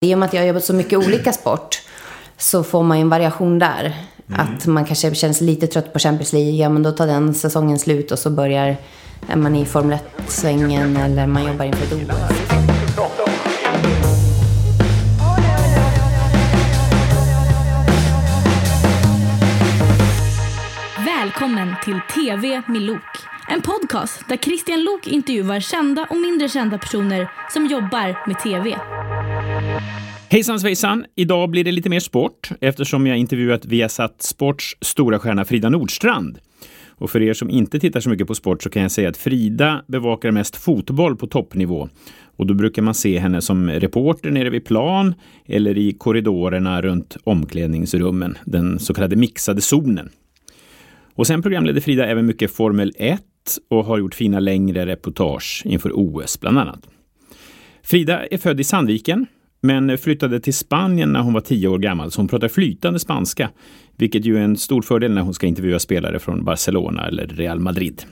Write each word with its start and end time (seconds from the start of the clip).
I 0.00 0.14
och 0.14 0.18
med 0.18 0.26
att 0.26 0.34
jag 0.34 0.40
har 0.40 0.46
jobbat 0.46 0.64
så 0.64 0.74
mycket 0.74 0.98
olika 0.98 1.32
sport 1.32 1.82
så 2.36 2.64
får 2.64 2.82
man 2.82 2.98
ju 2.98 3.02
en 3.02 3.08
variation 3.08 3.58
där. 3.58 3.96
Mm. 4.28 4.40
Att 4.40 4.66
man 4.66 4.84
kanske 4.84 5.14
känns 5.14 5.40
lite 5.40 5.66
trött 5.66 5.92
på 5.92 5.98
Champions 5.98 6.32
League, 6.32 6.50
ja 6.50 6.68
men 6.68 6.82
då 6.82 6.92
tar 6.92 7.06
den 7.06 7.34
säsongen 7.34 7.78
slut 7.78 8.12
och 8.12 8.18
så 8.18 8.30
börjar 8.30 8.76
är 9.28 9.36
man 9.36 9.56
i 9.56 9.64
Formel 9.64 9.98
1-svängen 10.16 10.96
eller 10.96 11.26
man 11.26 11.46
jobbar 11.46 11.64
inför 11.64 11.84
ett 11.84 11.92
OS. 11.92 12.18
Välkommen 21.06 21.74
till 21.84 22.00
TV 22.14 22.62
med 22.66 22.82
Lok. 22.82 23.00
En 23.48 23.62
podcast 23.62 24.28
där 24.28 24.36
Christian 24.36 24.84
Lok 24.84 25.06
intervjuar 25.06 25.60
kända 25.60 26.06
och 26.10 26.16
mindre 26.16 26.48
kända 26.48 26.78
personer 26.78 27.30
som 27.52 27.66
jobbar 27.66 28.26
med 28.26 28.38
TV. 28.38 28.78
Hejsan 30.30 30.60
svejsan! 30.60 31.04
Idag 31.14 31.50
blir 31.50 31.64
det 31.64 31.72
lite 31.72 31.88
mer 31.88 32.00
sport 32.00 32.50
eftersom 32.60 33.06
jag 33.06 33.18
intervjuat 33.18 33.66
Viasat 33.66 34.22
Sports 34.22 34.76
stora 34.80 35.18
stjärna 35.18 35.44
Frida 35.44 35.68
Nordstrand. 35.68 36.38
Och 36.88 37.10
för 37.10 37.22
er 37.22 37.34
som 37.34 37.50
inte 37.50 37.80
tittar 37.80 38.00
så 38.00 38.10
mycket 38.10 38.26
på 38.26 38.34
sport 38.34 38.62
så 38.62 38.70
kan 38.70 38.82
jag 38.82 38.90
säga 38.90 39.08
att 39.08 39.16
Frida 39.16 39.84
bevakar 39.86 40.30
mest 40.30 40.56
fotboll 40.56 41.16
på 41.16 41.26
toppnivå. 41.26 41.88
Och 42.36 42.46
då 42.46 42.54
brukar 42.54 42.82
man 42.82 42.94
se 42.94 43.18
henne 43.18 43.42
som 43.42 43.70
reporter 43.70 44.30
nere 44.30 44.50
vid 44.50 44.64
plan 44.64 45.14
eller 45.46 45.78
i 45.78 45.92
korridorerna 45.92 46.82
runt 46.82 47.16
omklädningsrummen, 47.24 48.38
den 48.44 48.78
så 48.78 48.94
kallade 48.94 49.16
mixade 49.16 49.60
zonen. 49.60 50.10
Och 51.14 51.26
sen 51.26 51.42
programledde 51.42 51.80
Frida 51.80 52.06
även 52.06 52.26
mycket 52.26 52.50
Formel 52.50 52.92
1 52.96 53.22
och 53.68 53.84
har 53.84 53.98
gjort 53.98 54.14
fina 54.14 54.40
längre 54.40 54.86
reportage 54.86 55.62
inför 55.64 55.92
OS 55.94 56.40
bland 56.40 56.58
annat. 56.58 56.88
Frida 57.82 58.26
är 58.26 58.38
född 58.38 58.60
i 58.60 58.64
Sandviken 58.64 59.26
men 59.60 59.98
flyttade 59.98 60.40
till 60.40 60.54
Spanien 60.54 61.12
när 61.12 61.20
hon 61.20 61.32
var 61.32 61.40
tio 61.40 61.68
år 61.68 61.78
gammal, 61.78 62.10
så 62.10 62.20
hon 62.20 62.28
pratar 62.28 62.48
flytande 62.48 62.98
spanska, 62.98 63.50
vilket 63.96 64.24
ju 64.24 64.38
är 64.38 64.42
en 64.42 64.56
stor 64.56 64.82
fördel 64.82 65.14
när 65.14 65.22
hon 65.22 65.34
ska 65.34 65.46
intervjua 65.46 65.78
spelare 65.78 66.18
från 66.18 66.44
Barcelona 66.44 67.06
eller 67.06 67.26
Real 67.26 67.60
Madrid. 67.60 68.02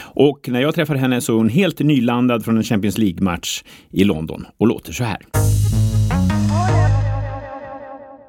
Och 0.00 0.48
när 0.48 0.60
jag 0.60 0.74
träffade 0.74 0.98
henne 0.98 1.20
så 1.20 1.32
är 1.32 1.36
hon 1.36 1.48
helt 1.48 1.78
nylandad 1.78 2.44
från 2.44 2.56
en 2.56 2.62
Champions 2.62 2.98
League-match 2.98 3.64
i 3.90 4.04
London 4.04 4.46
och 4.56 4.66
låter 4.66 4.92
så 4.92 5.04
här. 5.04 5.18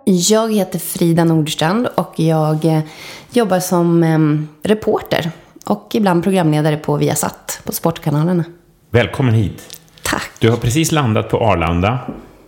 Jag 0.05 0.53
heter 0.53 0.79
Frida 0.79 1.23
Nordstrand 1.23 1.87
och 1.95 2.13
jag 2.15 2.65
eh, 2.65 2.79
jobbar 3.33 3.59
som 3.59 4.03
eh, 4.03 4.19
reporter 4.69 5.31
och 5.65 5.89
ibland 5.93 6.23
programledare 6.23 6.77
på 6.77 6.97
Viasat, 6.97 7.61
på 7.65 7.71
sportkanalerna. 7.71 8.43
Välkommen 8.91 9.33
hit. 9.33 9.82
Tack. 10.13 10.29
Du 10.39 10.49
har 10.49 10.57
precis 10.57 10.91
landat 10.91 11.29
på 11.29 11.37
Arlanda 11.37 11.99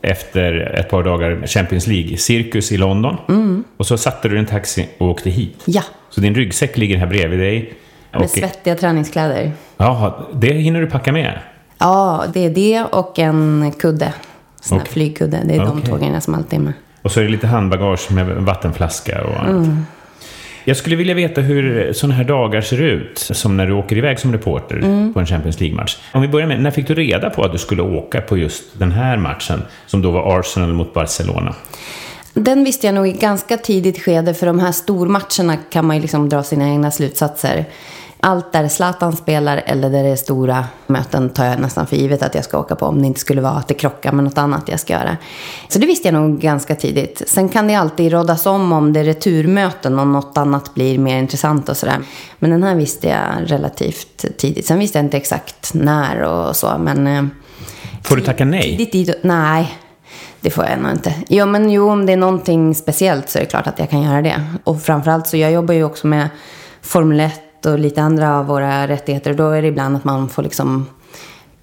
efter 0.02 0.53
ett 0.80 0.89
par 0.89 1.03
dagar 1.03 1.47
Champions 1.47 1.88
League-cirkus 1.88 2.71
i 2.71 2.77
London. 2.77 3.17
Mm. 3.27 3.63
Och 3.77 3.85
så 3.85 3.97
satte 3.97 4.30
du 4.30 4.39
en 4.39 4.45
taxi 4.45 4.89
och 4.97 5.08
åkte 5.08 5.30
hit. 5.30 5.63
Ja. 5.66 5.81
Så 6.09 6.21
din 6.21 6.36
ryggsäck 6.36 6.77
ligger 6.77 6.97
här 6.97 7.08
bredvid 7.08 7.39
dig. 7.39 7.73
Med 8.11 8.21
och... 8.21 8.30
svettiga 8.30 8.75
träningskläder. 8.75 9.52
Ja, 9.77 10.27
det 10.33 10.53
hinner 10.53 10.81
du 10.81 10.88
packa 10.88 11.11
med? 11.11 11.39
Ja, 11.77 12.23
det 12.33 12.45
är 12.45 12.49
det 12.49 12.83
och 12.83 13.19
en 13.19 13.71
kudde. 13.80 14.13
Sån 14.61 14.77
okay. 14.77 14.91
flygkudde. 14.91 15.41
Det 15.45 15.55
är 15.55 15.67
okay. 15.67 15.91
de 15.91 15.97
grejerna 15.97 16.21
som 16.21 16.36
alltid 16.36 16.59
är 16.59 16.63
med. 16.63 16.73
Och 17.02 17.11
så 17.11 17.19
är 17.19 17.23
det 17.23 17.30
lite 17.30 17.47
handbagage 17.47 18.11
med 18.11 18.27
vattenflaska 18.27 19.23
och 19.23 19.39
annat. 19.39 19.66
Mm. 19.66 19.86
Jag 20.67 20.77
skulle 20.77 20.95
vilja 20.95 21.13
veta 21.13 21.41
hur 21.41 21.94
sådana 21.94 22.13
här 22.16 22.23
dagar 22.23 22.61
ser 22.61 22.81
ut, 22.81 23.19
som 23.19 23.58
när 23.58 23.67
du 23.67 23.73
åker 23.73 23.97
iväg 23.97 24.19
som 24.19 24.31
reporter 24.31 24.75
mm. 24.75 25.13
på 25.13 25.19
en 25.19 25.25
Champions 25.25 25.59
League-match. 25.59 25.97
Om 26.11 26.21
vi 26.21 26.27
börjar 26.27 26.47
med, 26.47 26.61
när 26.61 26.71
fick 26.71 26.88
du 26.88 26.94
reda 26.95 27.30
på 27.30 27.44
att 27.44 27.52
du 27.52 27.58
skulle 27.58 27.81
åka 27.81 28.21
på 28.21 28.38
just 28.38 28.63
den 28.80 28.91
här 28.91 29.17
matchen, 29.17 29.61
som 29.86 30.02
då 30.02 30.11
var 30.11 30.39
Arsenal 30.39 30.73
mot 30.73 30.93
Barcelona? 30.93 31.55
Den 32.33 32.63
visste 32.63 32.88
jag 32.88 32.95
nog 32.95 33.08
i 33.08 33.11
ganska 33.11 33.58
tidigt 33.58 34.02
skede, 34.02 34.33
för 34.33 34.45
de 34.45 34.59
här 34.59 34.71
stormatcherna 34.71 35.58
kan 35.69 35.86
man 35.86 35.95
ju 35.95 36.02
liksom 36.02 36.30
dra 36.30 36.43
sina 36.43 36.69
egna 36.69 36.91
slutsatser 36.91 37.66
allt 38.25 38.52
där 38.52 38.67
Zlatan 38.67 39.15
spelar 39.15 39.63
eller 39.65 39.89
där 39.89 40.03
det 40.03 40.09
är 40.09 40.15
stora 40.15 40.65
möten 40.87 41.30
tar 41.30 41.45
jag 41.45 41.59
nästan 41.59 41.87
för 41.87 41.95
givet 41.95 42.23
att 42.23 42.36
jag 42.36 42.43
ska 42.43 42.59
åka 42.59 42.75
på. 42.75 42.86
Om 42.86 43.02
det 43.02 43.08
inte 43.08 43.19
skulle 43.19 43.41
vara 43.41 43.53
att 43.53 43.67
det 43.67 43.73
krockar 43.73 44.11
med 44.11 44.23
något 44.23 44.37
annat 44.37 44.63
jag 44.67 44.80
ska 44.80 44.93
göra. 44.93 45.17
Så 45.69 45.80
det 45.80 45.86
visste 45.86 46.08
jag 46.08 46.13
nog 46.13 46.39
ganska 46.39 46.75
tidigt. 46.75 47.21
Sen 47.27 47.49
kan 47.49 47.67
det 47.67 47.75
alltid 47.75 48.11
rådas 48.11 48.45
om 48.45 48.71
om 48.71 48.93
det 48.93 48.99
är 48.99 49.03
returmöten 49.03 49.99
och 49.99 50.08
något 50.08 50.37
annat 50.37 50.73
blir 50.73 50.97
mer 50.97 51.19
intressant 51.19 51.69
och 51.69 51.77
sådär. 51.77 51.97
Men 52.39 52.49
den 52.49 52.64
här 52.64 52.75
visste 52.75 53.08
jag 53.08 53.52
relativt 53.52 54.25
tidigt. 54.37 54.65
Sen 54.65 54.80
visste 54.80 54.97
jag 54.97 55.05
inte 55.05 55.17
exakt 55.17 55.73
när 55.73 56.21
och 56.21 56.55
så. 56.55 56.77
Men, 56.77 57.08
eh, 57.08 57.23
Får 58.03 58.15
du 58.15 58.21
tacka 58.21 58.45
nej? 58.45 58.89
Tidigt, 58.91 59.23
nej, 59.23 59.77
det 60.41 60.49
får 60.49 60.65
jag 60.65 60.80
nog 60.80 60.91
inte. 60.91 61.14
Jo, 61.30 61.45
men 61.45 61.69
jo, 61.69 61.89
om 61.89 62.05
det 62.05 62.14
är 62.14 62.17
någonting 62.17 62.75
speciellt 62.75 63.30
så 63.30 63.37
är 63.37 63.43
det 63.43 63.49
klart 63.49 63.67
att 63.67 63.80
jag 63.80 63.89
kan 63.89 64.02
göra 64.02 64.21
det. 64.21 64.43
Och 64.64 64.81
framförallt 64.81 65.27
så 65.27 65.37
jag 65.37 65.52
jobbar 65.52 65.73
ju 65.73 65.83
också 65.83 66.08
med 66.08 66.30
Formel 66.81 67.19
1 67.19 67.45
och 67.65 67.80
lite 67.80 68.02
andra 68.02 68.39
av 68.39 68.45
våra 68.45 68.87
rättigheter. 68.87 69.31
Och 69.31 69.37
då 69.37 69.49
är 69.49 69.61
det 69.61 69.67
ibland 69.67 69.95
att 69.95 70.03
man 70.03 70.30
får 70.30 70.43
liksom 70.43 70.86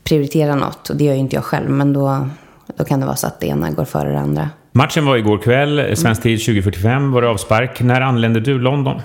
prioritera 0.04 0.54
något. 0.54 0.90
Och 0.90 0.96
det 0.96 1.04
gör 1.04 1.12
ju 1.12 1.18
inte 1.18 1.36
jag 1.36 1.44
själv. 1.44 1.70
Men 1.70 1.92
då, 1.92 2.28
då 2.76 2.84
kan 2.84 3.00
det 3.00 3.06
vara 3.06 3.16
så 3.16 3.26
att 3.26 3.40
det 3.40 3.46
ena 3.46 3.70
går 3.70 3.84
före 3.84 4.12
det 4.12 4.18
andra. 4.18 4.50
Matchen 4.72 5.06
var 5.06 5.16
igår 5.16 5.38
kväll, 5.38 5.96
svensk 5.96 6.22
tid 6.22 6.38
20.45 6.38 7.12
var 7.12 7.22
det 7.22 7.28
avspark. 7.28 7.80
När 7.80 8.00
anlände 8.00 8.40
du 8.40 8.58
London? 8.58 9.00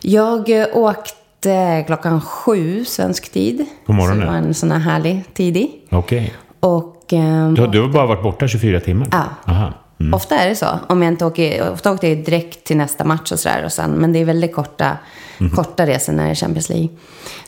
Jag 0.00 0.60
eh, 0.60 0.66
åkte 0.72 1.84
klockan 1.86 2.20
sju 2.20 2.84
svensk 2.84 3.32
tid. 3.32 3.66
På 3.86 3.92
morgonen? 3.92 4.20
Så 4.20 4.24
det 4.24 4.30
var 4.30 4.48
en 4.48 4.54
sån 4.54 4.70
här 4.70 4.78
härlig 4.78 5.24
tidig. 5.34 5.70
Okej. 5.90 6.18
Okay. 6.18 6.30
Och... 6.60 7.12
Eh, 7.12 7.52
du, 7.52 7.66
du 7.66 7.80
har 7.80 7.88
bara 7.88 8.06
varit 8.06 8.22
borta 8.22 8.48
24 8.48 8.80
timmar? 8.80 9.08
Ja. 9.10 9.24
Aha. 9.52 9.72
Mm. 10.00 10.14
Ofta 10.14 10.36
är 10.36 10.48
det 10.48 10.56
så. 10.56 10.66
Om 10.88 11.02
jag 11.02 11.12
inte 11.12 11.24
åker, 11.24 11.72
ofta 11.72 11.92
åkte 11.92 12.08
jag 12.08 12.18
direkt 12.24 12.64
till 12.64 12.76
nästa 12.76 13.04
match 13.04 13.32
och 13.32 13.38
sådär. 13.38 13.88
men 13.88 14.12
det 14.12 14.18
är 14.18 14.24
väldigt 14.24 14.54
korta, 14.54 14.96
mm. 15.40 15.52
korta 15.52 15.86
resor 15.86 16.12
när 16.12 16.24
det 16.24 16.30
är 16.30 16.34
Champions 16.34 16.68
League. 16.68 16.88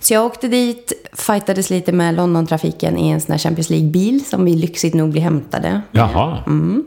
Så 0.00 0.14
jag 0.14 0.26
åkte 0.26 0.48
dit, 0.48 0.92
fightades 1.12 1.70
lite 1.70 1.92
med 1.92 2.14
Londontrafiken 2.14 2.98
i 2.98 3.10
en 3.10 3.20
sån 3.20 3.32
här 3.32 3.38
Champions 3.38 3.70
League-bil 3.70 4.24
som 4.24 4.44
vi 4.44 4.54
lyxigt 4.54 4.94
nog 4.94 5.10
blev 5.10 5.24
hämtade. 5.24 5.80
Jaha. 5.92 6.38
Mm. 6.46 6.84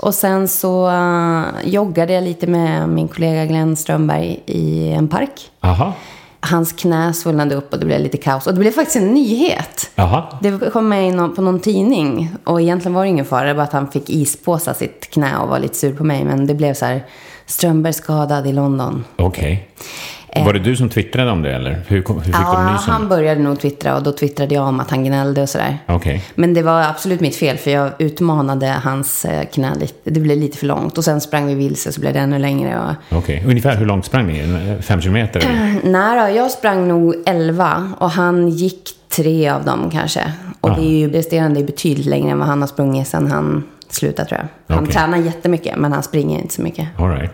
Och 0.00 0.14
sen 0.14 0.48
så 0.48 0.90
uh, 0.90 1.44
joggade 1.64 2.12
jag 2.12 2.24
lite 2.24 2.46
med 2.46 2.88
min 2.88 3.08
kollega 3.08 3.44
Glenn 3.44 3.76
Strömberg 3.76 4.42
i 4.46 4.88
en 4.88 5.08
park. 5.08 5.50
Aha 5.60 5.94
hans 6.50 6.72
knä 6.72 7.12
svullnade 7.12 7.54
upp 7.54 7.72
och 7.72 7.78
det 7.78 7.86
blev 7.86 8.00
lite 8.00 8.16
kaos. 8.16 8.46
Och 8.46 8.54
det 8.54 8.60
blev 8.60 8.70
faktiskt 8.70 8.96
en 8.96 9.14
nyhet. 9.14 9.90
Jaha. 9.94 10.38
Det 10.40 10.70
kom 10.72 10.88
med 10.88 11.36
på 11.36 11.42
någon 11.42 11.60
tidning. 11.60 12.30
Och 12.44 12.60
egentligen 12.60 12.94
var 12.94 13.02
det 13.02 13.08
ingen 13.08 13.24
fara, 13.24 13.44
det 13.44 13.54
var 13.54 13.62
att 13.62 13.72
han 13.72 13.90
fick 13.90 14.10
ispåsa 14.10 14.74
sitt 14.74 15.10
knä 15.10 15.38
och 15.38 15.48
var 15.48 15.58
lite 15.58 15.74
sur 15.74 15.96
på 15.96 16.04
mig. 16.04 16.24
Men 16.24 16.46
det 16.46 16.54
blev 16.54 16.74
så 16.74 16.86
här, 16.86 17.04
Strömberg 17.46 17.92
skadad 17.92 18.46
i 18.46 18.52
London. 18.52 19.04
Okej. 19.16 19.42
Okay. 19.42 19.58
Var 20.34 20.52
det 20.52 20.58
du 20.58 20.76
som 20.76 20.88
twittrade 20.88 21.30
om 21.30 21.42
det 21.42 21.54
eller? 21.54 21.70
Hur, 21.86 21.96
hur 21.96 22.20
fick 22.20 22.34
ja, 22.34 22.64
du 22.66 22.72
nysen? 22.72 22.92
han 22.92 23.08
började 23.08 23.40
nog 23.40 23.60
twittra 23.60 23.96
och 23.96 24.02
då 24.02 24.12
twittrade 24.12 24.54
jag 24.54 24.64
om 24.64 24.80
att 24.80 24.90
han 24.90 25.04
gnällde 25.04 25.42
och 25.42 25.48
sådär. 25.48 25.78
Okay. 25.88 26.20
Men 26.34 26.54
det 26.54 26.62
var 26.62 26.82
absolut 26.82 27.20
mitt 27.20 27.36
fel 27.36 27.56
för 27.56 27.70
jag 27.70 27.92
utmanade 27.98 28.66
hans 28.66 29.24
eh, 29.24 29.44
knä 29.44 29.74
lite. 29.74 30.10
Det 30.10 30.20
blev 30.20 30.38
lite 30.38 30.58
för 30.58 30.66
långt 30.66 30.98
och 30.98 31.04
sen 31.04 31.20
sprang 31.20 31.46
vi 31.46 31.54
vilse 31.54 31.92
så 31.92 32.00
blev 32.00 32.12
det 32.12 32.18
ännu 32.18 32.38
längre. 32.38 32.80
Och... 32.80 33.18
Okej, 33.18 33.36
okay. 33.36 33.50
ungefär 33.50 33.76
hur 33.76 33.86
långt 33.86 34.04
sprang 34.04 34.26
ni? 34.26 34.76
Fem 34.80 35.00
kilometer? 35.00 35.40
Eller? 35.40 35.80
Nej 35.90 36.20
då, 36.20 36.36
jag 36.36 36.50
sprang 36.50 36.88
nog 36.88 37.14
elva 37.26 37.92
och 37.98 38.10
han 38.10 38.48
gick 38.48 38.90
tre 39.08 39.48
av 39.48 39.64
dem 39.64 39.90
kanske. 39.90 40.32
Och 40.60 40.70
ah. 40.70 40.76
det 40.76 40.82
är 40.82 40.98
ju 40.98 41.12
resterande 41.12 41.64
betydligt 41.64 42.06
längre 42.06 42.30
än 42.30 42.38
vad 42.38 42.48
han 42.48 42.60
har 42.60 42.68
sprungit 42.68 43.08
sen 43.08 43.30
han 43.30 43.64
slutade 43.88 44.28
tror 44.28 44.40
jag. 44.40 44.74
Han 44.74 44.84
okay. 44.84 44.94
tränar 44.94 45.18
jättemycket 45.18 45.76
men 45.76 45.92
han 45.92 46.02
springer 46.02 46.40
inte 46.40 46.54
så 46.54 46.62
mycket. 46.62 46.88
All 46.98 47.10
right. 47.10 47.30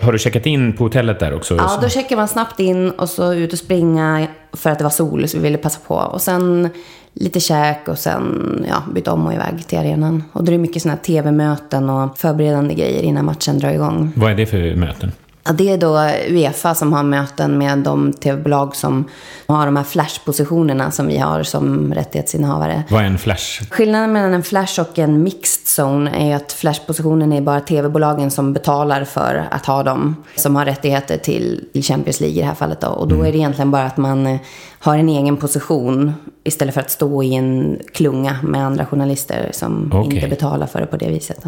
Har 0.00 0.12
du 0.12 0.18
checkat 0.18 0.46
in 0.46 0.72
på 0.72 0.84
hotellet 0.84 1.20
där 1.20 1.34
också? 1.34 1.56
Ja, 1.56 1.78
då 1.82 1.88
checkar 1.88 2.16
man 2.16 2.28
snabbt 2.28 2.60
in 2.60 2.90
och 2.90 3.08
så 3.08 3.34
ut 3.34 3.52
och 3.52 3.58
springa 3.58 4.26
för 4.52 4.70
att 4.70 4.78
det 4.78 4.84
var 4.84 4.90
sol 4.90 5.28
så 5.28 5.36
vi 5.36 5.42
ville 5.42 5.58
passa 5.58 5.80
på. 5.86 5.94
Och 5.94 6.22
sen 6.22 6.68
lite 7.12 7.40
käk 7.40 7.88
och 7.88 7.98
sen 7.98 8.66
ja, 8.68 8.82
byta 8.94 9.12
om 9.12 9.26
och 9.26 9.32
iväg 9.32 9.66
till 9.66 9.78
arenan. 9.78 10.24
Och 10.32 10.44
då 10.44 10.50
är 10.50 10.52
det 10.52 10.58
mycket 10.58 10.82
sådana 10.82 10.96
här 10.96 11.04
tv-möten 11.04 11.90
och 11.90 12.18
förberedande 12.18 12.74
grejer 12.74 13.02
innan 13.02 13.24
matchen 13.24 13.58
drar 13.58 13.70
igång. 13.70 14.12
Vad 14.16 14.30
är 14.30 14.34
det 14.34 14.46
för 14.46 14.74
möten? 14.74 15.12
Det 15.54 15.70
är 15.70 15.78
då 15.78 16.10
Uefa 16.28 16.74
som 16.74 16.92
har 16.92 17.02
möten 17.02 17.58
med 17.58 17.78
de 17.78 18.12
tv-bolag 18.12 18.76
som 18.76 19.08
har 19.46 19.66
de 19.66 19.76
här 19.76 19.84
flashpositionerna 19.84 20.90
som 20.90 21.06
vi 21.06 21.18
har 21.18 21.42
som 21.42 21.94
rättighetsinnehavare. 21.94 22.82
Vad 22.90 23.02
är 23.02 23.06
en 23.06 23.18
flash? 23.18 23.62
Skillnaden 23.70 24.12
mellan 24.12 24.34
en 24.34 24.42
flash 24.42 24.80
och 24.80 24.98
en 24.98 25.22
mixed 25.22 25.84
zone 25.84 26.10
är 26.30 26.36
att 26.36 26.52
flashpositionen 26.52 27.32
är 27.32 27.40
bara 27.40 27.60
tv-bolagen 27.60 28.30
som 28.30 28.52
betalar 28.52 29.04
för 29.04 29.48
att 29.50 29.66
ha 29.66 29.82
dem. 29.82 30.16
Som 30.36 30.56
har 30.56 30.64
rättigheter 30.64 31.18
till 31.18 31.68
Champions 31.74 32.20
League 32.20 32.36
i 32.36 32.40
det 32.40 32.46
här 32.46 32.54
fallet 32.54 32.80
då. 32.80 32.88
Och 32.88 33.08
då 33.08 33.14
mm. 33.14 33.26
är 33.26 33.32
det 33.32 33.38
egentligen 33.38 33.70
bara 33.70 33.84
att 33.84 33.96
man 33.96 34.26
eh, 34.26 34.40
har 34.78 34.98
en 34.98 35.08
egen 35.08 35.36
position 35.36 36.14
istället 36.44 36.74
för 36.74 36.80
att 36.80 36.90
stå 36.90 37.22
i 37.22 37.34
en 37.34 37.78
klunga 37.94 38.36
med 38.42 38.66
andra 38.66 38.86
journalister 38.86 39.50
som 39.52 39.92
okay. 39.92 40.14
inte 40.14 40.28
betalar 40.28 40.66
för 40.66 40.80
det 40.80 40.86
på 40.86 40.96
det 40.96 41.08
viset. 41.08 41.44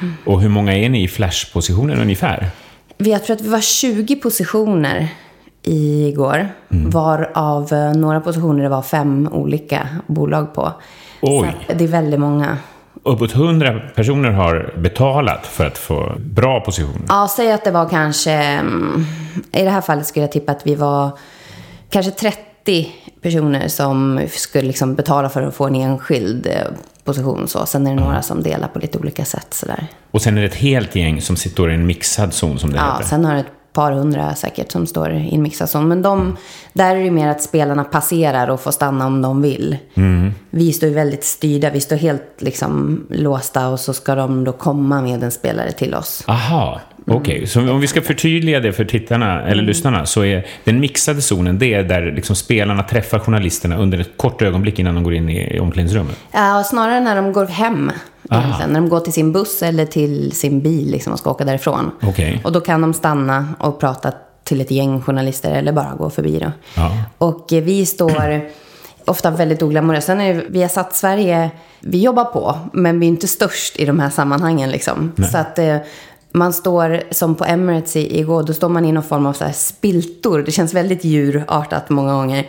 Mm. 0.00 0.14
Och 0.24 0.40
hur 0.40 0.48
många 0.48 0.76
är 0.76 0.88
ni 0.88 1.02
i 1.02 1.08
flashpositionen 1.08 2.00
ungefär? 2.00 2.50
Jag 2.96 3.24
tror 3.24 3.36
att 3.36 3.42
vi 3.42 3.48
var 3.48 3.60
20 3.60 4.16
positioner 4.16 5.08
igår. 5.62 6.48
Mm. 6.70 6.90
Varav 6.90 7.72
eh, 7.72 7.92
några 7.92 8.20
positioner 8.20 8.62
det 8.62 8.68
var 8.68 8.82
fem 8.82 9.28
olika 9.32 9.88
bolag 10.06 10.54
på. 10.54 10.72
Oj. 11.20 11.56
Så 11.66 11.72
det 11.74 11.84
är 11.84 11.88
väldigt 11.88 12.20
många. 12.20 12.58
uppåt 13.02 13.34
100 13.34 13.80
personer 13.94 14.30
har 14.30 14.74
betalat 14.78 15.46
för 15.46 15.66
att 15.66 15.78
få 15.78 16.12
bra 16.18 16.60
positioner. 16.60 17.06
Ja, 17.08 17.28
säg 17.36 17.52
att 17.52 17.64
det 17.64 17.70
var 17.70 17.88
kanske... 17.88 18.32
mm, 18.32 19.06
I 19.52 19.62
det 19.62 19.70
här 19.70 19.80
fallet 19.80 20.06
skulle 20.06 20.24
jag 20.24 20.32
tippa 20.32 20.52
att 20.52 20.66
vi 20.66 20.74
var 20.74 21.10
kanske 21.90 22.10
30 22.10 22.92
personer 23.22 23.68
som 23.68 24.20
skulle 24.32 24.66
liksom 24.66 24.94
betala 24.94 25.28
för 25.28 25.42
att 25.42 25.54
få 25.54 25.66
en 25.66 25.74
enskild 25.74 26.46
eh, 26.46 26.52
position. 27.04 27.48
Så. 27.48 27.66
Sen 27.66 27.86
är 27.86 27.94
det 27.94 28.00
några 28.00 28.22
som 28.22 28.42
delar 28.42 28.68
på 28.68 28.78
lite 28.78 28.98
olika 28.98 29.24
sätt. 29.24 29.46
Sådär. 29.54 29.86
Och 30.10 30.22
sen 30.22 30.36
är 30.36 30.40
det 30.40 30.46
ett 30.46 30.54
helt 30.54 30.96
gäng 30.96 31.20
som 31.20 31.36
sitter 31.36 31.70
i 31.70 31.74
en 31.74 31.86
mixad 31.86 32.32
zon 32.34 32.58
som 32.58 32.70
det 32.70 32.76
Ja, 32.76 32.92
heter. 32.92 33.04
sen 33.08 33.24
har 33.24 33.34
det 33.34 33.40
ett 33.40 33.46
par 33.72 33.92
hundra 33.92 34.34
säkert 34.34 34.72
som 34.72 34.86
står 34.86 35.12
i 35.12 35.34
en 35.34 35.42
mixad 35.42 35.70
zon. 35.70 35.88
Men 35.88 36.02
de, 36.02 36.36
där 36.72 36.96
är 36.96 37.04
det 37.04 37.10
mer 37.10 37.28
att 37.28 37.42
spelarna 37.42 37.84
passerar 37.84 38.48
och 38.50 38.60
får 38.60 38.70
stanna 38.70 39.06
om 39.06 39.22
de 39.22 39.42
vill. 39.42 39.76
Vi 40.50 40.72
står 40.72 40.88
ju 40.88 40.94
väldigt 40.94 41.24
styrda, 41.24 41.70
vi 41.70 41.80
står 41.80 41.96
helt 41.96 42.22
liksom 42.38 43.04
låsta 43.10 43.68
och 43.68 43.80
så 43.80 43.92
ska 43.92 44.14
de 44.14 44.44
då 44.44 44.52
komma 44.52 45.02
med 45.02 45.22
en 45.22 45.30
spelare 45.30 45.72
till 45.72 45.94
oss. 45.94 46.24
Aha, 46.26 46.80
okej. 47.06 47.46
Så 47.46 47.70
om 47.70 47.80
vi 47.80 47.86
ska 47.86 48.02
förtydliga 48.02 48.60
det 48.60 48.72
för 48.72 48.84
tittarna 48.84 49.42
eller 49.42 49.62
lyssnarna 49.62 50.06
så 50.06 50.24
är 50.24 50.46
den 50.64 50.80
mixade 50.80 51.22
zonen 51.22 51.58
det 51.58 51.74
är 51.74 51.82
där 51.82 52.12
liksom 52.12 52.36
spelarna 52.36 52.82
träffar 52.82 53.18
journalisterna 53.18 53.76
under 53.76 53.98
ett 53.98 54.10
kort 54.16 54.42
ögonblick 54.42 54.78
innan 54.78 54.94
de 54.94 55.04
går 55.04 55.14
in 55.14 55.28
i 55.28 55.60
omklädningsrummet. 55.60 56.16
Ja, 56.32 56.64
snarare 56.64 57.00
när 57.00 57.16
de 57.16 57.32
går 57.32 57.46
hem. 57.46 57.90
Egentligen. 58.30 58.70
När 58.70 58.80
de 58.80 58.88
går 58.88 59.00
till 59.00 59.12
sin 59.12 59.32
buss 59.32 59.62
eller 59.62 59.86
till 59.86 60.32
sin 60.32 60.60
bil 60.60 60.90
liksom, 60.90 61.12
och 61.12 61.18
ska 61.18 61.30
åka 61.30 61.44
därifrån. 61.44 61.90
Okej. 62.02 62.40
Och 62.44 62.52
då 62.52 62.60
kan 62.60 62.80
de 62.80 62.94
stanna 62.94 63.48
och 63.58 63.80
prata 63.80 64.12
till 64.44 64.60
ett 64.60 64.70
gäng 64.70 65.00
journalister 65.00 65.50
eller 65.50 65.72
bara 65.72 65.94
gå 65.94 66.10
förbi. 66.10 66.38
Då. 66.38 66.52
Ja. 66.76 66.92
Och 67.18 67.52
eh, 67.52 67.62
vi 67.62 67.86
står 67.86 68.50
ofta 69.04 69.30
väldigt 69.30 69.62
oglamorösa. 69.62 70.06
Sen 70.06 70.20
är 70.20 70.44
vi 70.48 70.62
har 70.62 70.68
satt 70.68 70.96
Sverige, 70.96 71.50
vi 71.80 72.02
jobbar 72.02 72.24
på, 72.24 72.58
men 72.72 73.00
vi 73.00 73.06
är 73.06 73.08
inte 73.08 73.28
störst 73.28 73.76
i 73.76 73.84
de 73.84 74.00
här 74.00 74.10
sammanhangen. 74.10 74.70
Liksom. 74.70 75.12
Så 75.32 75.38
att 75.38 75.58
eh, 75.58 75.76
man 76.34 76.52
står, 76.52 77.00
som 77.10 77.34
på 77.34 77.44
Emirates 77.44 77.96
igår, 77.96 78.42
då 78.42 78.52
står 78.52 78.68
man 78.68 78.84
i 78.84 78.92
någon 78.92 79.02
form 79.02 79.26
av 79.26 79.32
så 79.32 79.44
här 79.44 79.52
spiltor. 79.52 80.42
Det 80.46 80.52
känns 80.52 80.74
väldigt 80.74 81.04
djurartat 81.04 81.90
många 81.90 82.12
gånger. 82.12 82.46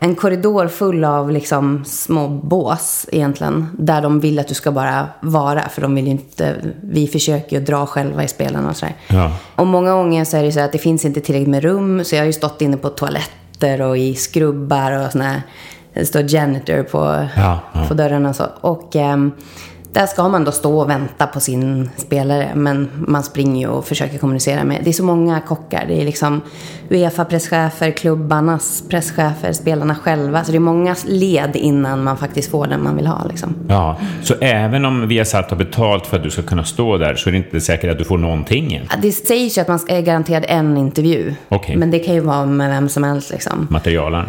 En 0.00 0.14
korridor 0.14 0.68
full 0.68 1.04
av 1.04 1.30
liksom 1.30 1.84
små 1.84 2.28
bås 2.28 3.06
egentligen. 3.12 3.68
Där 3.78 4.02
de 4.02 4.20
vill 4.20 4.38
att 4.38 4.48
du 4.48 4.54
ska 4.54 4.70
bara 4.72 5.06
vara. 5.20 5.68
För 5.68 5.82
de 5.82 5.94
vill 5.94 6.04
ju 6.04 6.10
inte, 6.10 6.54
vi 6.80 7.06
försöker 7.06 7.58
ju 7.58 7.64
dra 7.64 7.86
själva 7.86 8.24
i 8.24 8.28
spelarna 8.28 8.70
och 8.70 8.76
sådär. 8.76 8.94
Ja. 9.08 9.32
Och 9.54 9.66
många 9.66 9.92
gånger 9.92 10.24
så 10.24 10.36
är 10.36 10.42
det 10.42 10.52
så 10.52 10.60
att 10.60 10.72
det 10.72 10.78
finns 10.78 11.04
inte 11.04 11.20
tillräckligt 11.20 11.48
med 11.50 11.62
rum. 11.62 12.04
Så 12.04 12.14
jag 12.14 12.22
har 12.22 12.26
ju 12.26 12.32
stått 12.32 12.62
inne 12.62 12.76
på 12.76 12.88
toaletter 12.88 13.80
och 13.82 13.98
i 13.98 14.14
skrubbar 14.14 14.92
och 14.92 15.12
sådana 15.12 15.30
här. 15.30 15.42
Det 15.94 16.06
står 16.06 16.34
janitor 16.34 16.82
på, 16.82 16.98
Ja, 17.36 17.58
ja. 17.74 17.84
på 17.88 17.94
dörren 17.94 18.26
och 18.26 18.36
så. 18.36 18.44
Och 18.60 18.96
ehm, 18.96 19.32
där 19.96 20.06
ska 20.06 20.28
man 20.28 20.44
då 20.44 20.52
stå 20.52 20.78
och 20.78 20.90
vänta 20.90 21.26
på 21.26 21.40
sin 21.40 21.90
spelare. 21.96 22.48
Men 22.54 22.90
man 22.94 23.22
springer 23.22 23.60
ju 23.60 23.72
och 23.72 23.84
försöker 23.84 24.18
kommunicera 24.18 24.64
med. 24.64 24.80
Det 24.84 24.90
är 24.90 24.92
så 24.92 25.04
många 25.04 25.40
kockar. 25.40 25.84
Det 25.88 26.00
är 26.00 26.04
liksom 26.04 26.40
Uefa-presschefer, 26.90 27.90
klubbarnas 27.90 28.84
presschefer, 28.90 29.52
spelarna 29.52 29.94
själva. 29.94 30.44
Så 30.44 30.52
det 30.52 30.58
är 30.58 30.60
många 30.60 30.96
led 31.06 31.56
innan 31.56 32.04
man 32.04 32.16
faktiskt 32.16 32.50
får 32.50 32.66
den 32.66 32.82
man 32.82 32.96
vill 32.96 33.06
ha. 33.06 33.24
Liksom. 33.24 33.54
Ja, 33.68 33.96
så 34.22 34.34
även 34.40 34.84
om 34.84 35.08
Viasat 35.08 35.50
har 35.50 35.56
betalt 35.56 36.06
för 36.06 36.16
att 36.16 36.22
du 36.22 36.30
ska 36.30 36.42
kunna 36.42 36.64
stå 36.64 36.98
där 36.98 37.14
så 37.14 37.28
är 37.28 37.32
det 37.32 37.38
inte 37.38 37.60
säkert 37.60 37.90
att 37.90 37.98
du 37.98 38.04
får 38.04 38.18
någonting. 38.18 38.88
Det 39.02 39.12
sägs 39.12 39.58
ju 39.58 39.62
att 39.62 39.68
man 39.68 39.80
är 39.88 40.00
garanterad 40.00 40.44
en 40.48 40.76
intervju. 40.76 41.34
Okej. 41.48 41.76
Men 41.76 41.90
det 41.90 41.98
kan 41.98 42.14
ju 42.14 42.20
vara 42.20 42.46
med 42.46 42.70
vem 42.70 42.88
som 42.88 43.04
helst. 43.04 43.30
Liksom. 43.30 43.66
Materialen. 43.70 44.26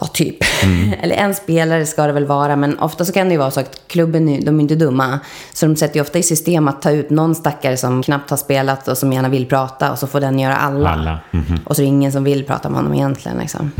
Ja, 0.00 0.06
typ. 0.06 0.36
Eller 1.02 1.14
en 1.16 1.34
spelare 1.34 1.86
ska 1.86 2.06
det 2.06 2.12
väl 2.12 2.26
vara, 2.26 2.56
men 2.56 2.78
ofta 2.78 3.04
så 3.04 3.12
kan 3.12 3.28
det 3.28 3.32
ju 3.32 3.38
vara 3.38 3.50
så 3.50 3.60
att 3.60 3.80
klubben, 3.86 4.28
är- 4.28 4.42
de 4.46 4.56
är 4.58 4.62
inte 4.62 4.74
dumma. 4.74 5.20
Så 5.52 5.66
de 5.66 5.76
sätter 5.76 5.94
ju 5.96 6.00
ofta 6.02 6.18
i 6.18 6.22
system 6.22 6.68
att 6.68 6.82
ta 6.82 6.90
ut 6.90 7.10
någon 7.10 7.34
stackare 7.34 7.76
som 7.76 8.02
knappt 8.02 8.30
har 8.30 8.36
spelat 8.36 8.88
och 8.88 8.98
som 8.98 9.12
gärna 9.12 9.28
vill 9.28 9.46
prata 9.46 9.92
och 9.92 9.98
så 9.98 10.06
får 10.06 10.20
den 10.20 10.38
göra 10.38 10.56
alla. 10.56 10.90
Alla, 10.90 11.20
mhm. 11.30 11.58
Och 11.64 11.76
så 11.76 11.82
är 11.82 11.84
det 11.84 11.88
ingen 11.88 12.12
som 12.12 12.24
vill 12.24 12.44
prata 12.44 12.68
med 12.68 12.76
honom 12.78 12.94
egentligen. 12.94 13.38
Liksom. 13.38 13.70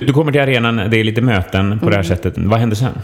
Du 0.00 0.12
kommer 0.12 0.32
till 0.32 0.40
arenan, 0.40 0.76
det 0.76 0.96
är 1.00 1.04
lite 1.04 1.20
möten 1.20 1.80
på 1.80 1.90
det 1.90 1.96
här 1.96 2.02
sättet. 2.02 2.34
Vad 2.36 2.58
händer 2.60 2.76
sen? 2.76 2.98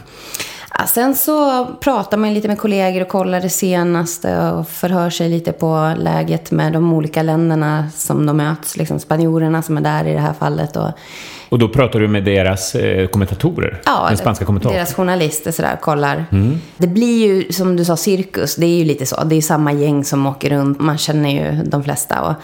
Ja, 0.78 0.86
sen 0.86 1.14
så 1.14 1.64
pratar 1.66 2.16
man 2.16 2.34
lite 2.34 2.48
med 2.48 2.58
kollegor 2.58 3.00
och 3.02 3.08
kollar 3.08 3.40
det 3.40 3.48
senaste 3.48 4.50
och 4.50 4.68
förhör 4.68 5.10
sig 5.10 5.28
lite 5.28 5.52
på 5.52 5.94
läget 5.98 6.50
med 6.50 6.72
de 6.72 6.92
olika 6.92 7.22
länderna 7.22 7.84
som 7.96 8.26
de 8.26 8.36
möts. 8.36 8.76
Liksom 8.76 8.98
spanjorerna 9.00 9.62
som 9.62 9.76
är 9.76 9.80
där 9.80 10.04
i 10.06 10.12
det 10.12 10.20
här 10.20 10.32
fallet. 10.32 10.76
Och, 10.76 10.88
Och 11.50 11.58
då 11.58 11.68
pratar 11.68 12.00
du 12.00 12.08
med 12.08 12.24
deras 12.24 12.74
eh, 12.74 13.06
kommentatorer? 13.06 13.80
Ja, 13.86 14.06
Den 14.08 14.16
spanska 14.16 14.44
kommentatorn? 14.44 14.76
deras 14.76 14.94
journalister 14.94 15.52
sådär 15.52 15.78
kollar. 15.80 16.24
Det 16.76 16.86
blir 16.86 17.26
ju, 17.26 17.52
som 17.52 17.76
du 17.76 17.84
sa, 17.84 17.96
cirkus. 17.96 18.56
Det 18.56 18.66
är 18.66 18.78
ju 18.78 18.84
lite 18.84 19.06
så. 19.06 19.24
Det 19.24 19.34
är 19.36 19.42
samma 19.42 19.72
gäng 19.72 20.04
som 20.04 20.26
åker 20.26 20.50
runt. 20.50 20.80
Man 20.80 20.98
känner 20.98 21.30
ju 21.30 21.62
de 21.62 21.84
flesta. 21.84 22.20
Och 22.20 22.34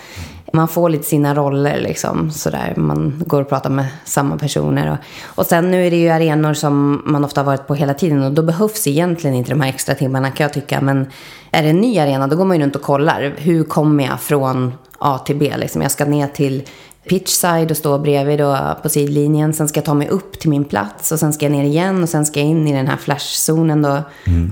man 0.52 0.68
får 0.68 0.88
lite 0.88 1.04
sina 1.04 1.34
roller 1.34 1.80
liksom. 1.80 2.30
Sådär. 2.30 2.74
Man 2.76 3.22
går 3.26 3.42
och 3.42 3.48
pratar 3.48 3.70
med 3.70 3.86
samma 4.04 4.36
personer. 4.38 4.90
Och, 4.92 4.98
och 5.38 5.46
sen 5.46 5.70
nu 5.70 5.86
är 5.86 5.90
det 5.90 5.96
ju 5.96 6.08
arenor 6.08 6.54
som 6.54 7.02
man 7.04 7.24
ofta 7.24 7.40
har 7.40 7.46
varit 7.46 7.66
på 7.66 7.74
hela 7.74 7.94
tiden. 7.94 8.22
Och 8.22 8.32
då 8.32 8.42
behövs 8.42 8.86
egentligen 8.86 9.36
inte 9.36 9.50
de 9.50 9.60
här 9.60 9.68
extra 9.68 9.94
timmarna 9.94 10.30
kan 10.30 10.44
jag 10.44 10.52
tycka. 10.52 10.80
Men 10.80 11.06
är 11.50 11.62
det 11.62 11.68
en 11.68 11.76
ny 11.80 11.98
arena, 11.98 12.26
då 12.26 12.36
går 12.36 12.44
man 12.44 12.56
ju 12.56 12.62
runt 12.62 12.76
och 12.76 12.82
kollar. 12.82 13.34
Hur 13.36 13.64
kommer 13.64 14.04
jag 14.04 14.20
från 14.20 14.72
A 14.98 15.18
till 15.18 15.36
B? 15.36 15.52
Liksom. 15.56 15.82
Jag 15.82 15.90
ska 15.90 16.04
ner 16.04 16.26
till 16.26 16.62
pitchside 17.08 17.70
och 17.70 17.76
stå 17.76 17.98
bredvid 17.98 18.38
då 18.38 18.76
på 18.82 18.88
sidlinjen. 18.88 19.54
Sen 19.54 19.68
ska 19.68 19.78
jag 19.78 19.84
ta 19.84 19.94
mig 19.94 20.08
upp 20.08 20.38
till 20.38 20.50
min 20.50 20.64
plats 20.64 21.12
och 21.12 21.18
sen 21.18 21.32
ska 21.32 21.44
jag 21.44 21.52
ner 21.52 21.64
igen 21.64 22.02
och 22.02 22.08
sen 22.08 22.26
ska 22.26 22.40
jag 22.40 22.48
in 22.48 22.68
i 22.68 22.72
den 22.72 22.86
här 22.86 22.96
flashzonen 22.96 23.82
då. 23.82 24.02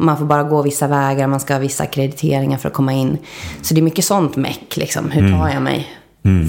Man 0.01 0.19
får 0.19 0.25
bara 0.25 0.43
gå 0.43 0.62
vissa 0.62 0.87
vägar, 0.87 1.27
man 1.27 1.41
ska 1.41 1.55
ha 1.55 1.61
vissa 1.61 1.83
akkrediteringar 1.85 2.59
för 2.59 2.69
att 2.69 2.75
komma 2.75 2.93
in. 2.93 3.19
Så 3.62 3.75
det 3.75 3.81
är 3.81 3.83
mycket 3.83 4.05
sånt 4.05 4.37
meck 4.37 4.77
liksom. 4.77 5.11
Hur 5.11 5.39
tar 5.39 5.49
jag 5.49 5.62
mig 5.62 5.89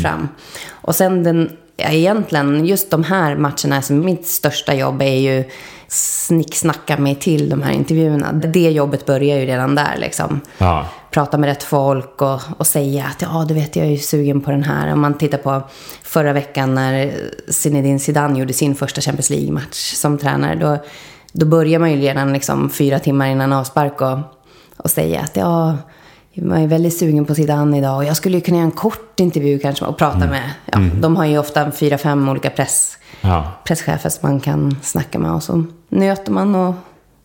fram? 0.02 0.30
Och 0.72 0.96
sen 0.96 1.24
den, 1.24 1.52
ja, 1.78 1.90
egentligen 1.90 2.66
just 2.66 2.92
de 2.92 3.04
här 3.04 3.36
matcherna, 3.36 3.76
alltså 3.76 3.94
mitt 3.94 4.28
största 4.28 4.76
jobb 4.76 5.02
är 5.02 5.20
ju 5.20 5.44
snicksnacka 5.88 6.98
mig 6.98 7.16
till 7.16 7.50
de 7.50 7.62
här 7.62 7.72
intervjuerna. 7.72 8.32
Det 8.32 8.70
jobbet 8.72 9.06
börjar 9.06 9.38
ju 9.40 9.46
redan 9.46 9.76
där 9.76 9.98
liksom 9.98 10.42
Ja. 10.58 10.86
Prata 11.16 11.38
med 11.38 11.48
rätt 11.48 11.64
folk 11.64 12.22
och, 12.22 12.42
och 12.58 12.68
säga 12.68 13.06
att 13.06 13.22
ja, 13.22 13.46
du 13.48 13.54
vet, 13.54 13.76
jag 13.76 13.86
är 13.86 13.90
ju 13.90 13.98
sugen 13.98 14.42
på 14.42 14.52
den 14.52 14.64
här. 14.64 14.94
Om 14.94 15.02
man 15.02 15.14
tittar 15.14 15.38
på 15.38 15.62
förra 16.04 16.34
veckan 16.34 16.76
när 16.76 17.14
Zinedine 17.48 18.00
Zidane 18.00 18.40
gjorde 18.40 18.54
sin 18.54 18.76
första 18.76 19.02
Champions 19.02 19.30
League-match 19.30 19.94
som 19.94 20.18
tränare. 20.18 20.56
Då, 20.56 20.78
då 21.32 21.46
börjar 21.46 21.80
man 21.80 21.92
ju 21.92 21.98
redan 21.98 22.34
liksom 22.34 22.70
fyra 22.70 23.00
timmar 23.00 23.28
innan 23.28 23.54
avspark 23.54 24.02
och, 24.02 24.18
och 24.78 24.92
säga 24.92 25.22
att 25.22 25.36
ja, 25.36 25.78
man 26.34 26.62
är 26.62 26.68
väldigt 26.68 26.98
sugen 26.98 27.26
på 27.26 27.36
Zidane 27.36 27.78
idag. 27.78 27.98
Och 27.98 28.06
jag 28.06 28.18
skulle 28.18 28.38
ju 28.38 28.42
kunna 28.42 28.58
göra 28.58 28.66
en 28.66 28.72
kort 28.72 29.20
intervju 29.20 29.60
kanske 29.60 29.86
och 29.86 29.98
prata 29.98 30.28
med. 30.28 30.52
Ja, 30.66 30.80
De 31.02 31.16
har 31.16 31.26
ju 31.26 31.38
ofta 31.38 31.72
fyra, 31.72 31.98
fem 31.98 32.30
olika 32.30 32.50
press, 32.50 32.98
ja. 33.22 33.52
presschefer 33.64 34.10
som 34.10 34.30
man 34.30 34.40
kan 34.40 34.78
snacka 34.82 35.20
med. 35.20 35.32
Och 35.32 35.44
så 35.44 35.64
nöter 35.90 36.32
man 36.32 36.56
och 36.56 36.76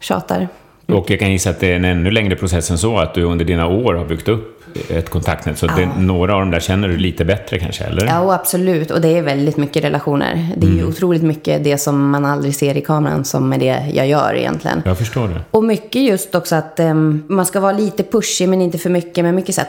tjatar. 0.00 0.48
Och 0.92 1.10
jag 1.10 1.18
kan 1.18 1.32
gissa 1.32 1.50
att 1.50 1.60
det 1.60 1.72
är 1.72 1.76
en 1.76 1.84
ännu 1.84 2.10
längre 2.10 2.36
process 2.36 2.70
än 2.70 2.78
så, 2.78 2.98
att 2.98 3.14
du 3.14 3.22
under 3.22 3.44
dina 3.44 3.66
år 3.66 3.94
har 3.94 4.04
byggt 4.04 4.28
upp 4.28 4.60
ett 4.90 5.10
kontaktnät. 5.10 5.58
Så 5.58 5.66
att 5.66 5.76
det, 5.76 5.88
några 5.98 6.34
av 6.34 6.40
dem 6.40 6.50
där 6.50 6.60
känner 6.60 6.88
du 6.88 6.96
lite 6.96 7.24
bättre 7.24 7.58
kanske, 7.58 7.84
eller? 7.84 8.06
Ja, 8.06 8.34
absolut. 8.34 8.90
Och 8.90 9.00
det 9.00 9.18
är 9.18 9.22
väldigt 9.22 9.56
mycket 9.56 9.84
relationer. 9.84 10.48
Det 10.56 10.66
är 10.66 10.70
ju 10.70 10.86
otroligt 10.86 11.22
mycket 11.22 11.64
det 11.64 11.78
som 11.78 12.10
man 12.10 12.24
aldrig 12.24 12.54
ser 12.54 12.76
i 12.76 12.80
kameran 12.80 13.24
som 13.24 13.52
är 13.52 13.58
det 13.58 13.86
jag 13.94 14.08
gör 14.08 14.34
egentligen. 14.34 14.82
Jag 14.84 14.98
förstår 14.98 15.28
det. 15.28 15.40
Och 15.50 15.64
mycket 15.64 16.02
just 16.02 16.34
också 16.34 16.56
att 16.56 16.80
em, 16.80 17.24
man 17.28 17.46
ska 17.46 17.60
vara 17.60 17.72
lite 17.72 18.02
pushig 18.02 18.48
men 18.48 18.62
inte 18.62 18.78
för 18.78 18.90
mycket. 18.90 19.24
Men 19.24 19.34
mycket 19.34 19.54
så 19.54 19.60
här 19.60 19.68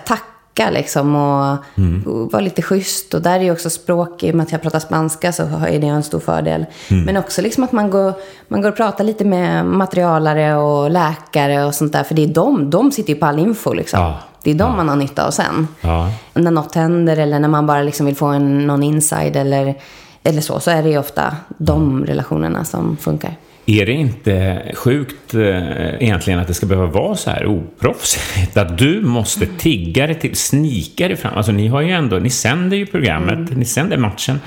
tacka 0.54 0.72
liksom 0.72 1.16
och, 1.16 1.58
och 2.06 2.32
vara 2.32 2.42
lite 2.42 2.62
schysst. 2.62 3.14
Och 3.14 3.22
där 3.22 3.40
är 3.40 3.44
ju 3.44 3.52
också 3.52 3.70
språk, 3.70 4.24
i 4.24 4.32
och 4.32 4.36
med 4.36 4.44
att 4.44 4.52
jag 4.52 4.62
pratar 4.62 4.80
spanska 4.80 5.32
så 5.32 5.44
är 5.44 5.80
det 5.80 5.88
en 5.88 6.04
stor 6.04 6.20
fördel. 6.20 6.66
Men 7.06 7.18
också 7.18 7.42
liksom 7.42 7.64
att 7.64 7.72
man 7.72 7.90
går, 7.90 8.14
man 8.48 8.62
går 8.62 8.70
och 8.70 8.78
pratar 8.78 9.04
lite 9.04 9.26
med 9.26 9.66
materialare 9.66 10.56
och 10.56 10.90
läkare 10.90 11.66
och 11.66 11.76
sånt 11.76 11.94
där. 11.94 12.04
För 12.04 12.16
det 12.16 12.24
är 12.24 12.28
de, 12.28 12.70
de 12.70 12.92
sitter 12.92 13.14
ju 13.14 13.20
på 13.20 13.26
all 13.26 13.40
info 13.40 13.74
liksom. 13.74 14.00
Ja. 14.00 14.20
Det 14.44 14.52
är 14.52 14.56
de 14.56 14.76
man 14.76 14.90
har 14.90 14.96
nytta 14.96 15.28
av 15.28 15.32
sen. 15.32 15.68
Ja. 15.82 16.12
När 16.34 16.52
något 16.52 16.76
händer 16.76 17.18
eller 17.18 17.40
när 17.40 17.48
man 17.48 17.68
bara 17.68 17.84
liksom 17.84 18.06
vill 18.06 18.16
få 18.16 18.26
en, 18.26 18.68
någon 18.68 18.84
inside 18.84 19.36
eller, 19.36 19.76
eller 20.24 20.42
så, 20.42 20.60
så 20.60 20.72
är 20.72 20.84
det 20.84 20.90
ju 20.90 20.98
ofta 20.98 21.36
de 21.58 22.06
relationerna 22.06 22.66
som 22.66 22.98
funkar. 22.98 23.36
Är 23.66 23.86
det 23.86 23.92
inte 23.92 24.62
sjukt 24.74 25.34
eh, 25.34 26.04
egentligen 26.04 26.40
att 26.40 26.48
det 26.48 26.54
ska 26.54 26.66
behöva 26.66 26.88
vara 26.88 27.16
så 27.16 27.30
här 27.30 27.46
oproffsigt? 27.46 28.58
Att 28.58 28.78
du 28.78 29.02
måste 29.02 29.46
tigga 29.46 30.08
dig 30.08 30.20
till, 30.20 30.36
snika 30.36 31.08
dig 31.08 31.18
fram. 31.18 31.34
Alltså 31.36 31.52
ni 31.52 31.68
har 31.68 31.82
ju 31.82 31.92
ändå, 31.92 32.20
ni 32.20 32.30
sänder 32.30 32.78
ju 32.78 32.86
programmet, 32.86 33.58
ni 33.58 33.66
sänder 33.66 33.98
matchen. 33.98 34.40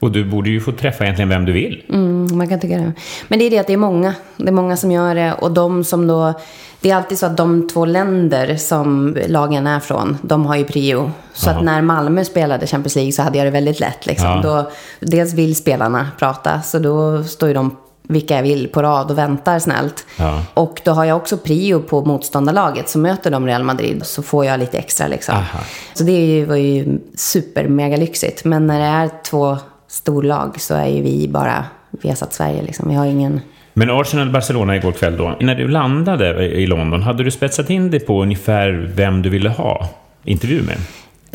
Och 0.00 0.12
du 0.12 0.24
borde 0.24 0.50
ju 0.50 0.60
få 0.60 0.72
träffa 0.72 1.04
egentligen 1.04 1.28
vem 1.28 1.44
du 1.44 1.52
vill. 1.52 1.82
Mm, 1.88 2.36
man 2.36 2.48
kan 2.48 2.60
tycka 2.60 2.76
det. 2.76 2.92
Men 3.28 3.38
det 3.38 3.44
är 3.44 3.50
det 3.50 3.58
att 3.58 3.66
det 3.66 3.72
är 3.72 3.76
många. 3.76 4.14
Det 4.36 4.48
är 4.48 4.52
många 4.52 4.76
som 4.76 4.90
gör 4.92 5.14
det. 5.14 5.32
Och 5.32 5.52
de 5.52 5.84
som 5.84 6.06
då... 6.06 6.34
Det 6.80 6.90
är 6.90 6.96
alltid 6.96 7.18
så 7.18 7.26
att 7.26 7.36
de 7.36 7.68
två 7.68 7.84
länder 7.84 8.56
som 8.56 9.16
lagen 9.28 9.66
är 9.66 9.80
från, 9.80 10.18
de 10.22 10.46
har 10.46 10.56
ju 10.56 10.64
prio. 10.64 11.10
Så 11.32 11.50
Jaha. 11.50 11.56
att 11.56 11.64
när 11.64 11.82
Malmö 11.82 12.24
spelade 12.24 12.66
Champions 12.66 12.96
League 12.96 13.12
så 13.12 13.22
hade 13.22 13.38
jag 13.38 13.46
det 13.46 13.50
väldigt 13.50 13.80
lätt. 13.80 14.06
Liksom. 14.06 14.28
Ja. 14.28 14.40
Då, 14.42 14.70
dels 15.00 15.34
vill 15.34 15.56
spelarna 15.56 16.08
prata, 16.18 16.62
så 16.62 16.78
då 16.78 17.24
står 17.24 17.48
ju 17.48 17.54
de 17.54 17.76
vilka 18.08 18.36
jag 18.36 18.42
vill 18.42 18.68
på 18.68 18.82
rad 18.82 19.10
och 19.10 19.18
väntar 19.18 19.58
snällt. 19.58 20.06
Ja. 20.18 20.42
Och 20.54 20.80
då 20.84 20.90
har 20.90 21.04
jag 21.04 21.16
också 21.16 21.36
prio 21.36 21.80
på 21.80 22.04
motståndarlaget. 22.04 22.88
Så 22.88 22.98
möter 22.98 23.30
de 23.30 23.46
Real 23.46 23.62
Madrid 23.62 24.00
så 24.04 24.22
får 24.22 24.44
jag 24.44 24.60
lite 24.60 24.78
extra 24.78 25.08
liksom. 25.08 25.34
Aha. 25.34 25.58
Så 25.94 26.04
det 26.04 26.44
var 26.48 26.56
ju 26.56 26.98
super 27.14 27.68
mega 27.68 27.96
lyxigt. 27.96 28.44
Men 28.44 28.66
när 28.66 28.78
det 28.78 28.86
är 28.86 29.10
två 29.30 29.58
storlag 29.88 30.60
så 30.60 30.74
är 30.74 30.86
ju 30.86 31.02
vi 31.02 31.28
bara 31.28 31.64
Viasat 31.90 32.32
Sverige 32.34 32.62
liksom. 32.62 32.88
Vi 32.88 32.94
har 32.94 33.06
ingen... 33.06 33.40
Men 33.72 33.90
Arsenal-Barcelona 33.90 34.76
igår 34.76 34.92
kväll 34.92 35.16
då. 35.16 35.36
När 35.40 35.54
du 35.54 35.68
landade 35.68 36.44
i 36.44 36.66
London, 36.66 37.02
hade 37.02 37.24
du 37.24 37.30
spetsat 37.30 37.70
in 37.70 37.90
dig 37.90 38.00
på 38.00 38.22
ungefär 38.22 38.90
vem 38.94 39.22
du 39.22 39.28
ville 39.28 39.48
ha 39.48 39.88
intervju 40.24 40.62
med? 40.62 40.76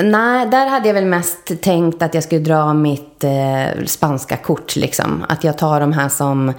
Nej, 0.04 0.48
där 0.48 0.68
hade 0.68 0.88
jag 0.88 0.94
väl 0.94 1.06
mest 1.06 1.62
tänkt 1.62 2.02
att 2.02 2.14
jag 2.14 2.24
skulle 2.24 2.42
dra 2.42 2.74
mitt 2.74 3.24
eh, 3.24 3.86
spanska 3.86 4.38
kort. 4.38 4.76
Liksom. 4.76 5.26
Att 5.30 5.44
jag 5.44 5.58
tar 5.58 5.80
de 5.80 5.94
här 5.94 6.10
som 6.10 6.54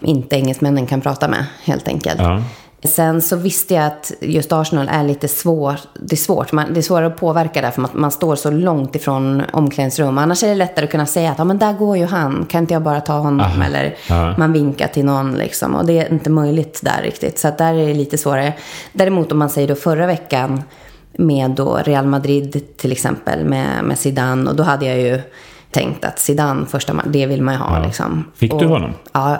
inte 0.00 0.36
engelsmännen 0.36 0.86
kan 0.86 1.00
prata 1.00 1.28
med, 1.28 1.44
helt 1.64 1.88
enkelt. 1.88 2.20
Ja. 2.20 2.42
Sen 2.88 3.22
så 3.22 3.36
visste 3.36 3.74
jag 3.74 3.86
att 3.86 4.12
just 4.20 4.52
Arsenal 4.52 4.88
är 4.92 5.04
lite 5.04 5.28
svår, 5.28 5.80
det 6.00 6.14
är 6.14 6.16
svårt. 6.16 6.52
Man, 6.52 6.72
det 6.74 6.80
är 6.80 6.82
svårare 6.82 7.06
att 7.06 7.16
påverka 7.16 7.60
där 7.62 7.70
för 7.70 7.80
man, 7.80 7.90
man 7.94 8.10
står 8.10 8.36
så 8.36 8.50
långt 8.50 8.96
ifrån 8.96 9.42
omklädningsrum. 9.52 10.18
Annars 10.18 10.42
är 10.42 10.48
det 10.48 10.54
lättare 10.54 10.84
att 10.84 10.90
kunna 10.90 11.06
säga 11.06 11.30
att 11.30 11.38
ja, 11.38 11.44
men 11.44 11.58
där 11.58 11.72
går 11.72 11.96
ju 11.96 12.04
han, 12.06 12.46
kan 12.50 12.60
inte 12.62 12.74
jag 12.74 12.82
bara 12.82 13.00
ta 13.00 13.12
honom? 13.12 13.40
Aha. 13.40 13.64
Eller 13.64 13.96
Ja. 14.08 14.34
man 14.38 14.52
vinkar 14.52 14.88
till 14.88 15.04
någon 15.04 15.32
liksom. 15.34 15.74
Och 15.74 15.86
det 15.86 15.98
är 15.98 16.12
inte 16.12 16.30
möjligt 16.30 16.80
där 16.82 17.02
riktigt. 17.02 17.38
Så 17.38 17.48
att 17.48 17.58
där 17.58 17.74
är 17.74 17.86
det 17.86 17.94
lite 17.94 18.18
svårare. 18.18 18.52
Däremot 18.92 19.32
om 19.32 19.38
man 19.38 19.50
säger 19.50 19.68
då 19.68 19.74
förra 19.74 20.06
veckan 20.06 20.62
med 21.18 21.50
då 21.50 21.76
Real 21.76 22.06
Madrid 22.06 22.76
till 22.76 22.92
exempel 22.92 23.44
med, 23.44 23.84
med 23.84 23.98
Zidane. 23.98 24.50
Och 24.50 24.56
då 24.56 24.62
hade 24.62 24.86
jag 24.86 24.98
ju 25.00 25.20
tänkt 25.70 26.04
att 26.04 26.18
Zidane 26.18 26.66
första 26.66 26.94
det 27.06 27.26
vill 27.26 27.42
man 27.42 27.54
ju 27.54 27.60
ha 27.60 27.78
Ja. 27.78 27.86
liksom. 27.86 28.24
Fick 28.34 28.50
du 28.50 28.56
Och- 28.56 28.70
honom? 28.70 28.92
Ja. 29.12 29.36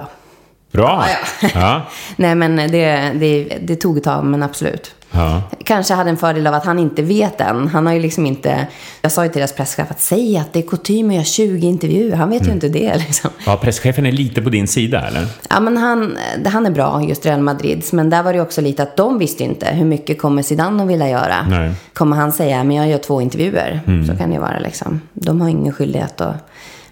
Bra! 0.75 1.05
Ja, 1.43 1.49
ja. 1.55 1.83
Nej, 2.17 2.35
men 2.35 2.57
det, 2.57 3.13
det, 3.15 3.45
det 3.63 3.77
tog 3.77 3.97
ett 3.99 4.05
tag, 4.05 4.25
men 4.25 4.43
absolut. 4.43 4.95
ja. 5.11 5.43
Kanske 5.65 5.95
hade 5.95 6.11
en 6.11 6.17
fördel 6.17 6.47
av 6.47 6.55
att 6.55 6.65
han 6.65 6.79
inte 6.79 7.03
vet 7.03 7.41
än. 7.41 7.69
Han 7.69 7.87
har 7.87 7.93
ju 7.95 8.01
liksom 8.01 8.27
inte... 8.27 8.67
Jag 9.03 9.13
sa 9.13 9.25
ju 9.25 9.31
till 9.31 9.39
deras 9.39 9.53
presschef 9.53 9.91
att 9.91 10.01
säga 10.01 10.41
att 10.41 10.53
det 10.53 10.59
är 10.59 10.63
kutym 10.69 11.09
att 11.09 11.15
göra 11.15 11.25
20 11.25 11.67
intervjuer. 11.67 12.17
Han 12.17 12.31
vet 12.31 12.41
Mm. 12.41 12.49
ju 12.51 12.55
inte 12.55 12.69
det 12.79 12.97
liksom. 12.99 13.31
ja 13.47 13.57
presschefen 13.57 14.07
är 14.07 14.13
lite 14.13 14.43
på 14.43 14.51
din 14.51 14.69
sida, 14.69 15.07
eller? 15.09 15.27
Ja, 15.51 15.61
men 15.61 15.77
han, 15.77 16.19
han 16.47 16.67
är 16.67 16.71
bra, 16.71 17.03
just 17.09 17.27
Real 17.27 17.41
Madrid. 17.41 17.85
Men 17.93 18.11
där 18.11 18.23
var 18.23 18.33
det 18.33 18.41
också 18.41 18.61
lite 18.61 18.83
att 18.83 18.97
de 18.97 19.19
visste 19.19 19.45
inte 19.45 19.67
hur 19.67 19.85
mycket 19.87 20.21
kommer 20.21 20.43
Zidane 20.43 20.83
att 20.83 20.89
vilja 20.89 21.09
göra. 21.09 21.47
Nej. 21.49 21.73
Kommer 21.93 22.17
han 22.17 22.33
säga, 22.33 22.65
men 22.65 22.77
jag 22.77 22.89
gör 22.89 22.99
två 22.99 23.21
intervjuer. 23.21 23.81
Så 24.11 24.17
kan 24.17 24.29
det 24.29 24.35
ju 24.35 24.41
vara 24.41 24.59
liksom. 24.59 25.01
De 25.13 25.41
har 25.41 25.49
ingen 25.49 25.73
skyldighet 25.73 26.21
att... 26.21 26.35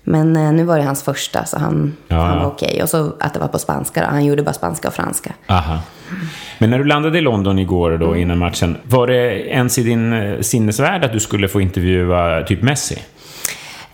Men 0.05 0.37
eh, 0.37 0.53
nu 0.53 0.65
var 0.65 0.79
det 0.79 0.85
hans 0.85 1.03
första, 1.03 1.45
så 1.45 1.59
han, 1.59 1.97
Ja, 2.09 2.17
han 2.17 2.39
var 2.39 2.47
okej. 2.47 2.83
Och 2.83 2.89
så 2.89 3.13
att 3.21 3.35
det 3.35 3.41
var 3.41 3.49
på 3.49 3.59
spanska 3.59 4.01
då. 4.01 4.07
Han 4.07 4.25
gjorde 4.25 4.43
bara 4.43 4.53
spanska 4.53 4.89
och 4.89 4.95
franska. 4.95 5.33
Aha. 5.47 5.79
Men 6.59 6.71
när 6.71 6.79
du 6.79 6.85
landade 6.85 7.19
i 7.19 7.21
London 7.21 7.59
igår 7.59 7.99
då, 7.99 8.07
Mm. 8.07 8.21
innan 8.21 8.39
matchen, 8.39 8.77
var 8.85 9.07
det 9.07 9.49
ens 9.49 9.79
i 9.79 9.83
din 9.83 10.13
eh, 10.13 10.41
sinnesvärld 10.41 11.05
att 11.05 11.13
du 11.13 11.21
skulle 11.21 11.49
få 11.49 11.61
intervjua 11.61 12.43
typ 12.43 12.63
Messi? 12.63 12.99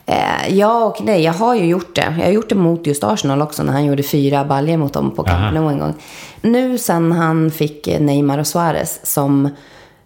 Eh, 0.07 0.49
ja 0.59 0.85
och 0.85 0.97
nej, 1.05 1.23
jag 1.23 1.33
har 1.33 1.55
ju 1.55 1.65
gjort 1.67 1.95
det. 1.95 2.15
Jag 2.19 2.25
har 2.25 2.33
gjort 2.33 2.49
det 2.49 2.55
mot 2.55 2.87
just 2.87 3.05
Arsenal 3.05 3.43
också 3.43 3.63
när 3.63 3.73
han 3.73 3.85
gjorde 3.85 4.03
fyra 4.03 4.45
baljor 4.45 4.77
mot 4.77 4.93
dem 4.93 5.11
på. 5.11 5.23
Camp 5.23 5.55
Nou 5.55 5.69
en 5.73 5.79
gång. 5.79 5.95
Nu 6.41 6.79
sen 6.79 7.13
han 7.13 7.51
fick 7.51 7.87
Neymar 8.01 8.39
och 8.39 8.47
Suarez 8.47 9.01
som... 9.03 9.49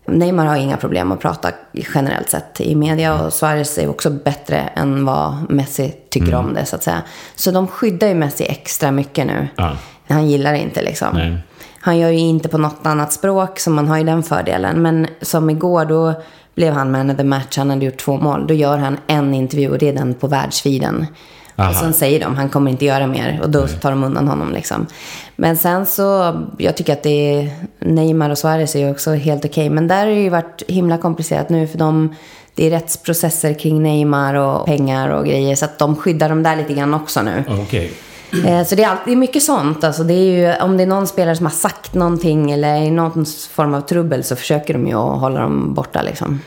Neymar 0.07 0.47
har 0.47 0.57
inga 0.57 0.77
problem 0.77 1.13
att 1.13 1.21
prata 1.21 1.51
generellt 1.95 2.31
sett 2.31 2.61
i 2.61 2.75
media 2.75 3.23
och 3.23 3.33
Suarez 3.33 3.79
är 3.79 3.89
också 3.89 4.11
bättre 4.11 4.57
än 4.57 5.05
vad 5.05 5.51
Messi 5.51 5.95
tycker 6.11 6.35
om 6.35 6.55
det 6.55 6.67
så 6.67 6.77
att 6.77 6.83
säga. 6.83 7.03
Så 7.35 7.51
de 7.51 7.67
skyddar 7.69 8.09
ju 8.09 8.15
Messi 8.15 8.45
extra 8.45 8.91
mycket 8.91 9.27
nu. 9.27 9.49
Ja. 9.57 9.77
Han 10.09 10.29
gillar 10.29 10.53
det 10.53 10.59
inte 10.59 10.83
liksom. 10.83 11.09
Nej. 11.15 11.39
Han 11.81 11.99
gör 11.99 12.11
ju 12.11 12.19
inte 12.19 12.49
på 12.49 12.59
något 12.59 12.87
annat 12.87 13.13
språk, 13.13 13.59
så 13.59 13.71
man 13.71 13.89
har 13.89 13.99
ju 13.99 14.05
den 14.05 14.23
fördelen. 14.23 14.83
Men 14.83 15.07
som 15.21 15.51
igår, 15.51 15.85
då 15.85 16.15
blev 16.55 16.73
han 16.73 16.91
man 16.91 17.11
of 17.11 17.17
the 17.17 17.25
match. 17.25 17.59
Han 17.59 17.71
hade 17.71 17.85
gjort 17.85 17.97
två 17.97 18.17
mål. 18.17 18.47
Då 18.47 18.55
gör 18.55 18.79
han 18.79 18.99
en 19.07 19.35
intervju 19.35 19.71
och 19.71 19.79
det 19.79 19.89
är 19.89 19.93
den 19.93 20.15
på 20.15 20.27
världsfiden. 20.27 21.07
Aha. 21.57 21.71
Och 21.71 21.77
sen 21.77 21.93
säger 21.93 22.21
de, 22.21 22.37
han 22.37 22.49
kommer 22.49 22.71
inte 22.71 22.85
göra 22.85 23.07
mer. 23.07 23.41
Och 23.43 23.51
då 23.51 23.67
tar 23.67 23.91
de 23.91 24.05
undan 24.05 24.29
honom 24.29 24.53
liksom. 24.53 24.87
Men 25.37 25.57
sen 25.57 25.87
så, 25.87 26.41
jag 26.59 26.77
tycker 26.77 26.93
att 26.93 27.03
det 27.03 27.35
är, 27.35 27.51
Neymar 27.79 28.31
och 28.31 28.39
Suarez 28.39 28.75
är 28.75 28.79
ju 28.81 28.91
också 28.91 29.11
helt 29.15 29.45
okej. 29.45 29.71
Men 29.71 29.89
där 29.89 29.99
har 29.99 30.07
det 30.07 30.21
ju 30.21 30.29
varit 30.29 30.63
himla 30.69 30.99
komplicerat 30.99 31.49
nu 31.49 31.67
för 31.67 31.79
de, 31.79 32.15
det 32.55 32.67
är 32.67 32.71
rättsprocesser 32.71 33.55
kring 33.55 33.83
Neymar 33.83 34.35
och 34.35 34.67
pengar 34.67 35.09
och 35.09 35.27
grejer. 35.27 35.57
Så 35.57 35.65
att 35.65 35.79
de 35.79 35.97
skyddar 35.97 36.29
dem 36.29 36.43
där 36.43 36.57
lite 36.57 36.75
grann 36.75 36.95
också 36.95 37.23
nu. 37.23 37.45
Okej. 37.49 37.93
Eh, 38.47 38.65
Så 38.65 38.75
det 38.75 38.83
är, 38.85 38.89
alltid, 38.89 39.13
är 39.13 39.17
mycket 39.17 39.43
sånt. 39.43 39.85
Alltså 39.85 40.05
det 40.05 40.15
är 40.15 40.33
ju, 40.57 40.63
om 40.63 40.77
det 40.77 40.83
är 40.83 40.87
någon 40.87 41.07
spelare 41.07 41.37
som 41.37 41.47
har 41.47 41.51
sagt 41.53 41.95
någonting 41.95 42.51
eller 42.51 42.77
i 42.77 42.91
någon 42.91 43.27
form 43.51 43.75
av 43.75 43.81
trubbel 43.81 44.25
så 44.25 44.37
försöker 44.37 44.75
de 44.75 44.87
ju 44.87 44.95
att 44.95 45.21
hålla 45.21 45.41
dem 45.41 45.75
borta. 45.75 46.03
Liksom. 46.03 46.41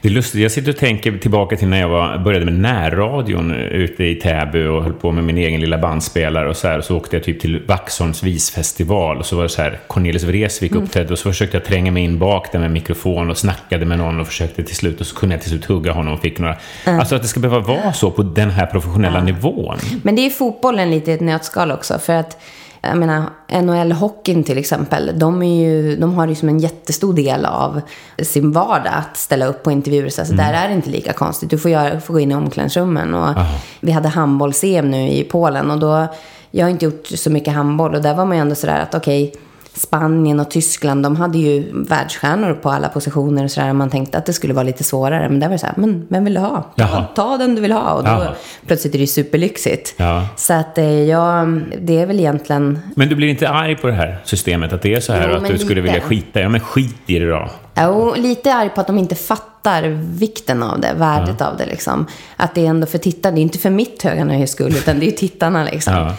Det 0.00 0.08
är 0.08 0.12
lustigt, 0.12 0.40
jag 0.42 0.50
sitter 0.50 0.70
och 0.70 0.76
tänker 0.76 1.18
tillbaka 1.18 1.56
till 1.56 1.68
när 1.68 1.80
jag 1.80 1.88
var, 1.88 2.18
började 2.18 2.44
med 2.44 2.54
närradion 2.54 3.54
ute 3.54 4.04
i 4.04 4.14
Täby 4.14 4.66
och 4.66 4.82
höll 4.82 4.92
på 4.92 5.12
med 5.12 5.24
min 5.24 5.38
egen 5.38 5.60
lilla 5.60 5.78
bandspelare 5.78 6.48
och 6.48 6.56
så 6.56 6.68
här. 6.68 6.78
Och 6.78 6.84
så 6.84 6.96
åkte 6.96 7.16
jag 7.16 7.24
typ 7.24 7.40
till 7.40 7.62
Vaxholms 7.66 8.22
visfestival 8.22 9.18
och 9.18 9.26
så 9.26 9.36
var 9.36 9.42
det 9.42 9.48
så 9.48 9.62
här, 9.62 9.78
Cornelis 9.86 10.22
Vreeswijk 10.24 10.72
Mm. 10.72 10.84
uppträdde 10.84 11.12
och 11.12 11.18
så 11.18 11.30
försökte 11.32 11.56
jag 11.56 11.64
tränga 11.64 11.90
mig 11.92 12.04
in 12.04 12.18
bak 12.18 12.52
där 12.52 12.58
med 12.58 12.70
mikrofon 12.70 13.30
och 13.30 13.38
snackade 13.38 13.86
med 13.86 13.98
någon 13.98 14.20
och 14.20 14.26
försökte 14.26 14.62
till 14.62 14.76
slut 14.76 15.00
och 15.00 15.06
så 15.06 15.16
kunde 15.16 15.34
jag 15.34 15.42
till 15.42 15.50
slut 15.50 15.64
hugga 15.64 15.92
honom 15.92 16.14
och 16.14 16.20
fick 16.20 16.38
några... 16.38 16.56
Alltså 16.84 17.16
att 17.16 17.22
det 17.22 17.28
ska 17.28 17.40
behöva 17.40 17.60
vara 17.60 17.92
så 17.92 18.10
på 18.10 18.22
den 18.22 18.50
här 18.50 18.66
professionella 18.66 19.22
nivån. 19.22 19.76
Men 20.02 20.16
det 20.16 20.26
är 20.26 20.30
fotbollen 20.30 20.90
lite 20.90 21.10
i 21.10 21.14
ett 21.14 21.20
nötskal 21.20 21.72
också. 21.72 21.98
För 21.98 22.12
att, 22.12 22.38
jag 22.86 22.98
menar, 22.98 23.24
NHL-hockeyn 23.48 24.44
till 24.44 24.58
exempel, 24.58 25.18
de, 25.18 25.42
ju, 25.42 25.96
de 25.96 26.14
har 26.14 26.28
ju 26.28 26.34
som 26.34 26.48
en 26.48 26.58
jättestor 26.58 27.14
del 27.14 27.44
av 27.44 27.80
sin 28.22 28.52
vardag 28.52 28.92
att 28.94 29.16
ställa 29.16 29.46
upp 29.46 29.62
på 29.62 29.70
intervjuer. 29.70 30.08
Så 30.08 30.20
alltså, 30.20 30.34
där 30.34 30.52
är 30.52 30.68
det 30.68 30.74
inte 30.74 30.90
lika 30.90 31.12
konstigt. 31.12 31.50
Du 31.50 31.58
får, 31.58 31.70
göra, 31.70 32.00
får 32.00 32.14
gå 32.14 32.20
in 32.20 32.32
i 32.32 32.34
omklädningsrummen. 32.34 33.14
Och 33.14 33.34
vi 33.80 33.92
hade 33.92 34.08
handbolls-EM 34.08 34.90
nu 34.90 35.08
i 35.08 35.24
Polen 35.24 35.70
och 35.70 35.78
då, 35.78 36.06
jag 36.50 36.64
har 36.64 36.70
inte 36.70 36.84
gjort 36.84 37.06
så 37.06 37.30
mycket 37.30 37.54
handboll 37.54 37.94
och 37.94 38.02
där 38.02 38.14
var 38.14 38.24
man 38.24 38.36
ju 38.36 38.40
ändå 38.40 38.54
sådär 38.54 38.80
att 38.80 38.94
okej, 38.94 39.34
Spanien 39.76 40.40
och 40.40 40.50
Tyskland, 40.50 41.02
de 41.02 41.16
hade 41.16 41.38
ju 41.38 41.82
världsstjärnor 41.88 42.54
på 42.54 42.70
alla 42.70 42.88
positioner 42.88 43.44
och 43.44 43.50
sådär. 43.50 43.72
Man 43.72 43.90
tänkte 43.90 44.18
att 44.18 44.26
det 44.26 44.32
skulle 44.32 44.54
vara 44.54 44.64
lite 44.64 44.84
svårare, 44.84 45.28
men 45.28 45.40
där 45.40 45.46
var 45.46 45.52
det 45.52 45.58
så 45.58 45.66
här, 45.66 45.74
men 45.76 46.06
vem 46.08 46.24
vill 46.24 46.34
du 46.34 46.40
ha? 46.40 46.72
Ta, 46.76 47.04
ta 47.14 47.36
den 47.36 47.54
du 47.54 47.60
vill 47.60 47.72
ha. 47.72 47.92
Och 47.92 48.04
då 48.04 48.10
Jaha. 48.10 48.32
plötsligt 48.66 48.94
är 48.94 48.98
det 48.98 49.02
ju 49.02 49.06
superlyxigt. 49.06 49.94
Ja. 49.96 50.28
Så 50.36 50.52
att 50.54 50.78
eh, 50.78 51.02
ja, 51.02 51.46
det 51.80 51.98
är 52.00 52.06
väl 52.06 52.20
egentligen... 52.20 52.78
Men 52.96 53.08
du 53.08 53.14
blir 53.14 53.28
inte 53.28 53.48
arg 53.48 53.76
på 53.76 53.86
det 53.86 53.92
här 53.92 54.18
systemet? 54.24 54.72
Att 54.72 54.82
det 54.82 54.94
är 54.94 55.00
så 55.00 55.12
här 55.12 55.28
Jo, 55.28 55.36
och 55.36 55.42
att 55.42 55.48
du 55.48 55.58
skulle 55.58 55.80
lite. 55.82 55.92
vilja 55.92 56.08
skita? 56.08 56.40
Ja, 56.40 56.48
men 56.48 56.60
skit 56.60 56.96
i 57.06 57.18
det 57.18 57.30
då. 57.30 57.48
Jo, 57.78 58.14
lite 58.16 58.54
arg 58.54 58.68
på 58.68 58.80
att 58.80 58.86
de 58.86 58.98
inte 58.98 59.14
fattar 59.14 59.82
vikten 60.18 60.62
av 60.62 60.80
det, 60.80 60.92
värdet 60.96 61.40
av 61.40 61.56
det 61.56 61.66
liksom. 61.66 62.06
Att 62.36 62.54
det 62.54 62.66
är 62.66 62.70
ändå 62.70 62.86
för 62.86 62.98
tittarna, 62.98 63.34
det 63.34 63.40
är 63.40 63.42
inte 63.42 63.58
för 63.58 63.70
mitt 63.70 64.02
höga 64.02 64.24
nöjes 64.24 64.50
skull, 64.50 64.72
utan 64.76 64.98
det 65.00 65.06
är 65.06 65.10
tittarna 65.12 65.64
liksom. 65.64 65.94
Ja. 65.94 66.12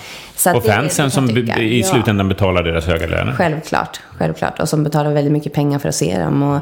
Och 0.55 0.63
fansen 0.65 1.11
som 1.11 1.27
tycka. 1.27 1.59
i 1.59 1.79
Ja. 1.81 1.87
slutändan 1.87 2.29
betalar 2.29 2.63
deras 2.63 2.85
höga 2.85 3.07
löner? 3.07 3.33
Självklart, 3.33 3.99
självklart. 4.17 4.59
Och 4.59 4.69
som 4.69 4.83
betalar 4.83 5.13
väldigt 5.13 5.33
mycket 5.33 5.53
pengar 5.53 5.79
för 5.79 5.89
att 5.89 5.95
se 5.95 6.19
dem. 6.19 6.43
Och 6.43 6.59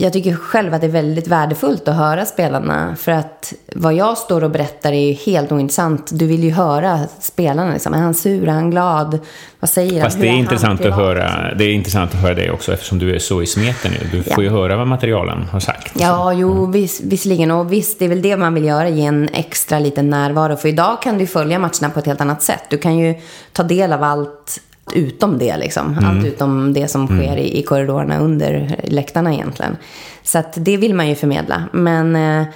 jag 0.00 0.12
tycker 0.12 0.34
själv 0.34 0.74
att 0.74 0.80
det 0.80 0.86
är 0.86 0.90
väldigt 0.90 1.28
värdefullt 1.28 1.88
att 1.88 1.96
höra 1.96 2.24
spelarna. 2.24 2.96
För 2.96 3.12
att 3.12 3.52
vad 3.76 3.94
jag 3.94 4.18
står 4.18 4.44
och 4.44 4.50
berättar 4.50 4.92
är 4.92 5.06
ju 5.06 5.12
helt 5.12 5.52
ointressant. 5.52 6.10
Du 6.12 6.26
vill 6.26 6.44
ju 6.44 6.50
höra 6.50 7.00
spelarna. 7.20 7.72
Liksom. 7.72 7.94
Är 7.94 7.98
han 7.98 8.14
sur? 8.14 8.48
Är 8.48 8.52
han 8.52 8.70
glad? 8.70 9.18
Vad 9.60 9.70
säger 9.70 10.02
Fast 10.02 10.16
han? 10.16 10.20
det 10.22 10.28
är, 10.28 10.30
han 10.30 10.38
intressant 10.40 10.84
att 10.84 10.94
höra, 10.94 11.54
det 11.54 11.64
är 11.64 11.72
intressant 11.72 12.14
att 12.14 12.20
höra 12.20 12.34
det 12.34 12.50
också 12.50 12.72
eftersom 12.72 12.98
du 12.98 13.14
är 13.14 13.18
så 13.18 13.42
i 13.42 13.46
smeten 13.46 13.92
nu. 14.00 14.08
Du 14.12 14.22
får 14.22 14.32
Ja. 14.36 14.42
ju 14.42 14.50
höra 14.50 14.76
vad 14.76 14.86
materialen 14.86 15.42
har 15.52 15.60
sagt. 15.60 15.92
Ja, 16.00 16.32
jo, 16.32 16.66
vis, 16.66 17.00
visserligen. 17.04 17.50
Och 17.50 17.72
visst, 17.72 17.98
det 17.98 18.04
är 18.04 18.08
väl 18.08 18.22
det 18.22 18.36
man 18.36 18.54
vill 18.54 18.64
göra, 18.64 18.88
ge 18.88 19.04
en 19.06 19.28
extra 19.32 19.78
liten 19.78 20.10
närvaro. 20.10 20.56
För 20.56 20.68
idag 20.68 21.02
kan 21.02 21.18
du 21.18 21.26
följa 21.26 21.58
matcherna 21.58 21.90
på 21.94 21.98
ett 22.00 22.06
helt 22.06 22.20
annat 22.20 22.42
sätt. 22.42 22.62
Du 22.70 22.78
kan 22.78 22.98
ju 22.98 23.14
ta 23.52 23.62
del 23.62 23.92
av 23.92 24.02
allt 24.02 24.60
utom 24.92 25.38
det, 25.38 25.56
liksom. 25.56 25.98
Allt 26.04 26.26
utom 26.26 26.72
det 26.72 26.88
som 26.88 27.06
sker 27.06 27.36
i, 27.36 27.58
i 27.58 27.62
korridorerna 27.62 28.18
under 28.18 28.76
läktarna 28.84 29.34
egentligen. 29.34 29.76
Så 30.22 30.38
att 30.38 30.52
det 30.56 30.76
vill 30.76 30.94
man 30.94 31.08
ju 31.08 31.14
förmedla. 31.14 31.62
Men, 31.72 32.16
eh, 32.16 32.46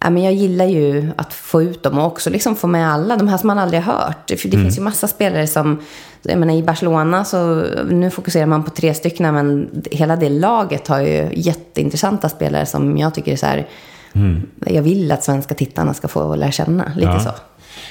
ja, 0.00 0.10
men 0.10 0.22
jag 0.22 0.32
gillar 0.32 0.64
ju 0.64 1.10
att 1.16 1.34
få 1.34 1.62
ut 1.62 1.82
dem 1.82 1.98
och 1.98 2.06
också 2.06 2.30
liksom 2.30 2.56
få 2.56 2.66
med 2.66 2.92
alla, 2.92 3.16
de 3.16 3.28
här 3.28 3.36
som 3.36 3.46
man 3.46 3.58
aldrig 3.58 3.82
har 3.82 3.92
hört. 3.92 4.30
För 4.40 4.48
det 4.48 4.56
finns 4.56 4.78
ju 4.78 4.82
massa 4.82 5.08
spelare 5.08 5.46
som, 5.46 5.80
jag 6.22 6.38
menar 6.38 6.54
i 6.54 6.62
Barcelona 6.62 7.24
så, 7.24 7.64
nu 7.90 8.10
fokuserar 8.10 8.46
man 8.46 8.64
på 8.64 8.70
tre 8.70 8.94
stycken, 8.94 9.34
men 9.34 9.70
hela 9.90 10.16
det 10.16 10.28
laget 10.28 10.88
har 10.88 11.00
ju 11.00 11.28
jätteintressanta 11.34 12.28
spelare 12.28 12.66
som 12.66 12.96
jag 12.98 13.14
tycker 13.14 13.32
är 13.32 13.36
så 13.36 13.46
här, 13.46 13.66
jag 14.66 14.82
vill 14.82 15.12
att 15.12 15.24
svenska 15.24 15.54
tittarna 15.54 15.94
ska 15.94 16.08
få 16.08 16.34
lära 16.34 16.50
känna, 16.50 16.92
lite 16.96 17.06
Ja. 17.12 17.20
så. 17.20 17.30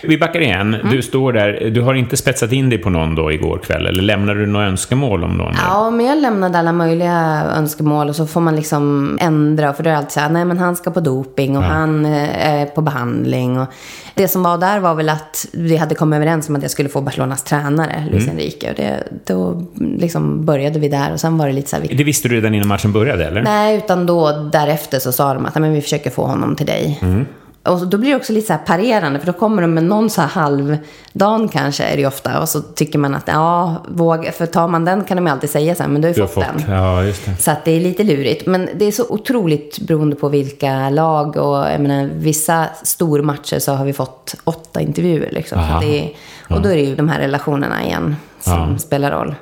Vi 0.03 0.17
backar 0.17 0.39
igen. 0.41 0.75
Du 0.91 1.01
står 1.01 1.33
där. 1.33 1.69
Du 1.69 1.81
har 1.81 1.93
inte 1.93 2.17
spetsat 2.17 2.51
in 2.51 2.69
dig 2.69 2.79
på 2.79 2.89
någon 2.89 3.15
då 3.15 3.31
igår 3.31 3.57
kväll? 3.57 3.85
Eller 3.85 4.03
lämnade 4.03 4.39
du 4.39 4.45
några 4.45 4.65
önskemål 4.67 5.23
om 5.23 5.31
någon? 5.37 5.53
Ja, 5.67 5.89
men 5.91 6.05
jag 6.05 6.17
lämnade 6.17 6.59
alla 6.59 6.71
möjliga 6.71 7.43
önskemål 7.57 8.09
och 8.09 8.15
så 8.15 8.27
får 8.27 8.41
man 8.41 8.55
liksom 8.55 9.17
ändra. 9.21 9.73
För 9.73 9.83
då 9.83 9.89
är 9.89 9.91
det 9.91 9.97
alltid 9.97 10.11
så 10.11 10.19
här, 10.19 10.29
nej 10.29 10.45
men 10.45 10.59
han 10.59 10.75
ska 10.75 10.91
på 10.91 10.99
doping 10.99 11.57
och 11.57 11.63
han 11.63 12.05
eh, 12.05 12.47
är 12.47 12.65
på 12.65 12.81
behandling. 12.81 13.59
Och 13.59 13.67
det 14.13 14.27
som 14.27 14.43
var 14.43 14.57
där 14.57 14.79
var 14.79 14.95
väl 14.95 15.09
att 15.09 15.45
vi 15.53 15.77
hade 15.77 15.95
kommit 15.95 16.17
överens 16.17 16.49
om 16.49 16.55
att 16.55 16.61
jag 16.61 16.71
skulle 16.71 16.89
få 16.89 17.01
Barcelonas 17.01 17.43
tränare, 17.43 18.05
Luis 18.11 18.23
Mm. 18.23 18.35
Enrique. 18.37 18.69
Och 18.69 18.75
det, 18.75 19.03
då 19.25 19.65
liksom 19.77 20.45
började 20.45 20.79
vi 20.79 20.89
där 20.89 21.13
och 21.13 21.19
sen 21.19 21.37
var 21.37 21.47
det 21.47 21.53
lite 21.53 21.69
så 21.69 21.75
här, 21.75 21.83
vi 21.89 21.95
Det 21.95 22.03
visste 22.03 22.27
du 22.27 22.35
redan 22.35 22.53
innan 22.55 22.67
matchen 22.67 22.91
började, 22.91 23.25
eller? 23.25 23.41
Nej, 23.41 23.77
utan 23.77 24.05
då 24.05 24.31
därefter 24.51 24.99
så 24.99 25.11
sa 25.11 25.33
de 25.33 25.45
att 25.45 25.51
"Ja, 25.55 25.61
men 25.61 25.73
vi 25.73 25.81
försöker 25.81 26.09
få 26.09 26.23
honom 26.23 26.55
till 26.55 26.65
dig. 26.65 26.99
Mm. 27.01 27.25
Och 27.63 27.87
då 27.87 27.97
blir 27.97 28.09
det 28.09 28.15
också 28.15 28.33
lite 28.33 28.47
så 28.47 28.59
parerande, 28.65 29.19
för 29.19 29.25
då 29.27 29.33
kommer 29.33 29.61
de 29.61 29.73
med 29.73 29.83
någon 29.83 30.09
så 30.09 30.21
här 30.21 30.27
halvdan 30.27 31.47
kanske 31.47 31.83
är 31.83 31.97
det 31.97 32.05
ofta. 32.05 32.41
Och 32.41 32.49
så 32.49 32.61
tycker 32.61 32.99
man 32.99 33.15
att 33.15 33.23
ja, 33.27 33.75
våga, 33.87 34.31
för 34.31 34.45
tar 34.45 34.67
man 34.67 34.85
den 34.85 35.03
kan 35.03 35.17
de 35.17 35.25
ju 35.25 35.31
alltid 35.31 35.49
säga 35.49 35.75
så 35.75 35.83
här, 35.83 35.89
men 35.89 36.01
du 36.01 36.07
har 36.07 36.15
ju 36.15 36.21
fått, 36.21 36.33
fått. 36.33 36.43
den. 36.65 36.75
Ja. 36.75 37.13
Så 37.39 37.51
att 37.51 37.65
det 37.65 37.71
är 37.71 37.79
lite 37.81 38.03
lurigt. 38.03 38.45
Men 38.47 38.69
det 38.75 38.85
är 38.85 38.91
så 38.91 39.05
otroligt 39.09 39.79
beroende 39.79 40.15
på 40.15 40.29
vilka 40.29 40.89
lag 40.89 41.37
och 41.37 41.57
jag 41.57 41.81
menar, 41.81 42.09
vissa 42.13 42.65
stormatcher 42.83 43.59
så 43.59 43.73
har 43.73 43.85
vi 43.85 43.93
fått 43.93 44.35
åtta 44.43 44.81
intervjuer 44.81 45.29
liksom. 45.31 45.59
Är, 45.59 46.11
och 46.49 46.61
då 46.61 46.69
är 46.69 46.75
det 46.75 46.81
ju 46.83 46.95
de 46.95 47.09
här 47.09 47.19
relationerna 47.19 47.83
igen 47.83 48.15
som 48.39 48.53
Ja. 48.71 48.77
spelar 48.77 49.11
roll. 49.11 49.35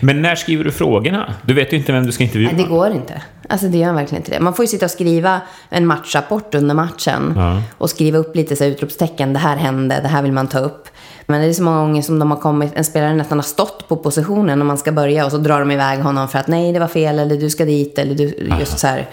Men 0.00 0.22
när 0.22 0.34
skriver 0.34 0.64
du 0.64 0.72
frågorna? 0.72 1.34
Du 1.42 1.54
vet 1.54 1.72
ju 1.72 1.76
inte 1.76 1.92
vem 1.92 2.06
du 2.06 2.12
ska 2.12 2.24
intervjua. 2.24 2.50
Nej, 2.52 2.62
det 2.64 2.70
går 2.70 2.90
inte. 2.90 3.22
Alltså 3.48 3.66
det 3.66 3.78
gör 3.78 3.92
verkligen 3.92 4.22
inte 4.22 4.30
det. 4.30 4.40
Man 4.40 4.54
får 4.54 4.62
ju 4.62 4.66
sitta 4.66 4.84
och 4.84 4.90
skriva 4.90 5.40
en 5.68 5.86
matchrapport 5.86 6.54
under 6.54 6.74
matchen. 6.74 7.32
Ja. 7.36 7.62
Och 7.78 7.90
skriva 7.90 8.18
upp 8.18 8.36
lite 8.36 8.56
så 8.56 8.64
här 8.64 8.70
utropstecken. 8.70 9.32
Det 9.32 9.38
här 9.38 9.56
hände, 9.56 10.00
det 10.02 10.08
här 10.08 10.22
vill 10.22 10.32
man 10.32 10.48
ta 10.48 10.58
upp. 10.58 10.88
Men 11.26 11.40
det 11.40 11.46
är 11.46 11.52
så 11.52 11.62
många 11.62 11.80
gånger 11.80 12.02
som 12.02 12.18
de 12.18 12.30
har 12.30 12.38
kommit, 12.38 12.72
en 12.74 12.84
spelare 12.84 13.14
nästan 13.14 13.38
har 13.38 13.42
stått 13.42 13.88
på 13.88 13.96
positionen 13.96 14.60
och 14.60 14.66
man 14.66 14.78
ska 14.78 14.92
börja 14.92 15.24
och 15.24 15.30
så 15.30 15.38
drar 15.38 15.60
de 15.60 15.70
iväg 15.70 16.00
honom 16.00 16.28
för 16.28 16.38
att 16.38 16.48
nej 16.48 16.72
det 16.72 16.78
var 16.78 16.88
fel 16.88 17.18
eller 17.18 17.36
du 17.36 17.50
ska 17.50 17.64
dit 17.64 17.98
eller 17.98 18.14
du, 18.14 18.48
just 18.60 18.78
så 18.78 18.86
här 18.86 19.08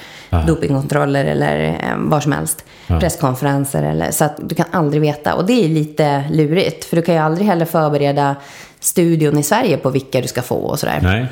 dopingkontroller 0.48 1.26
eller 1.26 1.66
eh, 1.66 1.98
var 1.98 2.20
som 2.20 2.32
helst. 2.32 2.66
Presskonferenser 2.88 3.84
eller 3.84 4.12
så 4.12 4.26
att 4.26 4.38
du 4.42 4.56
kan 4.56 4.66
aldrig 4.72 5.02
veta. 5.02 5.36
Och 5.36 5.46
det 5.46 5.66
är 5.66 5.70
lite 5.70 6.24
lurigt 6.32 6.86
för 6.86 6.96
du 6.96 7.02
kan 7.02 7.16
ju 7.16 7.22
aldrig 7.22 7.48
heller 7.48 7.66
förbereda 7.66 8.36
studion 8.80 9.38
i 9.38 9.44
Sverige 9.44 9.78
på 9.78 9.90
vilka 9.90 10.22
du 10.22 10.28
ska 10.28 10.42
få 10.42 10.56
och 10.56 10.80
sådär. 10.80 11.00
Nej. 11.04 11.26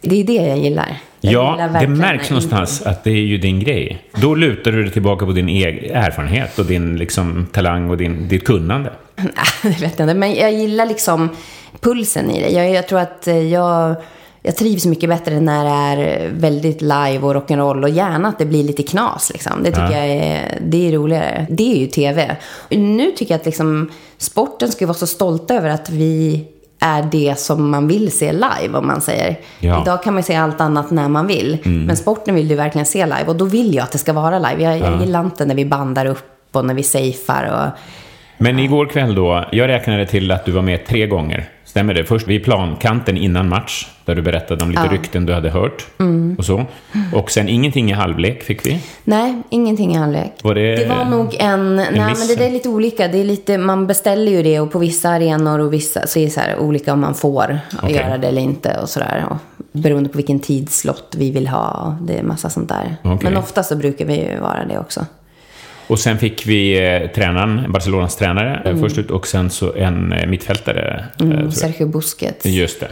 Det 0.00 0.20
är 0.20 0.24
det 0.24 0.32
jag 0.32 0.58
gillar. 0.58 0.96
Jag 1.20 1.32
Ja, 1.32 1.52
gillar 1.52 1.80
det 1.80 1.88
märks 1.88 2.30
någonstans 2.30 2.82
att 2.82 3.04
det 3.04 3.10
är 3.10 3.14
ju 3.22 3.38
din 3.38 3.60
grej. 3.60 4.02
Då 4.14 4.34
lutar 4.34 4.72
du 4.72 4.82
dig 4.82 4.92
tillbaka 4.92 5.26
på 5.26 5.32
din 5.32 5.48
egen 5.48 5.96
erfarenhet 5.96 6.58
och 6.58 6.64
din 6.64 6.96
liksom, 6.96 7.46
talang 7.52 7.90
och 7.90 7.96
din, 7.96 8.28
ditt 8.28 8.44
kunnande. 8.44 8.92
Nej, 9.16 9.28
det 9.62 9.68
vet 9.68 9.98
jag 9.98 10.04
inte. 10.06 10.14
Men 10.14 10.34
jag 10.34 10.52
gillar 10.52 10.86
liksom 10.86 11.28
pulsen 11.80 12.30
i 12.30 12.40
det. 12.40 12.48
Jag, 12.48 12.70
jag 12.70 12.88
tror 12.88 12.98
att 13.00 13.28
eh, 13.28 13.38
jag, 13.38 13.96
jag 14.42 14.56
trivs 14.56 14.86
mycket 14.86 15.08
bättre 15.08 15.40
när 15.40 15.64
det 15.96 16.04
är 16.10 16.30
väldigt 16.30 16.80
live 16.82 17.18
och 17.18 17.34
rock'n'roll. 17.34 17.82
Och 17.82 17.90
gärna 17.90 18.28
att 18.28 18.38
det 18.38 18.46
blir 18.46 18.64
lite 18.64 18.82
knas. 18.82 19.30
Liksom. 19.32 19.52
Det 19.62 19.70
tycker 19.70 19.82
Ja. 19.82 19.96
jag 20.06 20.06
är, 20.08 20.58
det 20.62 20.88
är 20.88 20.92
roligare. 20.92 21.46
Det 21.50 21.72
är 21.72 21.76
ju 21.78 21.86
tv. 21.86 22.36
Nu 22.70 23.10
tycker 23.10 23.34
jag 23.34 23.38
att 23.40 23.46
liksom, 23.46 23.90
sporten 24.18 24.72
ska 24.72 24.86
vara 24.86 24.96
så 24.98 25.06
stolta 25.06 25.54
över 25.54 25.68
att 25.68 25.90
vi 25.90 26.44
är 26.82 27.02
det 27.02 27.38
som 27.38 27.70
man 27.70 27.88
vill 27.88 28.12
se 28.12 28.32
live, 28.32 28.78
om 28.78 28.86
man 28.86 29.00
säger. 29.00 29.36
Ja. 29.60 29.82
Idag 29.82 30.02
kan 30.02 30.14
man 30.14 30.22
se 30.22 30.34
allt 30.34 30.60
annat 30.60 30.90
när 30.90 31.08
man 31.08 31.26
vill. 31.26 31.58
Men 31.64 31.96
sporten 31.96 32.34
vill 32.34 32.48
du 32.48 32.54
verkligen 32.54 32.86
se 32.86 33.06
live. 33.06 33.24
Och 33.26 33.36
då 33.36 33.44
vill 33.44 33.74
jag 33.74 33.82
att 33.82 33.92
det 33.92 33.98
ska 33.98 34.12
vara 34.12 34.38
live. 34.38 34.62
Jag, 34.62 34.78
jag 34.78 35.00
gillar 35.00 35.20
inte 35.20 35.44
när 35.44 35.54
vi 35.54 35.64
bandar 35.64 36.06
upp 36.06 36.56
och 36.56 36.64
när 36.64 36.74
vi 36.74 36.82
safear. 36.82 37.44
Och, 37.44 37.78
Men 38.38 38.58
igår 38.58 38.86
kväll 38.86 39.14
då, 39.14 39.44
jag 39.52 39.68
räknade 39.68 40.06
till 40.06 40.30
att 40.30 40.44
du 40.44 40.52
var 40.52 40.62
med 40.62 40.86
tre 40.86 41.06
gånger. 41.06 41.48
Stämmer 41.72 41.94
det? 41.94 42.04
Först 42.04 42.28
vid 42.28 42.44
plankanten 42.44 43.16
innan 43.16 43.48
match, 43.48 43.88
där 44.04 44.14
du 44.14 44.22
berättade 44.22 44.64
om 44.64 44.70
lite 44.70 44.88
rykten 44.88 45.26
du 45.26 45.34
hade 45.34 45.50
hört 45.50 45.86
och 46.38 46.44
så. 46.44 46.64
Och 47.14 47.30
sen 47.30 47.48
ingenting 47.48 47.90
i 47.90 47.92
halvlek 47.92 48.42
fick 48.42 48.66
vi. 48.66 48.82
Nej, 49.04 49.42
ingenting 49.50 49.94
i 49.94 49.96
halvlek. 49.98 50.32
Var 50.42 50.54
det- 50.54 50.88
var 50.88 51.04
nog 51.04 51.36
en... 51.38 51.76
nej, 51.76 51.90
men 51.92 52.08
miss? 52.08 52.28
det 52.28 52.36
där 52.36 52.46
är 52.46 52.50
lite 52.50 52.68
olika. 52.68 53.08
Det 53.08 53.18
är 53.20 53.24
lite, 53.24 53.58
man 53.58 53.86
beställer 53.86 54.32
ju 54.32 54.42
det 54.42 54.60
och 54.60 54.72
på 54.72 54.78
vissa 54.78 55.08
arenor 55.08 55.58
och 55.58 55.72
vissa 55.72 56.06
så 56.06 56.18
är 56.18 56.24
det 56.24 56.30
så 56.30 56.40
här 56.40 56.58
olika 56.58 56.92
om 56.92 57.00
man 57.00 57.14
får 57.14 57.58
Okej. 57.82 57.96
göra 57.96 58.18
det 58.18 58.28
eller 58.28 58.42
inte 58.42 58.78
och 58.82 58.88
sådär. 58.88 59.24
Och 59.30 59.36
Beroende 59.72 60.08
på 60.08 60.16
vilken 60.16 60.40
tidslott 60.40 61.14
vi 61.18 61.30
vill 61.30 61.48
ha. 61.48 61.96
Det 62.02 62.18
är 62.18 62.22
massa 62.22 62.50
sånt 62.50 62.68
där. 62.68 62.96
Okej. 63.04 63.18
Men 63.30 63.36
ofta 63.36 63.62
så 63.62 63.76
brukar 63.76 64.04
vi 64.04 64.16
ju 64.16 64.38
vara 64.40 64.64
det 64.68 64.78
också. 64.78 65.06
Och 65.86 65.98
sen 65.98 66.18
fick 66.18 66.46
vi 66.46 66.78
eh, 66.78 67.10
tränaren, 67.10 67.72
Barcelonas 67.72 68.16
tränare 68.16 68.62
eh, 68.64 68.80
först 68.80 68.98
ut 68.98 69.10
och 69.10 69.26
sen 69.26 69.50
så 69.50 69.74
en 69.74 70.12
eh, 70.12 70.26
mittfältare. 70.26 71.04
Mm. 71.20 71.52
Sergio 71.52 71.86
Busquets. 71.86 72.46
Just 72.46 72.80
det. 72.80 72.88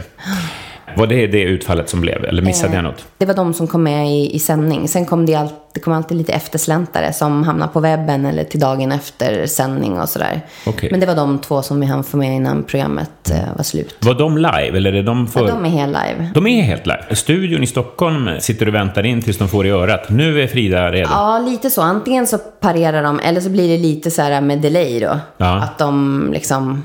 Var 0.97 1.07
det 1.07 1.27
det 1.27 1.41
utfallet 1.41 1.89
som 1.89 2.01
blev, 2.01 2.25
eller 2.25 2.41
missade 2.41 2.75
jag 2.75 2.83
något? 2.83 3.05
Det 3.17 3.25
var 3.25 3.33
de 3.33 3.53
som 3.53 3.67
kom 3.67 3.83
med 3.83 4.11
i, 4.11 4.35
i 4.35 4.39
sändning. 4.39 4.87
Sen 4.87 5.05
kom 5.05 5.25
det, 5.25 5.35
all, 5.35 5.49
det 5.73 5.79
kom 5.79 5.93
alltid 5.93 6.17
lite 6.17 6.33
eftersläntare 6.33 7.13
som 7.13 7.43
hamnar 7.43 7.67
på 7.67 7.79
webben 7.79 8.25
eller 8.25 8.43
till 8.43 8.59
dagen 8.59 8.91
efter 8.91 9.45
sändning 9.45 9.99
och 9.99 10.09
sådär. 10.09 10.41
Okej. 10.65 10.89
Men 10.91 10.99
det 10.99 11.05
var 11.05 11.15
de 11.15 11.39
två 11.39 11.61
som 11.61 11.79
vi 11.79 11.85
hann 11.85 12.03
få 12.03 12.17
med 12.17 12.35
innan 12.35 12.63
programmet 12.63 13.31
eh, 13.31 13.55
var 13.55 13.63
slut. 13.63 13.95
Var 13.99 14.13
de 14.13 14.37
live, 14.37 14.77
eller 14.77 14.93
är 14.93 15.03
de 15.03 15.27
för... 15.27 15.39
Ja, 15.39 15.47
de 15.47 15.65
är 15.65 15.69
helt 15.69 15.91
live. 15.91 16.31
De 16.33 16.47
är 16.47 16.61
helt 16.61 16.85
live. 16.85 17.15
Studion 17.15 17.63
i 17.63 17.67
Stockholm 17.67 18.29
sitter 18.39 18.67
och 18.67 18.73
väntar 18.73 19.05
in 19.05 19.21
tills 19.21 19.37
de 19.37 19.47
får 19.47 19.65
i 19.65 19.69
örat. 19.69 20.09
Nu 20.09 20.41
är 20.41 20.47
Frida 20.47 20.91
redo. 20.91 21.09
Ja, 21.11 21.39
lite 21.39 21.69
så. 21.69 21.81
Antingen 21.81 22.27
så 22.27 22.37
parerar 22.37 23.03
de, 23.03 23.19
eller 23.19 23.41
så 23.41 23.49
blir 23.49 23.69
det 23.69 23.77
lite 23.77 24.11
så 24.11 24.21
här 24.21 24.41
med 24.41 24.61
delay 24.61 24.99
då. 24.99 25.19
Ja. 25.37 25.63
Att 25.63 25.77
de 25.77 26.29
liksom 26.33 26.83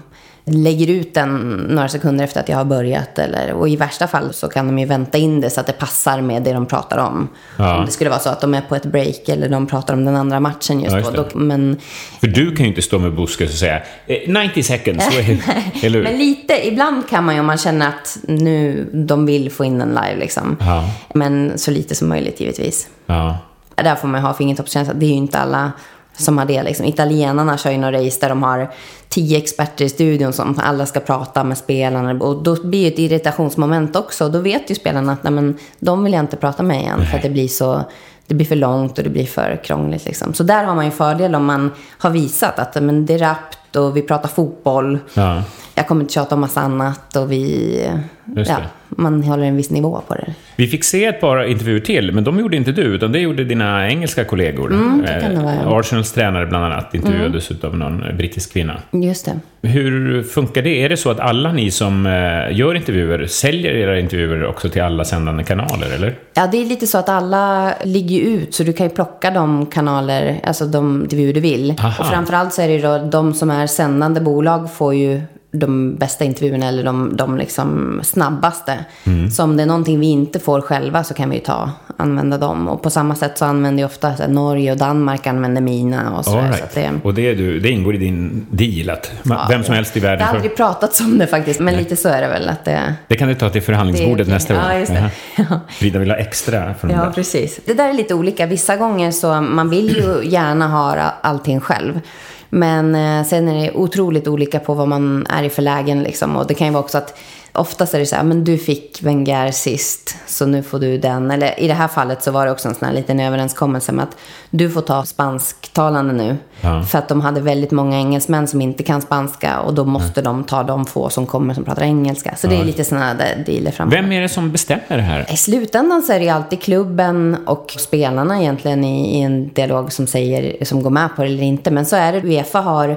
lägger 0.50 0.90
ut 0.90 1.14
den 1.14 1.50
några 1.68 1.88
sekunder 1.88 2.24
efter 2.24 2.40
att 2.40 2.48
jag 2.48 2.56
har 2.56 2.64
börjat. 2.64 3.18
Eller, 3.18 3.52
och 3.52 3.68
i 3.68 3.76
värsta 3.76 4.06
fall 4.06 4.32
så 4.32 4.48
kan 4.48 4.66
de 4.66 4.78
ju 4.78 4.86
vänta 4.86 5.18
in 5.18 5.40
det 5.40 5.50
så 5.50 5.60
att 5.60 5.66
det 5.66 5.72
passar 5.72 6.20
med 6.20 6.42
det 6.42 6.52
de 6.52 6.66
pratar 6.66 6.98
om. 6.98 7.28
Ja. 7.58 7.78
Om 7.78 7.86
det 7.86 7.92
skulle 7.92 8.10
vara 8.10 8.20
så 8.20 8.28
att 8.28 8.40
de 8.40 8.54
är 8.54 8.60
på 8.60 8.76
ett 8.76 8.86
break 8.86 9.28
eller 9.28 9.48
de 9.48 9.66
pratar 9.66 9.94
om 9.94 10.04
den 10.04 10.16
andra 10.16 10.40
matchen 10.40 10.80
just 10.80 10.92
Ja, 10.92 10.98
just 10.98 11.12
då. 11.12 11.22
då. 11.32 11.38
Men, 11.38 11.76
För 12.20 12.26
du 12.26 12.56
kan 12.56 12.64
ju 12.64 12.68
inte 12.68 12.82
stå 12.82 12.98
med 12.98 13.14
Busquets 13.14 13.52
och 13.52 13.58
säga 13.58 13.82
eh, 14.06 14.42
90 14.44 14.62
seconds, 14.62 15.04
så 15.04 15.20
är, 15.20 15.24
eller 15.86 15.98
hur? 15.98 16.04
men 16.04 16.18
lite, 16.18 16.66
ibland 16.68 17.08
kan 17.08 17.24
man 17.24 17.34
ju 17.34 17.40
om 17.40 17.46
man 17.46 17.58
känner 17.58 17.88
att 17.88 18.18
nu 18.22 18.90
de 18.92 19.26
vill 19.26 19.50
få 19.50 19.64
in 19.64 19.78
den 19.78 19.88
live 19.88 20.16
liksom. 20.18 20.56
Ja. 20.60 20.90
Men 21.14 21.58
så 21.58 21.70
lite 21.70 21.94
som 21.94 22.08
möjligt 22.08 22.40
givetvis. 22.40 22.88
Ja. 23.06 23.38
Där 23.74 23.94
får 23.94 24.08
man 24.08 24.22
ha 24.22 24.34
fingertoppskänsla. 24.34 24.94
Det 24.94 25.06
är 25.06 25.10
ju 25.10 25.14
inte 25.14 25.38
alla 25.38 25.72
som 26.16 26.38
har 26.38 26.44
det. 26.44 26.62
Liksom. 26.62 26.86
Italienarna 26.86 27.58
kör 27.58 27.70
ju 27.70 27.78
några 27.78 28.06
race 28.06 28.20
där 28.20 28.28
de 28.28 28.42
har 28.42 28.72
tio 29.08 29.38
experter 29.38 29.84
i 29.84 29.88
studion 29.88 30.32
som 30.32 30.60
alla 30.62 30.86
ska 30.86 31.00
prata 31.00 31.44
med 31.44 31.58
spelarna. 31.58 32.24
Och 32.24 32.42
då 32.42 32.66
blir 32.66 32.82
det 32.82 32.94
ett 32.94 32.98
irritationsmoment 32.98 33.96
också. 33.96 34.28
Då 34.28 34.38
vet 34.38 34.70
ju 34.70 34.74
spelarna 34.74 35.12
att 35.12 35.22
nej, 35.22 35.32
men, 35.32 35.58
de 35.78 36.04
vill 36.04 36.12
jag 36.12 36.22
inte 36.22 36.36
prata 36.36 36.62
med 36.62 36.80
igen. 36.80 37.06
För 37.06 37.16
att 37.16 37.22
det 37.22 37.30
blir 37.30 37.48
så... 37.48 37.84
Det 38.28 38.34
blir 38.34 38.46
för 38.46 38.56
långt 38.56 38.98
och 38.98 39.04
det 39.04 39.10
blir 39.10 39.26
för 39.26 39.60
krångligt. 39.64 40.04
Liksom. 40.04 40.34
Så 40.34 40.42
där 40.42 40.64
har 40.64 40.74
man 40.74 40.84
ju 40.84 40.90
fördel 40.90 41.34
om 41.34 41.44
man 41.44 41.70
har 41.98 42.10
visat 42.10 42.58
att 42.58 42.74
men, 42.74 43.06
det 43.06 43.14
är 43.14 43.18
rappt 43.18 43.58
och 43.76 43.96
vi 43.96 44.02
pratar 44.02 44.28
fotboll. 44.28 44.98
Ja. 45.14 45.42
Jag 45.74 45.88
kommer 45.88 46.00
inte 46.00 46.14
tjata 46.14 46.34
om 46.34 46.40
massa 46.40 46.60
annat 46.60 47.16
och 47.16 47.32
vi... 47.32 47.90
Ja, 48.34 48.56
man 48.88 49.22
håller 49.22 49.44
en 49.44 49.56
viss 49.56 49.70
nivå 49.70 50.00
på 50.08 50.14
det. 50.14 50.34
Vi 50.56 50.66
fick 50.66 50.84
se 50.84 51.04
ett 51.04 51.20
par 51.20 51.44
intervjuer 51.44 51.80
till, 51.80 52.12
men 52.12 52.24
de 52.24 52.38
gjorde 52.40 52.56
inte 52.56 52.72
du, 52.72 52.82
utan 52.82 53.12
det 53.12 53.18
gjorde 53.18 53.44
dina 53.44 53.88
engelska 53.88 54.24
kollegor. 54.24 54.72
Mm, 54.72 55.04
Eh, 55.04 55.68
Arsenals 55.68 56.12
tränare 56.12 56.46
bland 56.46 56.64
annat 56.64 56.94
intervjuades 56.94 57.50
av 57.64 57.76
någon 57.76 58.04
brittisk 58.16 58.52
kvinna. 58.52 58.80
Just 58.92 59.24
det. 59.24 59.68
Hur 59.68 60.22
funkar 60.22 60.62
det? 60.62 60.84
Är 60.84 60.88
det 60.88 60.96
så 60.96 61.10
att 61.10 61.20
alla 61.20 61.52
ni 61.52 61.70
som 61.70 62.06
eh, 62.06 62.56
gör 62.56 62.74
intervjuer 62.74 63.26
säljer 63.26 63.72
era 63.72 64.00
intervjuer 64.00 64.46
också 64.46 64.68
till 64.68 64.82
alla 64.82 65.04
sändande 65.04 65.44
kanaler, 65.44 65.94
eller? 65.94 66.14
Ja, 66.34 66.46
det 66.46 66.60
är 66.60 66.64
lite 66.64 66.86
så 66.86 66.98
att 66.98 67.08
alla 67.08 67.74
ligger 67.84 68.20
ut, 68.20 68.54
så 68.54 68.62
du 68.62 68.72
kan 68.72 68.86
ju 68.86 68.94
plocka 68.94 69.30
de 69.30 69.66
kanaler, 69.66 70.40
alltså 70.44 70.66
de 70.66 71.02
intervjuer 71.02 71.34
du 71.34 71.40
vill. 71.40 71.74
Aha. 71.78 72.02
Och 72.02 72.06
framförallt 72.10 72.52
så 72.52 72.62
är 72.62 72.68
det 72.68 72.78
då 72.78 72.98
de 72.98 73.34
som 73.34 73.50
är 73.50 73.55
sändande 73.66 74.20
bolag 74.20 74.72
får 74.72 74.94
ju 74.94 75.20
de 75.52 75.94
bästa 75.96 76.24
intervjuerna 76.24 76.68
eller 76.68 76.84
de, 76.84 77.16
de 77.16 77.36
liksom 77.38 78.00
snabbaste. 78.04 78.84
Mm. 79.04 79.30
Så 79.30 79.42
om 79.44 79.56
det 79.56 79.62
är 79.62 79.66
någonting 79.66 80.00
vi 80.00 80.06
inte 80.06 80.38
får 80.40 80.60
själva 80.60 81.04
så 81.04 81.14
kan 81.14 81.30
vi 81.30 81.36
ju 81.36 81.42
ta, 81.42 81.70
använda 81.96 82.38
dem. 82.38 82.68
Och 82.68 82.82
på 82.82 82.90
samma 82.90 83.14
sätt 83.14 83.38
så 83.38 83.44
använder 83.44 83.80
ju 83.82 83.86
ofta 83.86 84.08
här, 84.08 84.28
Norge 84.28 84.72
och 84.72 84.78
Danmark 84.78 85.26
använder 85.26 85.62
mina 85.62 86.16
och 86.18 86.24
så. 86.24 86.40
Right. 86.40 86.72
så 86.72 86.80
det, 86.80 86.90
Och 87.04 87.14
det, 87.14 87.30
är 87.30 87.34
du, 87.34 87.60
det 87.60 87.70
ingår 87.70 87.94
i 87.94 87.98
din 87.98 88.46
deal 88.50 88.90
att 88.90 89.12
ma- 89.22 89.48
vem 89.48 89.64
som 89.64 89.74
helst 89.74 89.96
i 89.96 90.00
det 90.00 90.06
världen 90.06 90.22
har 90.22 90.28
får... 90.28 90.36
aldrig 90.36 90.56
pratats 90.56 91.00
om 91.00 91.18
det 91.18 91.26
faktiskt, 91.26 91.60
men 91.60 91.76
lite 91.76 91.96
så 91.96 92.08
är 92.08 92.22
det 92.22 92.28
väl 92.28 92.48
att 92.48 92.64
det... 92.64 92.94
Det 93.08 93.16
kan 93.16 93.28
du 93.28 93.34
ta 93.34 93.50
till 93.50 93.62
förhandlingsbordet 93.62 94.26
Det 94.26 94.32
nästa 94.32 94.54
gång. 94.54 94.62
ja, 94.68 94.78
just 94.78 94.92
det. 94.92 95.10
Jaha. 95.36 95.46
Ja. 95.50 95.60
Frida 95.68 95.98
vill 95.98 96.10
ha 96.10 96.16
extra 96.16 96.74
från 96.74 96.90
Ja, 96.90 97.04
det. 97.04 97.12
precis. 97.12 97.60
Det 97.64 97.74
där 97.74 97.88
är 97.88 97.92
lite 97.94 98.14
olika. 98.14 98.46
Vissa 98.46 98.76
gånger 98.76 99.10
så 99.10 99.40
man 99.40 99.70
vill 99.70 99.88
ju 99.96 100.28
gärna 100.30 100.68
ha 100.68 100.96
allting 101.20 101.60
själv. 101.60 102.00
Men 102.48 102.94
eh, 102.94 103.26
sen 103.26 103.48
är 103.48 103.54
det 103.54 103.72
otroligt 103.72 104.28
olika 104.28 104.60
på 104.60 104.74
vad 104.74 104.88
man 104.88 105.26
är 105.30 105.42
i 105.42 105.50
för 105.50 105.62
lägen 105.62 106.02
liksom. 106.02 106.36
Och 106.36 106.46
det 106.46 106.54
kan 106.54 106.66
ju 106.66 106.72
vara 106.72 106.84
också 106.84 106.98
att 106.98 107.18
oftast 107.56 107.94
är 107.94 107.98
det 107.98 108.06
så 108.06 108.16
här, 108.16 108.22
men 108.22 108.44
du 108.44 108.58
fick 108.58 109.02
Wenger 109.02 109.50
sist, 109.50 110.16
så 110.26 110.46
nu 110.46 110.62
får 110.62 110.78
du 110.78 110.98
den. 110.98 111.30
Eller 111.30 111.60
i 111.60 111.68
det 111.68 111.74
här 111.74 111.88
fallet 111.88 112.22
så 112.22 112.30
var 112.30 112.46
det 112.46 112.52
också 112.52 112.68
en 112.68 112.74
sån 112.74 112.88
här 112.88 112.94
liten 112.94 113.20
överenskommelse 113.20 113.92
med 113.92 114.02
att 114.02 114.16
du 114.50 114.70
får 114.70 114.80
ta 114.80 115.04
spansktalande 115.04 116.12
nu. 116.12 116.36
Ja. 116.60 116.82
För 116.82 116.98
att 116.98 117.08
de 117.08 117.20
hade 117.20 117.40
väldigt 117.40 117.70
många 117.70 117.96
engelsmän 117.96 118.48
som 118.48 118.60
inte 118.60 118.82
kan 118.82 119.02
spanska 119.02 119.60
och 119.60 119.74
då 119.74 119.84
måste 119.84 120.22
de 120.22 120.44
ta 120.44 120.62
de 120.62 120.86
få 120.86 121.08
som 121.08 121.26
kommer 121.26 121.54
som 121.54 121.64
pratar 121.64 121.82
engelska. 121.82 122.36
Så 122.36 122.46
det 122.46 122.56
är 122.56 122.64
lite 122.64 122.84
sådana 122.84 123.14
dealer 123.46 123.70
fram. 123.70 123.90
Vem 123.90 124.12
är 124.12 124.20
det 124.20 124.28
som 124.28 124.52
bestämmer 124.52 124.82
det 124.88 125.02
här? 125.02 125.32
I 125.32 125.36
slutändan 125.36 126.02
så 126.02 126.12
är 126.12 126.20
det 126.20 126.28
alltid 126.28 126.62
klubben 126.62 127.36
och 127.46 127.74
spelarna 127.78 128.40
egentligen 128.40 128.84
i, 128.84 129.18
i 129.18 129.22
en 129.22 129.48
dialog 129.48 129.92
som 129.92 130.06
säger, 130.06 130.64
som 130.64 130.82
går 130.82 130.90
med 130.90 131.08
på 131.16 131.22
det 131.22 131.28
eller 131.28 131.42
inte. 131.42 131.70
Men 131.70 131.86
så 131.86 131.96
är 131.96 132.12
det, 132.12 132.18
Uefa 132.18 132.60
har 132.60 132.96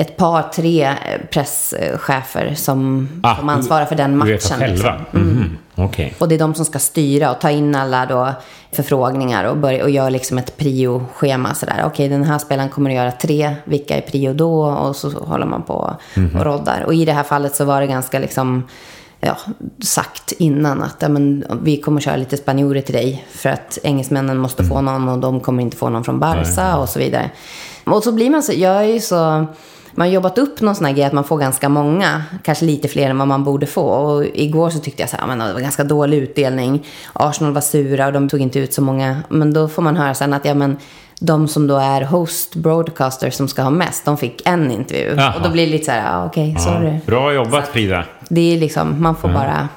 ett 0.00 0.16
par, 0.16 0.42
tre 0.42 0.94
presschefer 1.30 2.54
som, 2.54 3.08
Ah, 3.22 3.36
som 3.36 3.48
ansvarar 3.48 3.86
för 3.86 3.94
den 3.96 4.16
matchen. 4.16 4.32
Uefa 4.32 4.54
själva? 4.54 4.74
liksom. 4.74 5.20
Mhm, 5.20 5.58
Okej. 5.74 6.14
Och 6.18 6.28
det 6.28 6.34
är 6.34 6.38
de 6.38 6.54
som 6.54 6.64
ska 6.64 6.78
styra 6.78 7.30
och 7.30 7.40
ta 7.40 7.50
in 7.50 7.74
alla 7.74 8.06
då 8.06 8.32
förfrågningar 8.72 9.44
och, 9.44 9.56
börja, 9.56 9.82
och 9.82 9.90
göra 9.90 10.08
liksom 10.08 10.38
ett 10.38 10.56
prio-schema. 10.56 11.54
Okej, 11.84 12.08
den 12.08 12.24
här 12.24 12.38
spelaren 12.38 12.68
kommer 12.70 12.90
att 12.90 12.96
göra 12.96 13.12
tre, 13.12 13.54
vilka 13.64 13.96
är 13.96 14.00
prio 14.00 14.32
då? 14.32 14.64
Och 14.66 14.96
så 14.96 15.10
håller 15.10 15.46
man 15.46 15.62
på 15.62 15.96
och 16.34 16.44
roddar. 16.44 16.82
Och 16.86 16.94
i 16.94 17.04
det 17.04 17.12
här 17.12 17.22
fallet 17.22 17.54
så 17.54 17.64
var 17.64 17.80
det 17.80 17.86
ganska 17.86 18.18
liksom 18.18 18.68
ja, 19.20 19.36
sagt 19.84 20.32
innan 20.32 20.82
att 20.82 20.96
ja, 20.98 21.08
men, 21.08 21.44
vi 21.62 21.76
kommer 21.76 22.00
köra 22.00 22.16
lite 22.16 22.36
spanjorer 22.36 22.80
till 22.80 22.94
dig 22.94 23.26
för 23.30 23.48
att 23.48 23.78
engelsmännen 23.82 24.38
måste 24.38 24.64
få 24.64 24.80
någon 24.80 25.08
och 25.08 25.18
de 25.18 25.40
kommer 25.40 25.62
inte 25.62 25.76
få 25.76 25.88
någon 25.88 26.04
från 26.04 26.20
Barca 26.20 26.76
och 26.76 26.88
så 26.88 26.98
vidare. 26.98 27.30
Och 27.84 28.02
så 28.02 28.12
blir 28.12 28.30
man 28.30 28.42
så, 28.42 28.52
jag 28.52 28.76
är 28.76 28.82
ju 28.92 29.00
så, 29.00 29.46
man 29.98 30.06
har 30.06 30.14
jobbat 30.14 30.38
upp 30.38 30.60
någon 30.60 30.74
sån 30.74 30.86
här 30.86 30.92
grej 30.92 31.04
att 31.04 31.12
man 31.12 31.24
får 31.24 31.38
ganska 31.38 31.68
många, 31.68 32.22
kanske 32.42 32.64
lite 32.64 32.88
fler 32.88 33.10
än 33.10 33.18
vad 33.18 33.28
man 33.28 33.44
borde 33.44 33.66
få. 33.66 33.82
Och 33.82 34.24
igår 34.34 34.70
så 34.70 34.78
tyckte 34.78 35.02
jag 35.02 35.10
så 35.10 35.16
här, 35.16 35.26
men 35.26 35.38
det 35.38 35.52
var 35.52 35.60
ganska 35.60 35.84
dålig 35.84 36.18
utdelning. 36.18 36.86
Arsenal 37.12 37.52
var 37.52 37.60
sura 37.60 38.06
och 38.06 38.12
de 38.12 38.28
tog 38.28 38.40
inte 38.40 38.58
ut 38.58 38.72
så 38.72 38.82
många. 38.82 39.16
Men 39.28 39.52
då 39.52 39.68
får 39.68 39.82
man 39.82 39.96
höra 39.96 40.14
sen 40.14 40.32
att 40.32 40.44
ja, 40.44 40.54
men 40.54 40.76
de 41.20 41.48
som 41.48 41.66
då 41.66 41.76
är 41.76 42.02
host 42.02 42.54
broadcasters 42.54 43.34
som 43.34 43.48
ska 43.48 43.62
ha 43.62 43.70
mest, 43.70 44.04
de 44.04 44.16
fick 44.16 44.42
en 44.46 44.70
intervju. 44.70 45.14
Jaha. 45.16 45.34
Och 45.36 45.42
då 45.42 45.50
blir 45.50 45.66
det 45.66 45.72
lite 45.72 45.84
så 45.84 45.90
här, 45.90 46.12
ja, 46.12 46.26
okej, 46.26 46.56
sorry. 46.58 46.92
Ja, 46.92 47.00
bra 47.06 47.32
jobbat 47.32 47.68
Frida. 47.68 48.04
Det 48.28 48.54
är 48.54 48.58
liksom, 48.58 49.02
man 49.02 49.16
får 49.16 49.28
bara... 49.28 49.68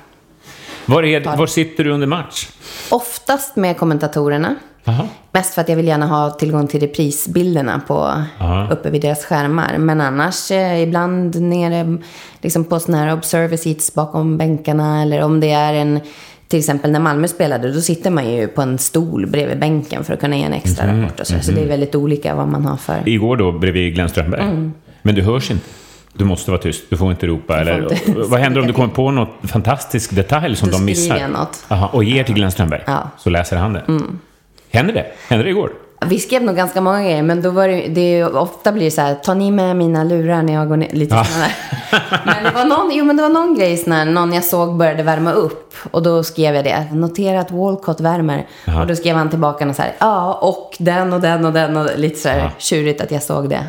Var, 0.86 1.03
är, 1.03 1.38
var 1.38 1.47
sitter 1.47 1.84
du 1.84 1.91
under 1.91 2.07
match? 2.07 2.49
Oftast 2.89 3.55
med 3.55 3.77
kommentatorerna. 3.77 4.55
Jaha. 4.83 5.07
Mest 5.31 5.53
för 5.53 5.61
att 5.61 5.69
jag 5.69 5.75
vill 5.75 5.87
gärna 5.87 6.07
ha 6.07 6.29
tillgång 6.29 6.67
till 6.67 6.79
reprisbilderna 6.79 7.81
på, 7.87 8.23
uppe 8.71 8.89
vid 8.89 9.01
deras 9.01 9.25
skärmar. 9.25 9.77
Men 9.77 10.01
annars 10.01 10.51
eh, 10.51 10.81
ibland 10.81 11.41
nere 11.41 11.97
liksom 12.41 12.63
på 12.65 12.79
sådana 12.79 13.03
här 13.03 13.13
observer 13.13 13.57
seats 13.57 13.93
bakom 13.93 14.37
bänkarna. 14.37 15.01
Eller 15.01 15.21
om 15.23 15.39
det 15.39 15.51
är 15.51 15.73
en, 15.73 15.99
till 16.47 16.59
exempel 16.59 16.91
när 16.91 16.99
Malmö 16.99 17.27
spelade, 17.27 17.71
då 17.71 17.81
sitter 17.81 18.09
man 18.11 18.29
ju 18.33 18.47
på 18.47 18.61
en 18.61 18.77
stol 18.77 19.27
bredvid 19.27 19.59
bänken 19.59 20.03
för 20.03 20.13
att 20.13 20.19
kunna 20.19 20.35
ge 20.37 20.43
en 20.43 20.53
extra 20.53 20.85
Mhm, 20.87 21.01
rapport. 21.01 21.19
Och 21.19 21.27
så, 21.27 21.39
så 21.41 21.51
det 21.51 21.61
är 21.63 21.67
väldigt 21.67 21.95
olika 21.95 22.35
vad 22.35 22.47
man 22.47 22.65
har 22.65 22.77
för... 22.77 23.09
Igår 23.09 23.37
då 23.37 23.51
bredvid 23.51 23.93
Glenn 23.93 24.09
Strömberg. 24.09 24.41
Mm. 24.41 24.73
Men 25.01 25.15
du 25.15 25.21
hörs 25.21 25.51
inte. 25.51 25.65
Du 26.13 26.25
måste 26.25 26.51
vara 26.51 26.61
tyst. 26.61 26.83
Du 26.89 26.97
får 26.97 27.11
inte 27.11 27.27
ropa. 27.27 27.59
Eller, 27.61 27.81
inte. 27.93 28.01
vad 28.21 28.39
händer 28.39 28.61
om 28.61 28.67
du 28.67 28.73
kommer 28.73 28.87
på 28.93 29.11
något 29.11 29.29
fantastisk 29.43 30.15
detalj 30.15 30.55
som 30.55 30.69
Då 30.69 30.77
de 30.77 30.85
missar? 30.85 31.01
skriver 31.03 31.21
jag 31.21 31.31
något. 31.31 31.65
Aha, 31.67 31.87
och 31.87 32.03
ger 32.03 32.23
till 32.23 32.35
Glenn 32.35 32.51
Strömberg? 32.51 32.81
Ja. 32.85 32.91
Mm. 32.93 33.07
Så 33.17 33.29
läser 33.29 33.57
han 33.57 33.73
det? 33.73 33.83
Händer 34.71 34.93
det? 34.93 35.05
Hände 35.27 35.43
det 35.45 35.49
igår? 35.49 35.71
Vi 36.05 36.19
skrev 36.19 36.43
nog 36.43 36.55
ganska 36.55 36.81
många 36.81 37.03
grejer, 37.03 37.23
men 37.23 37.41
då 37.41 37.49
var 37.49 37.67
det, 37.67 37.88
det 37.88 38.12
ju, 38.12 38.25
ofta 38.27 38.71
blir 38.71 38.86
det 38.86 38.91
så 38.91 39.01
här, 39.01 39.15
ta 39.15 39.34
ni 39.34 39.51
med 39.51 39.75
mina 39.75 40.03
lurar 40.03 40.41
när 40.43 40.53
jag 40.53 40.67
går 40.69 40.77
ner, 40.77 40.89
lite 40.91 41.15
Ja. 41.15 41.23
sådana. 41.25 41.47
Men 42.25 42.43
det 42.43 42.51
var 42.51 42.65
någon, 42.65 42.91
jo 42.93 43.05
men 43.05 43.17
det 43.17 43.23
var 43.23 43.29
någon 43.29 43.55
grej 43.55 43.77
sån 43.77 43.93
här, 43.93 44.05
någon 44.05 44.34
jag 44.34 44.43
såg 44.43 44.77
började 44.77 45.03
värma 45.03 45.31
upp. 45.31 45.73
Och 45.91 46.03
då 46.03 46.23
skrev 46.23 46.55
jag 46.55 46.63
det, 46.63 46.88
notera 46.93 47.39
att 47.39 47.51
Walcott 47.51 48.01
värmer. 48.01 48.47
Jaha. 48.65 48.81
Och 48.81 48.88
då 48.88 48.95
skrev 48.95 49.15
han 49.15 49.29
tillbaka 49.29 49.69
och 49.69 49.75
så 49.75 49.81
här, 49.81 49.93
ja 49.99 50.34
och 50.34 50.75
den 50.79 51.13
och 51.13 51.21
den 51.21 51.45
och 51.45 51.53
den 51.53 51.77
och 51.77 51.88
lite 51.97 52.19
så 52.19 52.29
här 52.29 52.51
tjurigt 52.57 53.01
att 53.01 53.12
jag 53.12 53.23
såg 53.23 53.49
det. 53.49 53.63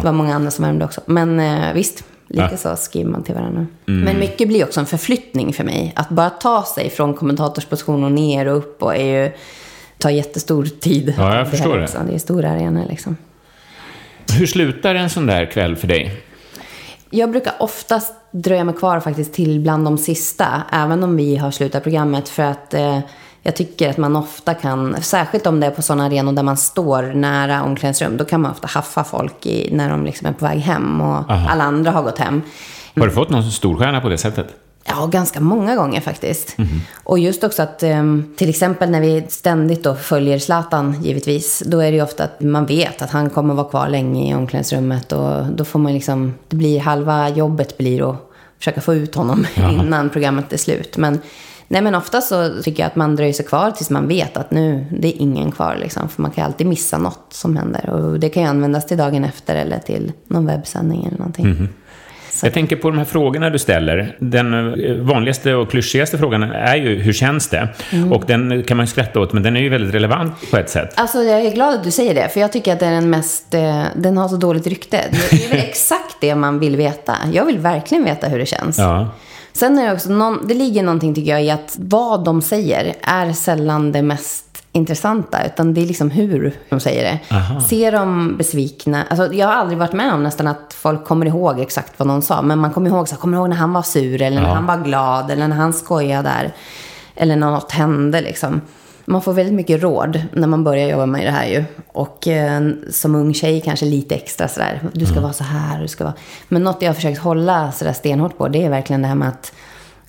Det 0.00 0.04
var 0.04 0.12
många 0.12 0.34
andra 0.34 0.50
som 0.50 0.64
värmde 0.64 0.84
också. 0.84 1.00
Men 1.06 1.40
eh, 1.40 1.72
visst, 1.74 2.04
lite 2.28 2.56
så 2.56 2.76
skriver 2.76 3.10
man 3.10 3.22
till 3.22 3.34
varandra. 3.34 3.66
Men 3.84 4.18
mycket 4.18 4.48
blir 4.48 4.64
också 4.64 4.80
en 4.80 4.86
förflyttning 4.86 5.52
för 5.52 5.64
mig. 5.64 5.92
Att 5.96 6.08
bara 6.08 6.30
ta 6.30 6.62
sig 6.62 6.90
från 6.90 7.14
kommentatorsposition 7.14 8.04
och 8.04 8.12
ner 8.12 8.46
och 8.48 8.56
upp 8.56 8.82
och 8.82 8.96
är 8.96 9.22
ju, 9.24 9.32
tar 10.04 10.10
jättestor 10.10 10.64
tid. 10.64 11.14
Ja, 11.18 11.36
jag 11.36 11.50
förstår 11.50 11.76
det. 11.76 11.84
också. 11.84 11.98
Det 12.06 12.14
är 12.14 12.18
stora 12.18 12.50
arenor 12.50 12.84
liksom. 12.88 13.16
Hur 14.32 14.46
slutar 14.46 14.94
en 14.94 15.10
sån 15.10 15.26
där 15.26 15.46
kväll 15.46 15.76
för 15.76 15.88
dig? 15.88 16.22
Jag 17.10 17.30
brukar 17.30 17.52
oftast 17.58 18.14
dröja 18.30 18.64
mig 18.64 18.74
kvar 18.74 19.00
faktiskt 19.00 19.34
till 19.34 19.60
bland 19.60 19.84
de 19.84 19.98
sista, 19.98 20.62
även 20.72 21.02
om 21.02 21.16
vi 21.16 21.36
har 21.36 21.50
slutat 21.50 21.82
programmet. 21.82 22.28
För 22.28 22.42
att 22.42 22.74
eh, 22.74 22.98
jag 23.42 23.56
tycker 23.56 23.90
att 23.90 23.96
man 23.96 24.16
ofta 24.16 24.54
kan, 24.54 25.02
särskilt 25.02 25.46
om 25.46 25.60
det 25.60 25.66
är 25.66 25.70
på 25.70 25.82
sådana 25.82 26.04
arenor 26.04 26.32
där 26.32 26.42
man 26.42 26.56
står 26.56 27.02
nära 27.02 27.62
omklädningsrum, 27.62 28.16
då 28.16 28.24
kan 28.24 28.40
man 28.40 28.50
ofta 28.50 28.66
haffa 28.66 29.04
folk 29.04 29.46
i, 29.46 29.68
när 29.72 29.90
de 29.90 30.04
liksom 30.04 30.26
är 30.26 30.32
på 30.32 30.44
väg 30.44 30.58
hem 30.58 31.00
och 31.00 31.30
Aha. 31.30 31.50
alla 31.50 31.64
andra 31.64 31.90
har 31.90 32.02
gått 32.02 32.18
hem. 32.18 32.42
Har 32.96 33.06
du 33.06 33.12
fått 33.12 33.30
någon 33.30 33.50
storstjärna 33.50 34.00
på 34.00 34.08
det 34.08 34.18
sättet? 34.18 34.46
Ja, 34.86 35.06
ganska 35.06 35.40
många 35.40 35.76
gånger 35.76 36.00
faktiskt. 36.00 36.56
Och 37.04 37.18
just 37.18 37.44
också 37.44 37.62
att 37.62 37.82
ehm, 37.82 38.34
till 38.36 38.48
exempel 38.48 38.90
när 38.90 39.00
vi 39.00 39.24
ständigt 39.28 39.84
då 39.84 39.94
följer 39.94 40.38
Zlatan 40.38 41.02
givetvis, 41.02 41.62
då 41.66 41.80
är 41.80 41.90
det 41.90 41.96
ju 41.96 42.02
ofta 42.02 42.24
att 42.24 42.40
man 42.40 42.66
vet 42.66 43.02
att 43.02 43.10
han 43.10 43.30
kommer 43.30 43.54
vara 43.54 43.68
kvar 43.68 43.88
länge 43.88 44.30
i 44.30 44.34
omklädningsrummet 44.34 45.12
och 45.12 45.46
då 45.46 45.64
får 45.64 45.78
man 45.78 45.92
liksom, 45.92 46.34
det 46.48 46.56
blir 46.56 46.80
halva 46.80 47.28
jobbet 47.28 47.78
blir 47.78 48.10
att 48.10 48.16
försöka 48.58 48.80
få 48.80 48.94
ut 48.94 49.14
honom 49.14 49.46
innan 49.56 50.10
programmet 50.10 50.52
är 50.52 50.56
slut. 50.56 50.96
Men 50.96 51.20
Nej 51.68 51.82
men 51.82 51.94
ofta 51.94 52.20
så 52.20 52.62
tycker 52.62 52.82
jag 52.82 52.86
att 52.86 52.96
man 52.96 53.16
dröjer 53.16 53.32
sig 53.32 53.46
kvar 53.46 53.70
tills 53.70 53.90
man 53.90 54.08
vet 54.08 54.36
att 54.36 54.50
nu, 54.50 54.86
det 55.00 55.08
är 55.08 55.22
ingen 55.22 55.52
kvar 55.52 55.76
liksom. 55.80 56.08
För 56.08 56.22
man 56.22 56.30
kan 56.30 56.44
alltid 56.44 56.66
missa 56.66 56.98
något 56.98 57.26
som 57.30 57.56
händer. 57.56 57.90
Och 57.90 58.20
det 58.20 58.28
kan 58.28 58.42
ju 58.42 58.48
användas 58.48 58.86
till 58.86 58.98
dagen 58.98 59.24
efter 59.24 59.56
eller 59.56 59.78
till 59.78 60.12
någon 60.26 60.46
webbsändning 60.46 61.04
eller 61.06 61.18
någonting. 61.18 61.68
Jag 62.42 62.52
tänker 62.52 62.76
på 62.76 62.90
de 62.90 62.98
här 62.98 63.04
frågorna 63.04 63.50
du 63.50 63.58
ställer. 63.58 64.16
Den 64.18 64.54
eh, 64.54 64.94
vanligaste 64.94 65.54
och 65.54 65.70
klyschigaste 65.70 66.18
frågan 66.18 66.42
är 66.42 66.76
ju 66.76 67.02
hur 67.02 67.12
känns 67.12 67.48
det? 67.48 67.68
Mm. 67.92 68.12
Och 68.12 68.24
den 68.26 68.62
kan 68.62 68.76
man 68.76 68.86
ju 68.86 68.90
skratta 68.90 69.20
åt, 69.20 69.32
men 69.32 69.42
den 69.42 69.56
är 69.56 69.60
ju 69.60 69.68
väldigt 69.68 69.94
relevant 69.94 70.50
på 70.50 70.56
ett 70.56 70.70
sätt. 70.70 70.92
Alltså 70.94 71.22
jag 71.22 71.40
är 71.40 71.50
glad 71.50 71.74
att 71.74 71.84
du 71.84 71.90
säger 71.90 72.14
det, 72.14 72.28
för 72.28 72.40
jag 72.40 72.52
tycker 72.52 72.72
att 72.72 72.80
det 72.80 72.86
är 72.86 72.90
den 72.90 73.10
mest, 73.10 73.54
eh, 73.54 73.82
den 73.96 74.16
har 74.16 74.28
så 74.28 74.36
dåligt 74.36 74.66
rykte. 74.66 75.00
Det 75.30 75.44
är 75.44 75.48
väl 75.48 75.58
exakt 75.68 76.16
det 76.20 76.34
man 76.34 76.58
vill 76.58 76.76
veta. 76.76 77.16
Jag 77.32 77.44
vill 77.44 77.58
verkligen 77.58 78.04
veta 78.04 78.28
hur 78.28 78.38
det 78.38 78.46
känns. 78.46 78.78
Ja. 78.78 79.08
Sen 79.56 79.78
är 79.78 79.86
det 79.86 79.92
också, 79.92 80.10
någon, 80.10 80.46
det 80.46 80.54
ligger 80.54 80.82
någonting 80.82 81.14
tycker 81.14 81.30
jag 81.30 81.44
i 81.44 81.50
att 81.50 81.76
vad 81.78 82.24
de 82.24 82.42
säger 82.42 82.94
är 83.02 83.32
sällan 83.32 83.92
det 83.92 84.02
mest 84.02 84.44
intressanta, 84.72 85.46
utan 85.46 85.74
det 85.74 85.80
är 85.82 85.86
liksom 85.86 86.10
hur 86.10 86.54
de 86.68 86.80
säger 86.80 87.02
det. 87.04 87.34
Aha. 87.36 87.60
Ser 87.60 87.92
de 87.92 88.36
besvikna, 88.36 89.04
alltså 89.10 89.32
jag 89.34 89.46
har 89.46 89.54
aldrig 89.54 89.78
varit 89.78 89.92
med 89.92 90.14
om 90.14 90.22
nästan 90.22 90.46
att 90.46 90.74
folk 90.80 91.04
kommer 91.04 91.26
ihåg 91.26 91.60
exakt 91.60 91.92
vad 91.96 92.08
någon 92.08 92.22
sa, 92.22 92.42
men 92.42 92.58
man 92.58 92.72
kommer 92.72 92.90
ihåg, 92.90 93.08
så 93.08 93.14
här, 93.14 93.20
kommer 93.20 93.36
ihåg 93.38 93.48
när 93.48 93.56
han 93.56 93.72
var 93.72 93.82
sur, 93.82 94.22
eller 94.22 94.40
när 94.40 94.48
Ja. 94.48 94.54
han 94.54 94.66
var 94.66 94.76
glad, 94.84 95.30
eller 95.30 95.48
när 95.48 95.56
han 95.56 95.72
skojade 95.72 96.22
där, 96.28 96.52
eller 97.16 97.36
när 97.36 97.50
något 97.50 97.72
hände 97.72 98.20
liksom. 98.20 98.60
Man 99.04 99.22
får 99.22 99.32
väldigt 99.32 99.54
mycket 99.54 99.82
råd 99.82 100.22
när 100.32 100.48
man 100.48 100.64
börjar 100.64 100.88
jobba 100.88 101.06
med 101.06 101.26
det 101.26 101.30
här 101.30 101.46
ju. 101.46 101.64
Och 101.86 102.28
eh, 102.28 102.70
som 102.90 103.14
ung 103.14 103.34
tjej 103.34 103.60
kanske 103.60 103.86
lite 103.86 104.14
extra 104.14 104.48
sådär. 104.48 104.80
Du 104.92 105.06
ska 105.06 105.20
vara 105.20 105.32
så 105.32 105.44
här, 105.44 105.82
du 105.82 105.88
ska 105.88 106.04
vara... 106.04 106.14
Men 106.48 106.62
något 106.62 106.82
jag 106.82 106.88
har 106.88 106.94
försökt 106.94 107.18
hålla 107.18 107.72
sådär 107.72 107.92
stenhårt 107.92 108.38
på, 108.38 108.48
det 108.48 108.64
är 108.64 108.70
verkligen 108.70 109.02
det 109.02 109.08
här 109.08 109.14
med 109.14 109.28
att 109.28 109.52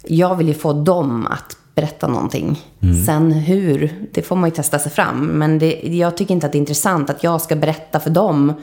jag 0.03 0.35
vill 0.35 0.47
ju 0.47 0.53
få 0.53 0.73
dem 0.73 1.27
att 1.27 1.57
berätta 1.75 2.07
någonting. 2.07 2.61
Sen 3.05 3.31
hur, 3.31 4.07
det 4.11 4.21
får 4.21 4.35
man 4.35 4.49
ju 4.49 4.55
testa 4.55 4.79
sig 4.79 4.91
fram. 4.91 5.25
Men 5.25 5.59
det, 5.59 5.79
jag 5.83 6.17
tycker 6.17 6.33
inte 6.33 6.45
att 6.45 6.51
det 6.51 6.57
är 6.57 6.59
intressant 6.59 7.09
att 7.09 7.23
jag 7.23 7.41
ska 7.41 7.55
berätta 7.55 7.99
för 7.99 8.09
dem 8.09 8.53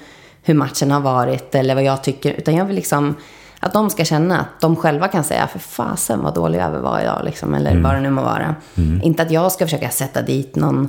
hur 0.43 0.55
matchen 0.55 0.91
har 0.91 1.01
varit 1.01 1.55
eller 1.55 1.75
vad 1.75 1.85
jag 1.85 2.03
tycker. 2.03 2.33
Utan 2.33 2.55
jag 2.55 2.65
vill 2.65 2.77
liksom 2.77 3.15
att 3.63 3.73
de 3.73 3.91
ska 3.91 4.05
känna 4.05 4.41
att 4.41 4.61
de 4.61 4.77
själva 4.77 5.09
kan 5.09 5.25
säga 5.25 5.47
för 5.47 5.59
fasen 5.59 6.21
vad 6.23 6.35
dålig 6.35 6.59
jag 6.59 6.71
var 6.71 7.01
idag. 7.01 7.21
Liksom, 7.25 7.55
eller 7.55 7.77
vad 7.77 7.95
det 7.95 8.01
nu 8.01 8.11
må 8.11 8.23
vara. 8.23 8.55
Inte 9.03 9.23
att 9.23 9.31
jag 9.31 9.53
ska 9.53 9.65
försöka 9.67 9.89
sätta 9.89 10.23
dit 10.23 10.57
någon 10.57 10.89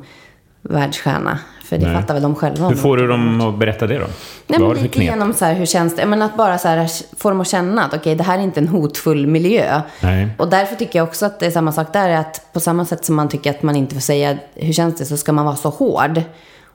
världsstjärna. 0.62 1.40
För 1.64 1.78
det 1.78 1.86
Nej. 1.86 1.96
fattar 1.96 2.14
väl 2.14 2.24
de 2.24 2.36
själva. 2.36 2.70
Hur 2.70 2.76
får 2.76 2.98
du 2.98 3.08
dem 3.08 3.42
att 3.42 3.60
berätta 3.60 3.88
det 3.88 4.00
då? 4.00 4.06
Nej, 4.48 4.60
Vad 4.60 4.76
men 4.76 4.84
lite 4.84 5.04
genom 5.04 5.34
så 5.34 5.46
här, 5.46 5.54
hur 5.54 5.66
känns 5.66 5.96
det? 5.96 6.06
Men 6.06 6.22
att 6.22 6.38
bara 6.38 6.58
så 6.58 6.68
här, 6.68 6.90
få 7.18 7.30
dem 7.30 7.42
att 7.42 7.48
känna 7.48 7.86
att 7.86 7.94
okej, 7.94 8.16
det 8.16 8.24
här 8.24 8.38
är 8.38 8.42
inte 8.42 8.60
en 8.60 8.68
hotfull 8.68 9.28
miljö. 9.28 9.82
Nej. 10.02 10.30
Och 10.38 10.50
därför 10.50 10.76
tycker 10.76 11.00
jag 11.00 11.08
också 11.08 11.26
att 11.26 11.40
det 11.40 11.46
är 11.46 11.52
samma 11.52 11.72
sak 11.72 11.94
där. 11.94 12.10
Att 12.10 12.54
på 12.54 12.60
samma 12.60 12.86
sätt 12.86 13.06
som 13.06 13.16
man 13.16 13.30
tycker 13.30 13.50
att 13.50 13.64
man 13.64 13.76
inte 13.76 13.96
får 13.96 14.02
säga 14.02 14.38
hur 14.56 14.74
känns 14.74 14.96
det 14.96 15.06
så 15.06 15.18
ska 15.18 15.32
man 15.32 15.46
vara 15.46 15.56
så 15.56 15.70
hård. 15.70 16.22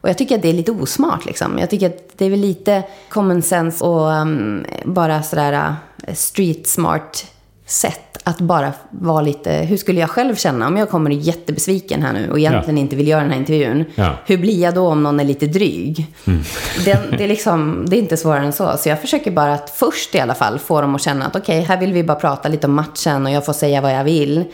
Och 0.01 0.09
jag 0.09 0.19
tycker 0.19 0.35
att 0.37 0.43
det 0.43 0.49
är 0.49 0.53
lite 0.53 0.73
osmart 0.73 1.25
liksom. 1.27 1.59
Jag 1.59 1.71
tycker 1.71 1.87
att 1.87 2.09
det 2.19 2.25
är 2.25 2.31
väl 2.31 2.41
lite 2.41 2.83
common 3.09 3.43
sense 3.43 3.85
och 3.85 4.07
um, 4.13 4.65
bara 4.85 5.23
sådär 5.23 5.53
uh, 5.53 6.15
street 6.15 6.67
smart 6.67 7.27
sätt 7.67 8.01
att 8.25 8.39
bara 8.41 8.73
vara 8.91 9.21
lite, 9.21 9.53
hur 9.53 9.77
skulle 9.77 10.01
jag 10.01 10.11
själv 10.11 10.35
känna 10.35 10.67
om 10.67 10.77
jag 10.77 10.91
kommer 10.91 11.11
jättebesviken 11.11 12.03
här 12.03 12.13
nu 12.13 12.31
och 12.31 12.39
egentligen 12.39 12.77
Ja. 12.77 12.81
inte 12.83 12.97
vill 12.97 13.09
göra 13.09 13.21
den 13.21 13.31
här 13.31 13.39
intervjun. 13.39 13.85
Ja. 13.95 14.13
Hur 14.27 14.39
blir 14.39 14.63
jag 14.63 14.75
då 14.75 14.87
om 14.89 15.03
någon 15.03 15.21
är 15.21 15.25
lite 15.25 15.47
dryg? 15.47 16.07
Det, 16.85 16.99
det, 17.19 17.25
är 17.25 17.29
liksom, 17.29 17.87
det 17.89 17.97
är 17.97 17.99
inte 17.99 18.17
svårare 18.17 18.45
än 18.45 18.53
så. 18.53 18.77
Så 18.77 18.89
jag 18.89 19.01
försöker 19.01 19.31
bara 19.31 19.55
att 19.55 19.71
först 19.71 20.15
i 20.15 20.21
alla 20.21 20.35
fall 20.35 20.59
få 20.59 20.81
dem 20.81 20.95
att 20.95 21.03
känna 21.03 21.27
att 21.27 21.37
okej, 21.37 21.61
här 21.61 21.81
vill 21.81 21.93
vi 21.93 22.05
bara 22.05 22.19
prata 22.19 22.49
lite 22.49 22.67
om 22.67 22.75
matchen 22.75 23.27
och 23.27 23.33
jag 23.33 23.47
får 23.47 23.53
säga 23.53 23.81
vad 23.81 23.95
jag 23.95 24.05
vill. 24.05 24.45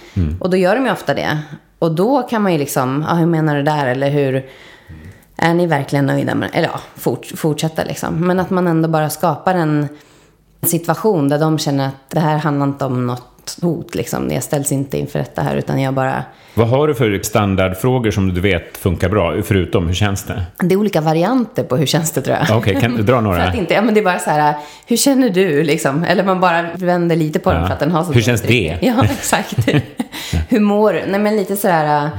Och 0.41 0.51
då 0.51 0.57
gör 0.57 0.75
de 0.75 0.85
ju 0.87 0.93
ofta 0.93 1.15
det. 1.15 1.39
Och 1.79 1.93
då 1.95 2.23
kan 2.23 2.43
man 2.43 2.53
ju 2.53 2.59
liksom, 2.59 3.05
ah, 3.09 3.15
hur 3.15 3.27
menar 3.27 3.57
du 3.57 3.63
där? 3.63 3.87
Eller 3.87 4.11
hur, 4.11 4.47
är 5.37 5.55
ni 5.55 5.67
verkligen 5.67 6.07
nöjda 6.07 6.35
med 6.35 6.51
Eller 6.53 6.69
ja, 6.69 6.81
fort, 6.97 7.27
fortsätta 7.37 7.85
liksom. 7.85 8.15
Men 8.27 8.41
att 8.41 8.51
man 8.51 8.67
ändå 8.67 8.89
bara 8.89 9.11
skapar 9.11 9.55
en 9.55 9.89
situation 10.63 11.29
där 11.29 11.39
de 11.39 11.59
känner 11.59 11.87
att 11.89 12.11
det 12.11 12.21
här 12.21 12.39
handlar 12.39 12.67
inte 12.67 12.85
om 12.85 13.07
något 13.07 13.59
hot. 13.63 13.95
Liksom. 13.95 14.31
Jag 14.31 14.43
ställs 14.43 14.73
inte 14.73 14.99
inför 14.99 15.19
detta 15.19 15.43
här, 15.43 15.57
utan 15.57 15.81
jag 15.81 15.95
bara... 15.95 16.25
Vad 16.55 16.69
har 16.69 16.89
du 16.89 16.95
för 16.95 17.21
standardfrågor 17.23 18.11
som 18.11 18.35
du 18.35 18.41
vet 18.41 18.77
funkar 18.77 19.09
bra, 19.09 19.43
förutom 19.43 19.87
hur 19.87 19.95
känns 19.95 20.25
det? 20.25 20.43
Det 20.59 20.75
är 20.75 20.79
olika 20.79 21.01
varianter 21.01 21.65
på 21.65 21.77
hur 21.77 21.87
känns 21.87 22.11
det, 22.11 22.23
tror 22.23 22.37
jag. 22.37 22.59
Okej, 22.59 22.81
kan 22.81 22.97
du 22.97 23.03
dra 23.03 23.15
För 23.17 23.21
några? 23.21 23.43
att 23.43 23.55
inte, 23.55 23.75
ja, 23.75 23.83
men 23.83 23.95
det 23.95 24.01
är 24.01 24.05
bara 24.05 24.19
så 24.19 24.31
här, 24.31 24.55
hur 24.87 24.97
känner 24.97 25.31
du 25.31 25.63
liksom? 25.63 26.05
Eller 26.05 26.25
man 26.25 26.41
bara 26.41 26.63
vänder 26.75 27.17
lite 27.17 27.39
på 27.39 27.51
den 27.53 27.61
Ja. 27.61 27.67
för 27.67 27.75
att 27.75 27.81
den 27.81 27.91
har 27.93 28.05
så 28.05 28.13
Hur 28.13 28.21
känns 28.23 28.43
det? 28.43 28.79
Ja, 28.83 29.05
exakt. 29.19 29.69
hur 30.49 30.61
mår 30.61 30.93
du? 30.93 31.03
Nej, 31.07 31.21
men 31.21 31.37
lite 31.37 31.57
så 31.57 31.69
här... 31.69 32.11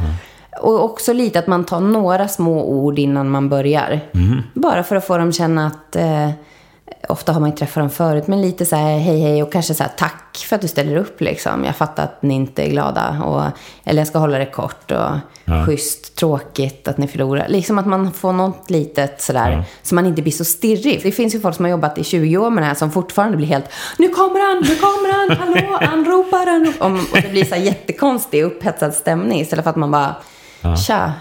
Och 0.62 0.84
också 0.84 1.14
lite 1.14 1.40
att 1.40 1.48
man 1.48 1.66
tar 1.66 1.80
några 1.80 2.28
små 2.28 2.64
ord 2.64 3.00
innan 3.00 3.30
man 3.30 3.50
börjar. 3.50 4.00
Mhm. 4.12 4.44
Bara 4.54 4.84
för 4.84 4.96
att 4.96 5.08
få 5.08 5.18
dem 5.18 5.32
känna 5.34 5.68
att... 5.68 5.96
Eh, 5.96 6.30
ofta 7.10 7.34
har 7.34 7.40
man 7.40 7.50
ju 7.50 7.56
träffat 7.56 7.82
dem 7.82 7.90
förut, 7.90 8.28
men 8.28 8.42
lite 8.42 8.66
så 8.66 8.76
här 8.76 8.98
hej 9.00 9.20
hej 9.22 9.44
och 9.44 9.52
kanske 9.52 9.74
så 9.74 9.84
här 9.84 9.92
tack 9.98 10.38
för 10.50 10.56
att 10.56 10.62
du 10.62 10.68
ställer 10.68 10.96
upp 10.96 11.22
liksom. 11.22 11.64
Jag 11.64 11.76
fattar 11.76 12.04
att 12.04 12.22
ni 12.22 12.34
inte 12.34 12.64
är 12.64 12.70
glada. 12.70 13.22
Och, 13.26 13.44
eller 13.84 14.00
jag 14.02 14.08
ska 14.08 14.20
hålla 14.20 14.38
det 14.38 14.46
kort 14.46 14.92
och 14.92 14.98
Ja. 15.48 15.66
schysst, 15.66 16.16
tråkigt 16.16 16.88
att 16.88 16.98
ni 16.98 17.08
förlorar. 17.08 17.48
Liksom 17.48 17.78
att 17.78 17.86
man 17.88 18.12
får 18.12 18.34
något 18.34 18.70
litet 18.70 19.22
sådär, 19.22 19.64
så 19.84 19.96
man 19.96 20.06
inte 20.06 20.22
blir 20.22 20.32
så 20.32 20.46
stirrig. 20.46 21.00
Det 21.04 21.12
finns 21.12 21.36
ju 21.36 21.40
folk 21.40 21.56
som 21.56 21.66
har 21.66 21.70
jobbat 21.70 21.98
i 21.98 22.04
20 22.04 22.38
år 22.38 22.50
med 22.50 22.64
det 22.64 22.68
här 22.68 22.74
som 22.76 22.92
fortfarande 22.92 23.38
blir 23.38 23.48
helt, 23.48 23.66
nu 23.98 24.10
kommer 24.10 24.40
han, 24.56 24.64
nu 24.70 24.76
kommer 24.76 25.14
han, 25.14 25.38
hallå, 25.38 25.78
han 25.82 26.06
ropar, 26.06 26.46
han 26.46 26.66
ropar. 26.66 26.92
Och 27.12 27.22
det 27.22 27.30
blir 27.32 27.46
så 27.46 27.56
här 27.56 27.62
jättekonstig, 27.62 28.44
upphetsad 28.44 28.94
stämning 28.94 29.40
istället 29.42 29.64
för 29.64 29.70
att 29.70 29.76
man 29.76 29.92
bara, 29.92 30.16
tja, 30.88 31.14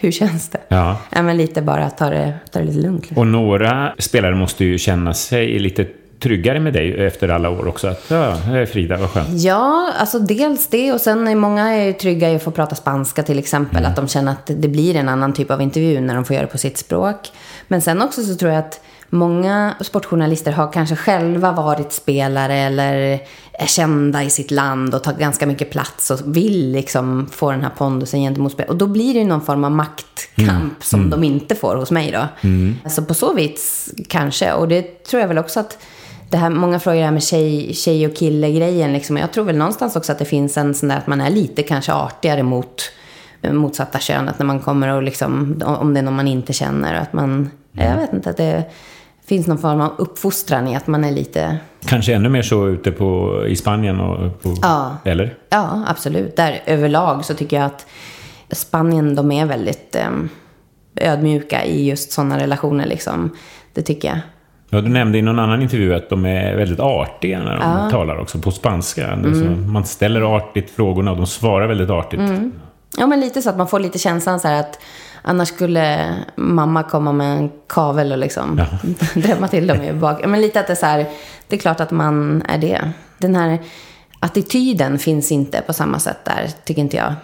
hur 0.00 0.12
känns 0.12 0.48
det? 0.48 0.60
Ja. 0.68 0.96
Ja, 1.10 1.22
men 1.22 1.36
lite 1.36 1.62
bara 1.62 1.90
ta 1.90 2.10
det, 2.10 2.34
ta 2.52 2.58
det 2.58 2.64
lite 2.64 2.78
lugnt. 2.78 3.02
Liksom. 3.02 3.18
Och 3.18 3.26
några 3.26 3.94
spelare 3.98 4.34
måste 4.34 4.64
ju 4.64 4.78
känna 4.78 5.14
sig 5.14 5.58
lite 5.58 5.86
tryggare 6.20 6.60
med 6.60 6.72
dig 6.72 7.06
efter 7.06 7.28
alla 7.28 7.50
år 7.50 7.68
också. 7.68 7.88
Att, 7.88 8.04
ja, 8.08 8.36
Frida, 8.72 8.96
vad 8.96 9.10
skönt. 9.10 9.28
Ja, 9.30 9.92
alltså 9.98 10.18
dels 10.18 10.66
det 10.66 10.92
och 10.92 11.00
sen 11.00 11.28
är 11.28 11.34
många 11.34 11.68
är 11.68 11.84
ju 11.84 11.92
trygga 11.92 12.30
i 12.30 12.36
att 12.36 12.42
få 12.42 12.50
prata 12.50 12.74
spanska 12.74 13.22
till 13.22 13.38
exempel. 13.38 13.84
Att 13.84 13.96
de 13.96 14.08
känner 14.08 14.32
att 14.32 14.50
det 14.56 14.68
blir 14.68 14.96
en 14.96 15.08
annan 15.08 15.32
typ 15.32 15.50
av 15.50 15.62
intervju 15.62 16.00
när 16.00 16.14
de 16.14 16.24
får 16.24 16.34
göra 16.34 16.46
det 16.46 16.52
på 16.52 16.58
sitt 16.58 16.78
språk. 16.78 17.16
Men 17.68 17.80
sen 17.80 18.02
också 18.02 18.22
så 18.22 18.34
tror 18.34 18.50
jag 18.52 18.58
att 18.58 18.80
många 19.10 19.74
sportjournalister 19.80 20.52
har 20.52 20.72
kanske 20.72 20.96
själva 20.96 21.52
varit 21.52 21.92
spelare 21.92 22.54
eller 22.54 23.20
är 23.52 23.66
kända 23.66 24.22
i 24.22 24.30
sitt 24.30 24.50
land 24.50 24.94
och 24.94 25.02
tar 25.02 25.12
ganska 25.12 25.46
mycket 25.46 25.70
plats 25.70 26.10
och 26.10 26.36
vill 26.36 26.72
liksom 26.72 27.26
få 27.32 27.50
den 27.50 27.62
här 27.62 27.70
pondusen 27.76 28.20
gentemot 28.20 28.52
spel. 28.52 28.68
Och 28.68 28.76
då 28.76 28.86
blir 28.86 29.14
det 29.14 29.20
ju 29.20 29.26
någon 29.26 29.40
form 29.40 29.64
av 29.64 29.70
maktkamp 29.70 30.84
som 30.84 31.10
de 31.10 31.24
inte 31.24 31.54
får 31.54 31.76
hos 31.76 31.90
mig 31.90 32.10
då. 32.10 32.48
Alltså 32.84 33.02
på 33.02 33.14
så 33.14 33.34
vis 33.34 33.92
kanske. 34.08 34.52
Och 34.52 34.68
det 34.68 35.04
tror 35.04 35.20
jag 35.20 35.28
väl 35.28 35.38
också 35.38 35.60
att 35.60 35.78
det 36.30 36.36
här, 36.38 36.50
många 36.50 36.80
frågar 36.80 36.98
det 36.98 37.04
här 37.04 37.12
med 37.12 37.22
tjej, 37.22 37.74
tjej 37.74 38.06
och 38.06 38.16
kille-grejen. 38.16 38.92
Liksom. 38.92 39.16
Jag 39.16 39.32
tror 39.32 39.44
väl 39.44 39.56
någonstans 39.56 39.96
också 39.96 40.12
att 40.12 40.18
det 40.18 40.24
finns 40.24 40.56
en 40.56 40.74
sån 40.74 40.88
där 40.88 40.96
att 40.96 41.06
man 41.06 41.20
är 41.20 41.30
lite 41.30 41.62
kanske 41.62 41.92
artigare 41.92 42.42
mot 42.42 42.92
eh, 43.42 43.52
motsatta 43.52 43.98
könet 43.98 44.38
när 44.38 44.46
man 44.46 44.60
kommer 44.60 44.88
och 44.88 45.02
liksom, 45.02 45.62
om 45.64 45.94
det 45.94 46.00
är 46.00 46.04
någon 46.04 46.16
man 46.16 46.28
inte 46.28 46.52
känner. 46.52 46.94
Att 46.94 47.12
man, 47.12 47.50
jag 47.72 47.96
vet 47.96 48.12
inte, 48.12 48.30
att 48.30 48.36
det 48.36 48.64
finns 49.26 49.46
någon 49.46 49.58
form 49.58 49.80
av 49.80 49.92
uppfostran 49.98 50.68
i 50.68 50.76
att 50.76 50.86
man 50.86 51.04
är 51.04 51.12
lite, 51.12 51.58
Kanske 51.86 52.14
ännu 52.14 52.28
mer 52.28 52.42
så 52.42 52.68
ute 52.68 52.90
på, 52.90 53.40
i 53.48 53.56
Spanien 53.56 54.00
och 54.00 54.42
på, 54.42 54.54
Ja. 54.62 54.96
Eller? 55.04 55.34
ja 55.48 55.84
absolut. 55.86 56.36
Där 56.36 56.62
överlag 56.66 57.24
så 57.24 57.34
tycker 57.34 57.56
jag 57.56 57.66
att 57.66 57.86
Spanien, 58.50 59.14
de 59.14 59.32
är 59.32 59.46
väldigt 59.46 59.96
eh, 59.96 60.10
ödmjuka 60.96 61.64
i 61.64 61.88
just 61.88 62.12
sådana 62.12 62.38
relationer 62.38 62.86
liksom. 62.86 63.30
Det 63.72 63.82
tycker 63.82 64.08
jag. 64.08 64.18
Ja, 64.70 64.80
du 64.80 64.88
nämnde 64.88 65.18
i 65.18 65.22
någon 65.22 65.38
annan 65.38 65.62
intervju 65.62 65.94
att 65.94 66.08
de 66.08 66.26
är 66.26 66.56
väldigt 66.56 66.80
artiga 66.80 67.38
när 67.38 67.56
de 67.56 67.90
talar 67.90 68.18
också 68.18 68.38
på 68.38 68.50
spanska. 68.50 69.06
Mm. 69.06 69.34
Så 69.34 69.70
man 69.72 69.84
ställer 69.84 70.36
artigt 70.36 70.70
frågorna 70.70 71.10
och 71.10 71.16
de 71.16 71.26
svarar 71.26 71.66
väldigt 71.66 71.90
artigt. 71.90 72.20
Mm. 72.20 72.52
Ja, 72.98 73.06
men 73.06 73.20
lite 73.20 73.42
så 73.42 73.50
att 73.50 73.56
man 73.56 73.68
får 73.68 73.80
lite 73.80 73.98
känslan 73.98 74.40
så 74.40 74.48
här 74.48 74.60
att 74.60 74.78
annars 75.24 75.48
skulle 75.48 76.14
mamma 76.36 76.82
komma 76.82 77.12
med 77.12 77.38
en 77.38 77.50
kavel 77.68 78.12
och 78.12 78.18
liksom 78.18 78.60
drämma 79.14 79.48
till 79.48 79.66
dem 79.66 79.82
i 79.82 79.92
bak. 79.92 80.20
Ja, 80.22 80.26
Men 80.26 80.40
lite 80.40 80.60
att 80.60 80.66
det 80.66 80.72
är 80.72 80.76
så 80.76 80.86
här, 80.86 81.06
det 81.48 81.56
är 81.56 81.60
klart 81.60 81.80
att 81.80 81.90
man 81.90 82.42
är 82.48 82.58
det. 82.58 82.90
Den 83.18 83.36
här 83.36 83.58
attityden 84.20 84.98
finns 84.98 85.32
inte 85.32 85.60
på 85.60 85.72
samma 85.72 85.98
sätt 85.98 86.24
där, 86.24 86.50
tycker 86.64 86.82
inte 86.82 86.96
jag. 86.96 87.14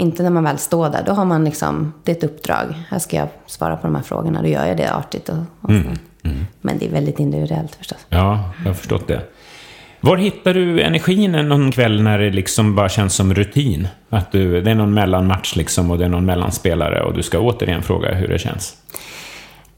Inte 0.00 0.22
när 0.22 0.30
man 0.30 0.44
väl 0.44 0.58
står 0.58 0.88
där. 0.88 1.02
Då 1.06 1.12
har 1.12 1.24
man 1.24 1.44
liksom, 1.44 1.92
det 2.04 2.12
är 2.12 2.16
ett 2.16 2.24
uppdrag. 2.24 2.74
Här 2.88 2.98
ska 2.98 3.16
jag 3.16 3.28
svara 3.46 3.76
på 3.76 3.86
de 3.86 3.94
här 3.94 4.02
frågorna. 4.02 4.42
Då 4.42 4.48
gör 4.48 4.66
jag 4.66 4.76
det 4.76 4.94
artigt 4.94 5.28
och, 5.28 5.36
och 5.60 5.70
snällt. 5.70 6.00
Men 6.60 6.78
det 6.78 6.86
är 6.86 6.90
väldigt 6.90 7.18
individuellt 7.20 7.74
förstås. 7.74 8.06
Ja, 8.08 8.50
jag 8.58 8.70
har 8.70 8.74
förstått 8.74 9.08
det. 9.08 9.22
Var 10.04 10.16
hittar 10.16 10.54
du 10.54 10.82
energin 10.82 11.32
någon 11.32 11.72
kväll 11.72 12.02
när 12.02 12.18
det 12.18 12.30
liksom 12.30 12.74
bara 12.74 12.88
känns 12.88 13.14
som 13.14 13.34
rutin? 13.34 13.88
Att 14.08 14.32
du, 14.32 14.60
det 14.60 14.70
är 14.70 14.74
någon 14.74 14.94
mellanmatch 14.94 15.56
liksom 15.56 15.90
och 15.90 15.98
det 15.98 16.04
är 16.04 16.08
någon 16.08 16.24
mellanspelare 16.24 17.02
och 17.02 17.14
du 17.14 17.22
ska 17.22 17.38
återigen 17.38 17.82
fråga 17.82 18.14
hur 18.14 18.28
det 18.28 18.38
känns. 18.38 18.76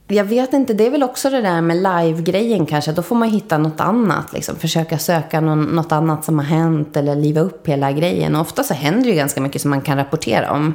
Jag 0.08 0.24
vet 0.24 0.52
inte, 0.52 0.74
det 0.74 0.86
är 0.86 0.90
väl 0.90 1.02
också 1.02 1.30
det 1.30 1.40
där 1.40 1.60
med 1.60 1.76
live-grejen 1.76 2.66
kanske. 2.66 2.92
Då 2.92 3.02
får 3.02 3.16
man 3.16 3.30
hitta 3.30 3.58
något 3.58 3.80
annat. 3.80 4.32
Liksom. 4.32 4.56
Försöka 4.56 4.98
söka 4.98 5.40
någon, 5.40 5.64
något 5.64 5.92
annat 5.92 6.24
som 6.24 6.38
har 6.38 6.46
hänt 6.46 6.96
eller 6.96 7.16
liva 7.16 7.40
upp 7.40 7.68
hela 7.68 7.92
grejen. 7.92 8.34
Och 8.34 8.40
ofta 8.40 8.62
så 8.62 8.74
händer 8.74 9.02
det 9.04 9.10
ju 9.10 9.16
ganska 9.16 9.40
mycket 9.40 9.62
som 9.62 9.70
man 9.70 9.80
kan 9.80 9.96
rapportera 9.96 10.50
om 10.50 10.74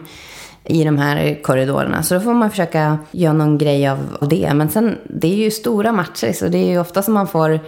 i 0.66 0.84
de 0.84 0.98
här 0.98 1.42
korridorerna. 1.42 2.04
Så 2.04 2.14
då 2.14 2.20
får 2.20 2.34
man 2.34 2.50
försöka 2.50 2.98
göra 3.12 3.34
någon 3.34 3.58
grej 3.58 3.88
av 3.88 4.00
av 4.22 4.30
det. 4.30 4.54
Men 4.54 4.70
sen, 4.70 4.98
det 5.10 5.28
är 5.28 5.36
ju 5.36 5.52
stora 5.52 5.92
matcher, 5.92 6.34
så 6.34 6.48
det 6.48 6.58
är 6.58 6.70
ju 6.70 6.80
ofta 6.80 7.02
som 7.02 7.14
man 7.14 7.28
får 7.28 7.60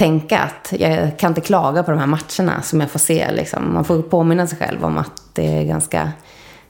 tänka 0.00 0.38
att 0.38 0.72
jag 0.78 1.18
kan 1.18 1.30
inte 1.30 1.40
klaga 1.40 1.82
på 1.82 1.90
de 1.90 2.00
här 2.00 2.06
matcherna 2.06 2.62
som 2.62 2.80
jag 2.80 2.90
får 2.90 2.98
se. 2.98 3.32
Liksom. 3.32 3.74
Man 3.74 3.84
får 3.84 4.02
påminna 4.02 4.46
sig 4.46 4.58
själv 4.58 4.84
om 4.84 4.98
att 4.98 5.22
det 5.32 5.58
är 5.58 5.64
ganska, 5.64 6.12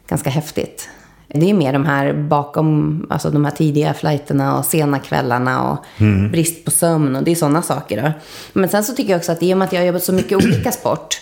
ganska 0.08 0.30
häftigt. 0.30 0.88
Det 1.28 1.50
är 1.50 1.54
mer 1.54 1.72
de 1.72 1.86
här 1.86 2.12
bakom, 2.12 3.06
alltså 3.10 3.30
de 3.30 3.44
här 3.44 3.52
tidiga 3.52 3.94
flighterna 3.94 4.58
och 4.58 4.64
sena 4.64 4.98
kvällarna 4.98 5.70
och 5.70 5.84
brist 6.30 6.64
på 6.64 6.70
sömn 6.70 7.16
och 7.16 7.22
det 7.22 7.30
är 7.30 7.34
sådana 7.34 7.62
saker. 7.62 8.02
Då. 8.02 8.12
Men 8.52 8.68
sen 8.68 8.84
så 8.84 8.94
tycker 8.94 9.10
jag 9.10 9.18
också 9.18 9.32
att 9.32 9.42
i 9.42 9.54
och 9.54 9.58
med 9.58 9.66
att 9.66 9.72
jag 9.72 9.80
har 9.80 9.86
jobbat 9.86 10.04
så 10.04 10.12
mycket 10.12 10.38
olika 10.38 10.72
sport 10.72 11.20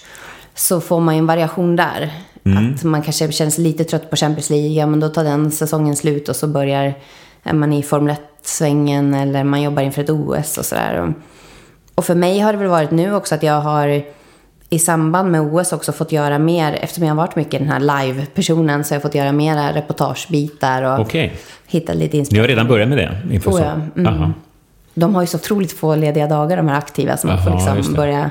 så 0.54 0.80
får 0.80 1.00
man 1.00 1.14
ju 1.14 1.18
en 1.18 1.26
variation 1.26 1.76
där. 1.76 2.12
Att 2.74 2.84
man 2.84 3.02
kanske 3.02 3.32
känns 3.32 3.58
lite 3.58 3.84
trött 3.84 4.10
på 4.10 4.16
Champions 4.16 4.50
League, 4.50 4.68
ja 4.68 4.86
men 4.86 5.00
då 5.00 5.08
tar 5.08 5.24
den 5.24 5.50
säsongen 5.50 5.96
slut 5.96 6.28
och 6.28 6.36
så 6.36 6.46
börjar 6.46 6.94
man 7.52 7.72
i 7.72 7.82
Formel 7.82 8.16
1-svängen 8.42 9.14
eller 9.14 9.44
man 9.44 9.62
jobbar 9.62 9.82
inför 9.82 10.02
ett 10.02 10.10
OS 10.10 10.58
och 10.58 10.64
sådär. 10.64 11.14
Och, 11.98 12.04
för 12.04 12.14
mig 12.14 12.38
har 12.40 12.52
det 12.52 12.58
väl 12.58 12.68
varit 12.68 12.90
nu 12.90 13.14
också 13.14 13.34
att 13.34 13.42
jag 13.42 13.60
har 13.60 14.02
i 14.70 14.78
samband 14.78 15.30
med 15.30 15.40
OS 15.40 15.72
också 15.72 15.92
fått 15.92 16.12
göra 16.12 16.38
mer, 16.38 16.72
eftersom 16.82 17.04
jag 17.04 17.10
har 17.10 17.16
varit 17.16 17.36
mycket 17.36 17.60
den 17.60 17.68
här 17.68 17.80
live-personen 17.80 18.84
så 18.84 18.92
har 18.92 18.96
jag 18.96 19.02
fått 19.02 19.14
göra 19.14 19.32
mera 19.32 19.72
reportagebitar 19.74 20.82
och 20.82 21.00
Okej. 21.00 21.36
hitta 21.66 21.92
lite 21.92 22.12
Ni 22.16 22.18
inspiration. 22.18 22.42
har 22.42 22.48
redan 22.48 22.68
börjat 22.68 22.88
med 22.88 22.98
det? 22.98 23.34
Inför 23.34 23.50
Oh, 23.50 23.60
ja. 23.94 24.02
Mm. 24.02 24.32
De 24.94 25.14
har 25.14 25.22
ju 25.22 25.26
så 25.26 25.36
otroligt 25.36 25.72
få 25.72 25.94
lediga 25.94 26.26
dagar 26.26 26.56
de 26.56 26.68
här 26.68 26.78
aktiva 26.78 27.16
så 27.16 27.26
man 27.26 27.44
får 27.44 27.76
liksom 27.76 27.94
börja 27.94 28.30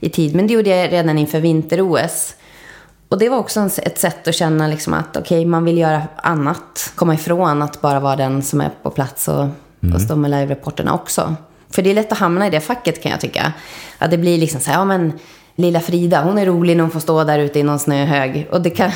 i 0.00 0.08
tid. 0.08 0.34
Men 0.36 0.46
det 0.46 0.52
gjorde 0.54 0.70
jag 0.70 0.92
redan 0.92 1.18
inför 1.18 1.40
vinter-OS. 1.40 2.34
Och 3.08 3.18
det 3.18 3.28
var 3.28 3.38
också 3.38 3.60
ett 3.82 3.98
sätt 3.98 4.28
att 4.28 4.34
känna 4.34 4.66
liksom 4.68 4.94
att 4.94 5.16
okej, 5.16 5.44
man 5.44 5.64
vill 5.64 5.78
göra 5.78 6.02
annat. 6.16 6.92
Komma 6.94 7.14
ifrån 7.14 7.62
att 7.62 7.80
bara 7.80 8.00
vara 8.00 8.16
den 8.16 8.42
som 8.42 8.60
är 8.60 8.70
på 8.82 8.90
plats 8.90 9.28
och, 9.28 9.46
Mm. 9.82 9.94
och 9.94 10.00
stå 10.00 10.16
med 10.16 10.30
live-rapporterna 10.30 10.94
också. 10.94 11.34
För 11.76 11.82
det 11.82 11.90
är 11.90 11.94
lätt 11.94 12.12
att 12.12 12.18
hamna 12.18 12.46
i 12.46 12.50
det 12.50 12.60
facket 12.60 13.02
kan 13.02 13.12
jag 13.12 13.20
tycka. 13.20 13.52
Att 13.98 14.10
det 14.10 14.18
blir 14.18 14.38
liksom 14.38 14.60
så 14.60 14.70
här, 14.70 14.78
ja 14.78 14.84
men 14.84 15.12
lilla 15.56 15.80
Frida, 15.80 16.22
hon 16.22 16.38
är 16.38 16.46
rolig 16.46 16.76
när 16.76 16.82
hon 16.82 16.90
får 16.90 17.00
stå 17.00 17.24
där 17.24 17.38
ute 17.38 17.58
i 17.58 17.62
någon 17.62 17.78
snöhög. 17.78 18.48
Och 18.50 18.60
det 18.60 18.70
kan, 18.70 18.90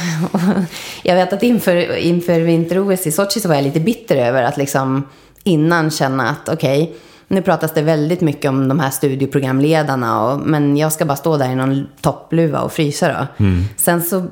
jag 1.02 1.14
vet 1.14 1.32
att 1.32 1.42
inför, 1.42 1.96
inför 1.96 2.40
vinter-OS 2.40 3.06
i 3.06 3.12
Sochi 3.12 3.40
så 3.40 3.48
var 3.48 3.54
jag 3.54 3.64
lite 3.64 3.80
bitter 3.80 4.16
över 4.16 4.42
att 4.42 4.56
liksom 4.56 5.08
innan 5.44 5.90
känna 5.90 6.28
att 6.28 6.48
okej, 6.48 6.94
nu 7.28 7.42
pratas 7.42 7.74
det 7.74 7.82
väldigt 7.82 8.20
mycket 8.20 8.48
om 8.48 8.68
de 8.68 8.80
här 8.80 8.90
studioprogramledarna, 8.90 10.24
och, 10.24 10.40
men 10.40 10.76
jag 10.76 10.92
ska 10.92 11.04
bara 11.04 11.16
stå 11.16 11.36
där 11.36 11.52
i 11.52 11.54
någon 11.54 11.86
toppluva 12.00 12.60
och 12.60 12.72
frysa 12.72 13.08
då. 13.08 13.44
Sen 13.76 14.02
så 14.02 14.26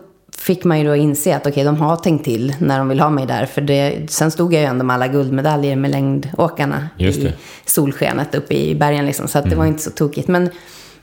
fick 0.48 0.64
man 0.64 0.78
ju 0.78 0.84
då 0.84 0.96
inse 0.96 1.36
att 1.36 1.46
okej, 1.46 1.64
de 1.64 1.76
har 1.76 1.96
tänkt 1.96 2.24
till 2.24 2.54
när 2.58 2.78
de 2.78 2.88
vill 2.88 3.00
ha 3.00 3.10
mig 3.10 3.26
där. 3.26 3.46
För 3.46 3.60
det, 3.60 4.10
sen 4.10 4.30
stod 4.30 4.54
jag 4.54 4.60
ju 4.60 4.66
ändå 4.66 4.84
med 4.84 4.94
alla 4.94 5.08
guldmedaljer 5.08 5.76
med 5.76 5.90
längdåkarna 5.90 6.88
Just 6.96 7.18
i 7.18 7.32
solskenet 7.64 8.34
uppe 8.34 8.54
i 8.54 8.74
bergen 8.74 9.06
liksom. 9.06 9.28
Så 9.28 9.38
att 9.38 9.50
det 9.50 9.56
var 9.56 9.66
inte 9.66 9.82
så 9.82 9.90
tokigt. 9.90 10.28
Men 10.28 10.50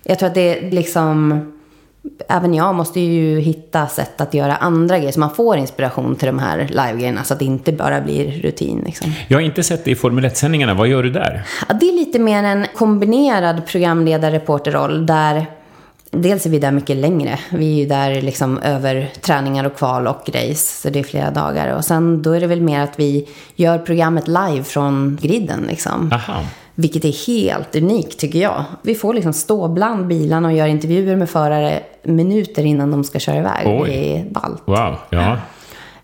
Jag 0.04 0.20
tror 0.20 0.28
att 0.30 0.36
det 0.36 0.72
liksom... 0.72 1.52
Även 2.30 2.54
jag 2.54 2.76
måste 2.76 3.00
ju 3.00 3.40
hitta 3.40 3.88
sätt 3.88 4.22
att 4.22 4.34
göra 4.34 4.56
andra 4.56 4.98
grejer 4.98 5.12
så 5.12 5.20
man 5.20 5.36
får 5.36 5.58
inspiration 5.58 6.16
till 6.16 6.28
de 6.28 6.40
här 6.40 6.68
live-grejerna 6.70 7.24
så 7.24 7.34
att 7.34 7.40
det 7.40 7.46
inte 7.46 7.72
bara 7.72 8.02
blir 8.02 8.42
rutin. 8.42 8.84
Liksom. 8.86 9.12
Jag 9.28 9.38
har 9.38 9.42
inte 9.42 9.64
sett 9.64 9.86
det 9.86 9.92
i 9.92 9.96
Formel 9.96 10.26
1-sändningarna. 10.26 10.74
Vad 10.74 10.88
gör 10.88 11.04
du 11.04 11.10
där? 11.10 11.44
Ja, 11.70 11.76
det 11.80 11.90
är 11.90 11.94
lite 11.94 12.20
mer 12.20 12.44
en 12.44 12.66
kombinerad 12.76 13.66
programledare-reporterroll 13.68 15.06
där 15.06 15.46
Dels 16.16 16.46
är 16.46 16.50
vi 16.50 16.60
där 16.60 16.72
mycket 16.72 16.98
längre. 16.98 17.40
Vi 17.52 17.74
är 17.74 17.80
ju 17.80 17.86
där 17.86 18.22
liksom 18.22 18.58
över 18.58 19.12
träningar 19.22 19.66
och 19.66 19.78
kval 19.78 20.08
och 20.08 20.30
race. 20.30 20.82
Så 20.82 20.90
det 20.90 21.00
är 21.00 21.04
flera 21.04 21.32
dagar. 21.32 21.76
Och 21.76 21.86
sen 21.86 22.22
då 22.22 22.32
är 22.32 22.42
det 22.42 22.48
väl 22.48 22.62
mer 22.62 22.80
att 22.80 23.00
vi 23.00 23.28
gör 23.56 23.78
programmet 23.78 24.28
live 24.28 24.64
från 24.64 25.18
griden. 25.22 25.66
Liksom. 25.68 26.12
Aha. 26.14 26.44
Vilket 26.76 27.06
är 27.06 27.28
helt 27.28 27.76
unikt 27.76 28.20
tycker 28.20 28.40
jag. 28.40 28.64
Vi 28.82 28.96
får 28.96 29.14
liksom 29.14 29.34
stå 29.34 29.68
bland 29.68 30.08
bilarna 30.08 30.48
och 30.48 30.54
göra 30.54 30.68
intervjuer 30.68 31.16
med 31.16 31.30
förare 31.30 31.84
minuter 32.04 32.66
innan 32.66 32.92
de 32.92 33.04
ska 33.04 33.20
köra 33.20 33.38
iväg. 33.38 33.82
Oj. 33.82 33.90
Det 33.90 34.18
är 34.18 34.26
ballt. 34.30 34.62
Wow, 34.66 34.96
ja. 35.10 35.38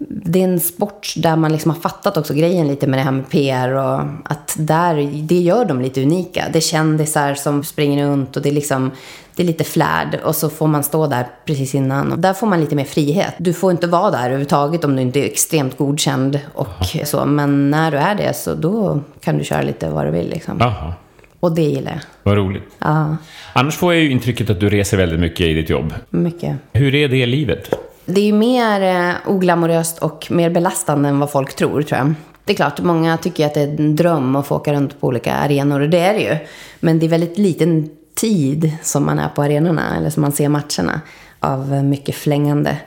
Det 0.09 0.39
är 0.39 0.43
en 0.43 0.59
sport 0.59 1.13
där 1.17 1.35
man 1.35 1.51
liksom 1.51 1.71
har 1.71 1.79
fattat 1.79 2.17
också 2.17 2.33
grejen 2.33 2.67
lite 2.67 2.87
med 2.87 2.99
det 2.99 3.03
här 3.03 3.11
med 3.11 3.29
PR 3.29 3.73
och 3.73 4.01
att 4.23 4.55
där, 4.57 5.09
det 5.13 5.39
gör 5.39 5.65
dem 5.65 5.81
lite 5.81 6.01
unika. 6.01 6.45
Det 6.53 6.59
är 6.59 6.61
kändisar 6.61 7.33
som 7.33 7.63
springer 7.63 8.05
runt 8.05 8.37
och 8.37 8.43
det 8.43 8.49
är 8.49 8.53
liksom, 8.53 8.91
det 9.35 9.43
är 9.43 9.47
lite 9.47 9.63
flärd 9.63 10.19
och 10.23 10.35
så 10.35 10.49
får 10.49 10.67
man 10.67 10.83
stå 10.83 11.07
där 11.07 11.27
precis 11.45 11.75
innan. 11.75 12.11
Och 12.11 12.19
där 12.19 12.33
får 12.33 12.47
man 12.47 12.59
lite 12.59 12.75
mer 12.75 12.83
frihet. 12.85 13.33
Du 13.37 13.53
får 13.53 13.71
inte 13.71 13.87
vara 13.87 14.11
där 14.11 14.19
överhuvudtaget 14.25 14.83
om 14.83 14.95
du 14.95 15.01
inte 15.01 15.19
är 15.19 15.25
extremt 15.25 15.77
godkänd 15.77 16.39
och 16.53 16.67
så. 17.05 17.25
Men 17.25 17.71
när 17.71 17.91
du 17.91 17.97
är 17.97 18.15
det 18.15 18.33
så 18.33 18.53
då 18.53 18.99
kan 19.21 19.37
du 19.37 19.43
köra 19.43 19.61
lite 19.61 19.89
vad 19.89 20.05
du 20.05 20.11
vill 20.11 20.29
liksom. 20.29 20.61
Aha. 20.61 20.93
Och 21.39 21.51
det 21.51 21.61
gillar 21.61 21.91
jag. 21.91 22.01
Vad 22.23 22.37
roligt. 22.37 22.63
Ja, 22.79 23.17
Annars 23.53 23.75
får 23.75 23.93
jag 23.93 24.03
ju 24.03 24.11
intrycket 24.11 24.49
att 24.49 24.59
du 24.59 24.69
reser 24.69 24.97
väldigt 24.97 25.19
mycket 25.19 25.41
i 25.47 25.53
ditt 25.53 25.69
jobb. 25.69 25.93
mycket. 26.09 26.55
Hur 26.73 26.95
är 26.95 27.07
det 27.07 27.25
livet? 27.25 27.75
Det 28.05 28.21
är 28.21 28.25
ju 28.25 28.33
mer 28.33 28.81
eh, 29.09 29.15
oglamoröst 29.27 29.97
och 29.97 30.27
mer 30.29 30.49
belastande 30.49 31.09
än 31.09 31.19
vad 31.19 31.31
folk 31.31 31.55
tror, 31.55 31.81
tror 31.81 31.97
jag. 31.99 32.13
Det 32.45 32.53
är 32.53 32.55
klart, 32.55 32.81
många 32.81 33.17
tycker 33.17 33.45
att 33.45 33.53
det 33.53 33.61
är 33.61 33.67
en 33.67 33.95
dröm 33.95 34.35
att 34.35 34.47
få 34.47 34.55
åka 34.55 34.73
runt 34.73 35.01
på 35.01 35.07
olika 35.07 35.33
arenor, 35.33 35.79
och 35.81 35.89
det 35.89 35.99
är 35.99 36.13
det 36.13 36.19
ju. 36.19 36.37
Men 36.79 36.99
det 36.99 37.05
är 37.05 37.09
väldigt 37.09 37.37
liten 37.37 37.89
tid 38.21 38.71
som 38.81 39.05
man 39.05 39.19
är 39.19 39.29
på 39.29 39.43
arenorna, 39.43 39.97
eller 39.97 40.09
som 40.09 40.21
man 40.21 40.31
ser 40.31 40.49
matcherna, 40.49 41.01
av 41.39 41.73
eh, 41.73 41.83
mycket 41.83 42.15
flängande. 42.15 42.77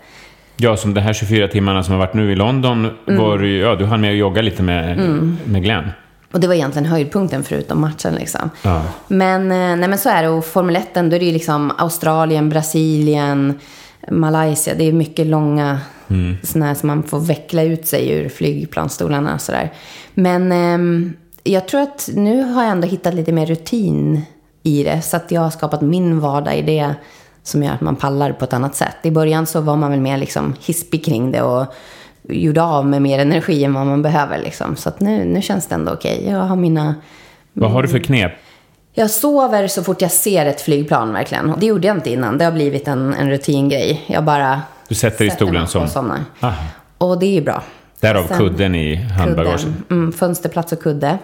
Ja, 0.57 0.77
som 0.77 0.95
de 0.95 1.01
här 1.01 1.13
24 1.13 1.49
timmarna 1.49 1.83
som 1.83 1.93
har 1.93 1.99
varit 1.99 2.15
nu 2.15 2.33
i 2.33 2.37
London, 2.37 2.91
var 3.07 3.39
du, 3.39 3.49
ju- 3.49 3.59
ja, 3.59 3.75
du 3.75 3.85
hann 3.85 4.01
med 4.01 4.11
att 4.11 4.17
jogga 4.17 4.43
lite 4.43 4.63
med, 4.63 4.99
med 5.45 5.63
Glenn. 5.63 5.85
Och 6.33 6.41
det 6.41 6.47
var 6.47 6.55
egentligen 6.55 6.87
höjdpunkten 6.87 7.45
förutom 7.45 7.81
matchen 7.81 8.15
liksom. 8.15 8.51
Ja. 8.63 8.83
Men, 9.09 9.43
eh, 9.43 9.77
nej, 9.77 9.89
men 9.89 9.99
så 9.99 10.09
är 10.09 10.23
det. 10.23 10.29
Och 10.29 10.45
Formel 10.45 10.77
1, 10.77 10.95
då 10.95 11.01
är 11.01 11.11
det 11.11 11.25
ju 11.25 11.33
liksom 11.33 11.73
Australien, 11.79 12.49
Brasilien, 12.49 13.59
Malaysia. 14.11 14.75
Det 14.75 14.85
är 14.85 14.93
mycket 14.93 15.27
långa 15.27 15.81
mm. 16.09 16.37
sådana 16.43 16.67
här 16.67 16.75
som 16.75 16.87
man 16.87 17.03
får 17.03 17.21
veckla 17.21 17.63
ut 17.63 17.87
sig 17.87 18.11
ur 18.11 18.29
flygplansstolarna 18.29 19.35
och 19.35 19.41
sådär. 19.41 19.73
Men 20.15 20.53
ehm, 20.53 21.13
jag 21.45 21.69
tror 21.69 21.81
att 21.81 22.09
nu 22.15 22.43
har 22.43 22.63
jag 22.63 22.73
ändå 22.73 22.89
hittat 22.89 23.15
lite 23.15 23.33
mer 23.33 23.47
rutin 23.47 24.23
i 24.67 24.85
det. 24.85 25.03
Så 25.03 25.17
att 25.17 25.31
jag 25.31 25.41
har 25.41 25.51
skapat 25.51 25.81
min 25.81 26.21
vardag 26.21 26.57
i 26.59 26.63
det 26.63 26.95
som 27.43 27.63
gör 27.63 27.73
att 27.73 27.81
man 27.81 27.97
pallar 27.97 28.33
på 28.33 28.45
ett 28.45 28.53
annat 28.53 28.75
sätt. 28.75 28.97
I 29.03 29.11
början 29.11 29.47
så 29.47 29.61
var 29.61 29.77
man 29.77 29.91
väl 29.91 30.01
mer 30.01 30.17
liksom 30.19 30.55
hispig 30.61 31.05
kring 31.05 31.31
det 31.33 31.43
och 31.43 31.67
gjorde 32.29 32.63
av 32.63 32.87
med 32.87 33.03
mer 33.03 33.19
energi 33.19 33.65
än 33.65 33.75
vad 33.75 33.87
man 33.87 34.03
behöver. 34.03 34.39
Liksom. 34.39 34.77
Så 34.77 34.89
att 34.89 35.01
nu, 35.01 35.25
nu 35.25 35.43
känns 35.43 35.67
det 35.67 35.75
ändå 35.75 35.93
okej. 35.93 36.27
Jag 36.29 36.39
har 36.39 36.57
mina 36.57 36.95
Vad 37.53 37.71
har 37.71 37.83
du 37.83 37.89
för 37.89 37.99
knep? 37.99 38.33
jag 38.97 39.11
sover 39.11 39.67
så 39.69 39.83
fort 39.85 40.03
jag 40.03 40.11
ser 40.11 40.47
ett 40.47 40.61
flygplan 40.61 41.13
verkligen. 41.13 41.51
Och 41.51 41.59
Det 41.59 41.67
gjorde 41.67 41.87
jag 41.87 41.97
inte 41.97 42.11
innan. 42.11 42.39
Det 42.39 42.45
har 42.45 42.53
blivit 42.53 42.89
en, 42.89 43.15
en 43.15 43.31
rutingrej. 43.31 44.05
Jag 44.07 44.25
bara 44.25 44.63
Du 44.89 44.95
sätter 44.95 45.19
dig 45.19 45.27
i 45.27 45.31
stolen 45.31 45.67
som- 45.67 45.83
och 45.83 45.89
somnar. 45.91 46.21
Aha. 46.41 46.65
Och 46.99 47.19
det 47.19 47.27
är 47.27 47.31
ju 47.33 47.41
bra. 47.43 47.63
Därav 48.01 48.27
Sen- 48.27 48.39
kudden 48.39 48.75
i 48.75 48.95
handbagaget. 48.97 49.67
Mm, 49.91 50.13
fönsterplats 50.13 50.73
och 50.73 50.83
kudde. 50.83 51.19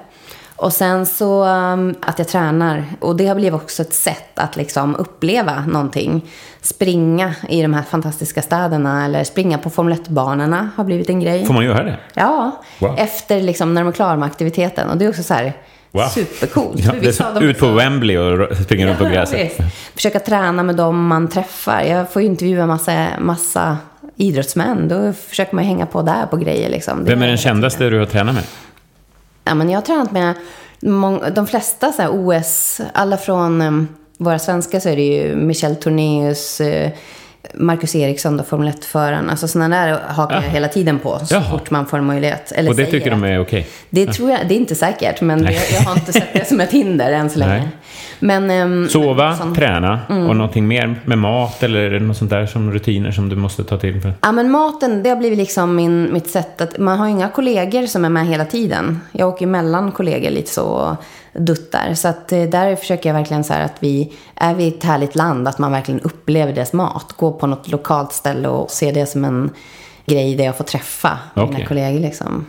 Och 0.61 0.73
sen 0.73 1.07
så 1.07 1.45
um, 1.45 1.95
att 2.01 2.19
jag 2.19 2.29
tränar. 2.29 2.85
Och 3.01 3.17
det 3.17 3.27
har 3.27 3.35
blivit 3.35 3.55
också 3.55 3.83
ett 3.83 3.95
sätt 3.95 4.31
att 4.39 4.57
liksom 4.57 4.97
uppleva 4.97 5.65
någonting. 5.67 6.27
Springa 6.63 7.35
i 7.49 7.63
de 7.63 7.75
här 7.75 7.83
fantastiska 7.83 8.43
städerna 8.43 9.05
eller 9.05 9.25
springa 9.25 9.59
på 9.59 9.71
Formel 9.71 9.99
1-banorna 9.99 10.71
har 10.77 10.85
blivit 10.85 11.09
en 11.11 11.21
grej. 11.21 11.45
Får 11.47 11.55
man 11.55 11.65
göra 11.65 11.83
det? 11.85 11.97
Ja, 12.15 12.63
Wow. 12.79 12.95
efter 12.99 13.41
liksom 13.43 13.75
när 13.75 13.81
de 13.83 13.89
är 13.89 13.93
klara 13.93 14.17
med 14.17 14.27
aktiviteten. 14.27 14.91
Och 14.91 14.97
det 14.97 15.05
är 15.05 15.09
också 15.09 15.23
så 15.23 15.35
här 15.35 15.53
Wow. 15.93 16.03
supercoolt. 16.09 16.79
Ja, 16.85 16.93
det 17.01 17.21
är 17.21 17.43
ut 17.43 17.59
på 17.59 17.67
Wembley 17.67 18.17
och 18.19 18.57
springa 18.57 18.87
runt 18.87 18.99
på 18.99 19.05
Ja, 19.05 19.11
gräset. 19.11 19.41
visst. 19.59 19.75
Försöka 19.95 20.21
träna 20.21 20.63
med 20.63 20.77
dem 20.77 21.07
man 21.07 21.29
träffar. 21.29 21.81
Jag 21.83 22.13
får 22.13 22.23
ju 22.23 22.29
intervjua 22.29 22.67
massa, 22.67 23.07
massa 23.21 23.77
idrottsmän. 24.17 24.89
Då 24.89 25.13
försöker 25.29 25.55
man 25.55 25.65
hänga 25.65 25.87
på 25.87 26.03
där 26.03 26.27
på 26.27 26.37
grejer. 26.37 26.71
Liksom. 26.71 27.05
Vem 27.05 27.23
är 27.23 27.27
den 27.29 27.37
kändaste 27.37 27.91
du 27.91 27.99
har 27.99 28.07
tränat 28.07 28.35
med? 28.35 28.45
Ja, 29.51 29.55
men 29.55 29.71
jag 29.71 29.77
har 29.77 29.83
tränat 29.83 30.13
med 30.13 30.35
de 31.35 31.47
flesta 31.47 31.93
så 31.93 32.03
här, 32.03 32.11
OS. 32.13 32.81
Alla 32.93 33.17
från 33.17 33.63
ehm, 33.63 33.89
våra 34.19 34.39
svenska 34.39 34.81
så 34.81 34.89
är 34.89 34.97
det 34.97 35.03
ju 35.03 35.37
Michel 35.37 35.77
Tornéus, 35.77 36.61
eh, 36.61 36.91
Marcus 37.55 37.95
Eriksson, 37.95 38.37
då, 38.37 38.45
Formel 38.45 38.69
1-föraren. 38.73 39.31
Alltså 39.31 39.49
sådana 39.49 39.77
där 39.87 39.99
hakar 40.09 40.35
jag 40.35 40.45
Jaha. 40.45 40.51
hela 40.51 40.69
tiden 40.69 40.99
på 40.99 41.19
så 41.19 41.35
Jaha. 41.35 41.43
fort 41.51 41.71
man 41.71 41.87
får 41.87 41.99
en 41.99 42.05
möjlighet. 42.07 42.53
Eller 42.53 42.71
Och 42.71 42.77
det 42.77 42.85
säger 42.85 42.99
tycker 42.99 43.11
de 43.11 43.25
är 43.25 43.41
okej? 43.41 43.67
Det 43.91 44.07
tror 44.07 44.31
jag, 44.31 44.39
det 44.49 44.55
är 44.55 44.57
inte 44.59 44.75
säkert, 44.75 45.21
men 45.21 45.43
det, 45.43 45.53
jag 45.73 45.81
har 45.81 45.93
inte 45.95 46.13
sett 46.13 46.33
det 46.33 46.49
som 46.49 46.61
ett 46.61 46.71
hinder 46.71 47.13
än 47.13 47.31
så 47.31 47.39
länge. 47.39 47.53
Nej. 47.59 47.69
Men, 48.23 48.51
ehm, 48.51 48.89
Sova, 48.89 49.37
sån- 49.37 49.55
träna 49.55 50.01
Mm. 50.11 50.27
och 50.29 50.37
någonting 50.37 50.69
mer 50.69 51.01
med 51.05 51.19
mat 51.19 51.63
eller 51.63 51.81
är 51.81 51.91
det 51.91 52.01
något 52.01 52.17
sånt 52.17 52.31
där 52.31 52.47
som 52.47 52.73
rutiner 52.73 53.11
som 53.11 53.29
du 53.29 53.37
måste 53.37 53.65
ta 53.65 53.77
till? 53.79 54.01
För? 54.01 54.13
Ja, 54.23 54.33
men 54.33 54.51
maten, 54.51 55.03
det 55.03 55.09
har 55.09 55.17
blivit 55.17 55.39
liksom 55.39 55.77
min, 55.77 56.13
mitt 56.13 56.31
sätt 56.31 56.61
att... 56.61 56.79
Man 56.79 56.99
har 56.99 57.09
inga 57.09 57.29
kollegor 57.29 57.87
som 57.87 58.05
är 58.05 58.09
med 58.09 58.27
hela 58.27 58.45
tiden. 58.45 59.01
Jag 59.13 59.29
åker 59.29 59.47
mellan 59.47 59.93
kollegor 59.93 60.31
lite 60.31 60.51
så 60.51 60.97
duttar. 61.33 61.95
Så 61.95 62.09
att 62.09 62.33
eh, 62.33 62.43
där 62.43 62.77
försöker 62.77 63.09
jag 63.09 63.15
verkligen 63.15 63.45
så 63.45 63.53
här 63.53 63.65
att 63.65 63.75
vi... 63.81 64.13
Är 64.35 64.55
vi 64.55 64.65
i 64.65 64.69
ett 64.69 64.85
härligt 64.85 65.15
land, 65.15 65.49
att 65.49 65.59
man 65.59 65.73
verkligen 65.73 66.01
upplever 66.01 66.53
deras 66.53 66.73
mat. 66.73 67.13
Gå 67.17 67.33
på 67.33 67.47
något 67.47 67.69
lokalt 67.69 68.13
ställe 68.13 68.49
och 68.49 68.71
se 68.71 68.93
det 68.93 69.07
som 69.07 69.25
en 69.25 69.51
grej 70.07 70.35
där 70.37 70.45
jag 70.45 70.57
får 70.57 70.65
träffa. 70.65 71.19
Mhm. 71.35 71.49
mina 71.51 71.67
kollegor 71.67 72.01
liksom. 72.01 72.47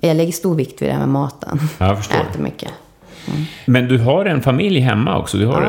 Jag 0.00 0.16
lägger 0.16 0.32
stor 0.32 0.54
vikt 0.54 0.82
vid 0.82 0.88
det 0.88 0.92
här 0.92 1.00
med 1.00 1.08
maten. 1.08 1.60
Ja, 1.78 1.86
jag 1.86 1.96
förstår. 1.98 2.16
äter 2.30 2.40
mycket. 2.42 2.70
Men 3.66 3.88
du 3.88 3.98
har 3.98 4.24
en 4.24 4.42
familj 4.42 4.80
hemma 4.80 5.18
också? 5.18 5.36
Du 5.36 5.46
har, 5.46 5.62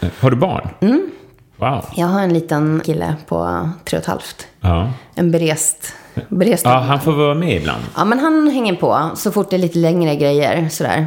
Ja. 0.00 0.08
har 0.20 0.30
du 0.30 0.36
barn? 0.36 0.68
Mm. 0.80 1.10
Wow. 1.56 1.84
Jag 1.96 2.06
har 2.06 2.20
en 2.20 2.34
liten 2.34 2.80
kille 2.84 3.14
på 3.26 3.68
tre 3.84 3.96
och 3.98 4.02
ett 4.02 4.08
halvt. 4.08 4.46
Ja. 4.60 4.92
En 5.14 5.30
berest... 5.30 5.92
berest 6.28 6.64
ja, 6.64 6.78
han 6.78 7.00
får 7.00 7.12
vara 7.12 7.34
med 7.34 7.56
ibland. 7.56 7.82
Ja, 7.96 8.04
men 8.04 8.18
han 8.18 8.48
hänger 8.50 8.74
på 8.74 9.10
så 9.14 9.30
fort 9.32 9.50
det 9.50 9.56
är 9.56 9.60
lite 9.60 9.78
längre 9.78 10.16
grejer 10.16 10.68
sådär. 10.68 11.06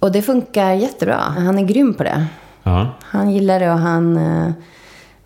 Och 0.00 0.12
det 0.12 0.22
funkar 0.22 0.72
jättebra. 0.72 1.16
Han 1.16 1.58
är 1.58 1.62
grym 1.62 1.94
på 1.94 2.02
det. 2.02 2.26
Ja. 2.62 2.86
Han 3.02 3.30
gillar 3.30 3.60
det 3.60 3.70
och 3.72 3.78
han... 3.78 4.16
eh, 4.16 4.52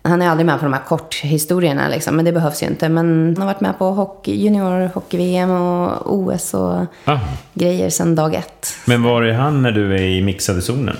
Han 0.07 0.21
är 0.21 0.29
aldrig 0.29 0.45
med 0.45 0.59
på 0.59 0.65
de 0.65 0.73
här 0.73 0.81
korthistorierna 0.87 1.87
liksom, 1.89 2.15
men 2.15 2.25
det 2.25 2.31
behövs 2.31 2.63
ju 2.63 2.67
inte. 2.67 2.89
Men 2.89 3.33
han 3.37 3.47
har 3.47 3.53
varit 3.53 3.61
med 3.61 3.77
på 3.77 3.85
hockey, 3.91 4.35
junior 4.43 4.89
hockey-VM 4.93 5.51
och 5.51 6.13
OS 6.15 6.53
och 6.53 6.75
Ah. 7.05 7.19
grejer 7.53 7.89
sedan 7.89 8.15
dag 8.15 8.33
ett. 8.35 8.73
Men 8.85 9.03
var 9.03 9.23
är 9.23 9.33
han 9.33 9.61
när 9.61 9.71
du 9.71 9.93
är 9.95 10.01
i 10.01 10.21
mixade 10.21 10.61
zonen? 10.61 10.97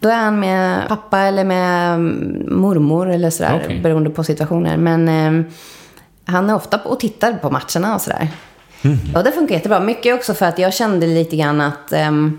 Då 0.00 0.08
är 0.08 0.16
han 0.16 0.40
med 0.40 0.88
pappa 0.88 1.18
eller 1.18 1.44
med 1.44 1.94
mm, 1.94 2.46
mormor 2.60 3.10
eller 3.10 3.30
sådär, 3.30 3.60
Okej. 3.64 3.80
beroende 3.82 4.10
på 4.10 4.24
situationer. 4.24 4.76
Men 4.76 5.08
eh, 5.08 5.44
han 6.24 6.50
är 6.50 6.54
ofta 6.54 6.80
och 6.84 7.00
tittar 7.00 7.32
på 7.32 7.50
matcherna 7.50 7.94
och 7.94 8.00
sådär. 8.00 8.28
Och 9.14 9.24
det 9.24 9.32
funkar 9.32 9.54
jättebra. 9.54 9.80
Mycket 9.80 10.14
också 10.14 10.34
för 10.34 10.46
att 10.46 10.58
jag 10.58 10.74
kände 10.74 11.06
lite 11.06 11.36
grann 11.36 11.60
att 11.60 11.92
ehm, 11.92 12.38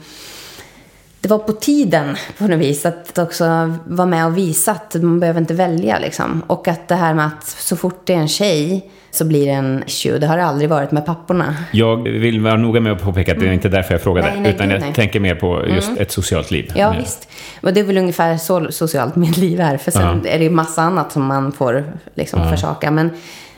det 1.21 1.29
var 1.29 1.37
på 1.37 1.51
tiden 1.53 2.15
på 2.37 2.47
något 2.47 2.59
vis 2.59 2.85
att 2.85 3.17
också 3.17 3.73
vara 3.85 4.05
med 4.07 4.25
och 4.25 4.37
visa 4.37 4.71
att 4.71 4.95
man 4.95 5.19
behöver 5.19 5.39
inte 5.41 5.53
välja 5.53 5.99
liksom. 5.99 6.43
Och 6.47 6.67
att 6.67 6.87
det 6.87 6.95
här 6.95 7.13
med 7.13 7.25
att 7.25 7.43
så 7.47 7.75
fort 7.75 8.01
det 8.05 8.13
är 8.13 8.17
en 8.17 8.27
tjej 8.27 8.89
så 9.11 9.25
blir 9.25 9.45
det 9.45 9.51
en 9.51 9.83
issue. 9.87 10.17
Det 10.17 10.27
har 10.27 10.37
det 10.37 10.43
aldrig 10.45 10.69
varit 10.69 10.91
med 10.91 11.05
papporna. 11.05 11.55
Jag 11.71 12.03
vill 12.09 12.41
vara 12.41 12.57
noga 12.57 12.79
med 12.81 12.91
att 12.91 13.01
påpeka 13.01 13.31
att 13.33 13.39
det 13.39 13.47
är 13.47 13.51
inte 13.51 13.69
därför 13.69 13.93
jag 13.93 14.01
frågade, 14.01 14.27
Nej, 14.31 14.41
nej, 14.41 14.53
utan 14.53 14.67
gud, 14.67 14.75
jag 14.75 14.81
nej. 14.81 14.93
tänker 14.93 15.19
mer 15.19 15.35
på 15.35 15.65
just 15.67 15.91
ett 15.97 16.11
socialt 16.11 16.51
liv. 16.51 16.71
Ja, 16.75 16.89
Men- 16.91 16.99
visst. 17.01 17.29
Och 17.61 17.73
det 17.73 17.79
är 17.79 17.83
väl 17.83 17.97
ungefär 17.97 18.37
så 18.37 18.71
socialt 18.71 19.15
mitt 19.15 19.37
liv 19.37 19.59
är. 19.59 19.77
För 19.77 19.91
sen 19.91 20.21
Ja. 20.23 20.29
är 20.29 20.37
det 20.37 20.43
ju 20.43 20.49
massa 20.49 20.81
annat 20.81 21.11
som 21.11 21.25
man 21.25 21.51
får 21.51 21.83
liksom 22.15 22.49
försaka. 22.49 22.91
Men 22.91 23.09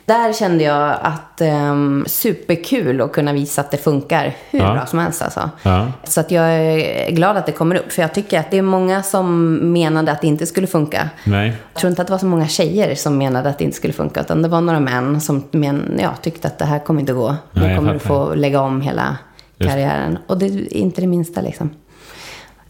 där 0.06 0.34
kände 0.34 0.64
jag 0.64 0.98
att 1.02 1.42
um, 1.42 2.06
superkul 2.08 3.02
att 3.02 3.12
kunna 3.12 3.34
visa 3.34 3.62
att 3.62 3.72
det 3.72 3.78
funkar 3.78 4.36
hur 4.50 4.60
Ja. 4.60 4.74
bra 4.74 4.86
som 4.86 5.00
helst. 5.00 5.22
Alltså. 5.22 5.50
Ja. 5.64 5.88
Så 6.04 6.20
att 6.22 6.32
jag 6.32 6.46
är 6.54 7.12
glad 7.12 7.38
att 7.38 7.46
det 7.46 7.52
kommer 7.52 7.76
upp. 7.76 7.92
För 7.92 8.02
jag 8.02 8.14
tycker 8.14 8.40
att 8.40 8.52
det 8.52 8.58
är 8.58 8.62
många 8.62 9.04
som 9.04 9.56
menade 9.74 10.12
att 10.12 10.22
det 10.22 10.28
inte 10.28 10.46
skulle 10.46 10.68
funka. 10.68 11.10
Nej. 11.24 11.54
Jag 11.74 11.80
tror 11.80 11.90
inte 11.90 12.02
att 12.02 12.08
det 12.08 12.12
var 12.14 12.18
så 12.20 12.26
många 12.26 12.48
tjejer 12.48 12.96
som 12.96 13.18
menade 13.18 13.50
att 13.50 13.58
det 13.58 13.64
inte 13.64 13.78
skulle 13.78 13.94
funka. 13.94 14.20
Utan 14.22 14.42
det 14.42 14.48
var 14.48 14.62
några 14.62 14.80
män 14.80 15.22
som 15.22 15.44
men, 15.52 16.00
ja, 16.02 16.10
tyckte 16.22 16.48
att 16.48 16.58
det 16.58 16.66
här 16.66 16.80
kommer 16.80 17.00
inte 17.00 17.14
gå. 17.14 17.36
Nu 17.52 17.76
kommer 17.76 17.94
du 17.94 18.00
få 18.00 18.34
lägga 18.36 18.62
om 18.62 18.82
hela 18.82 19.18
Just. 19.58 19.72
karriären. 19.72 20.18
Och 20.28 20.38
det 20.38 20.46
är 20.46 20.74
inte 20.74 21.02
det 21.02 21.08
minsta 21.08 21.42
liksom. 21.42 21.70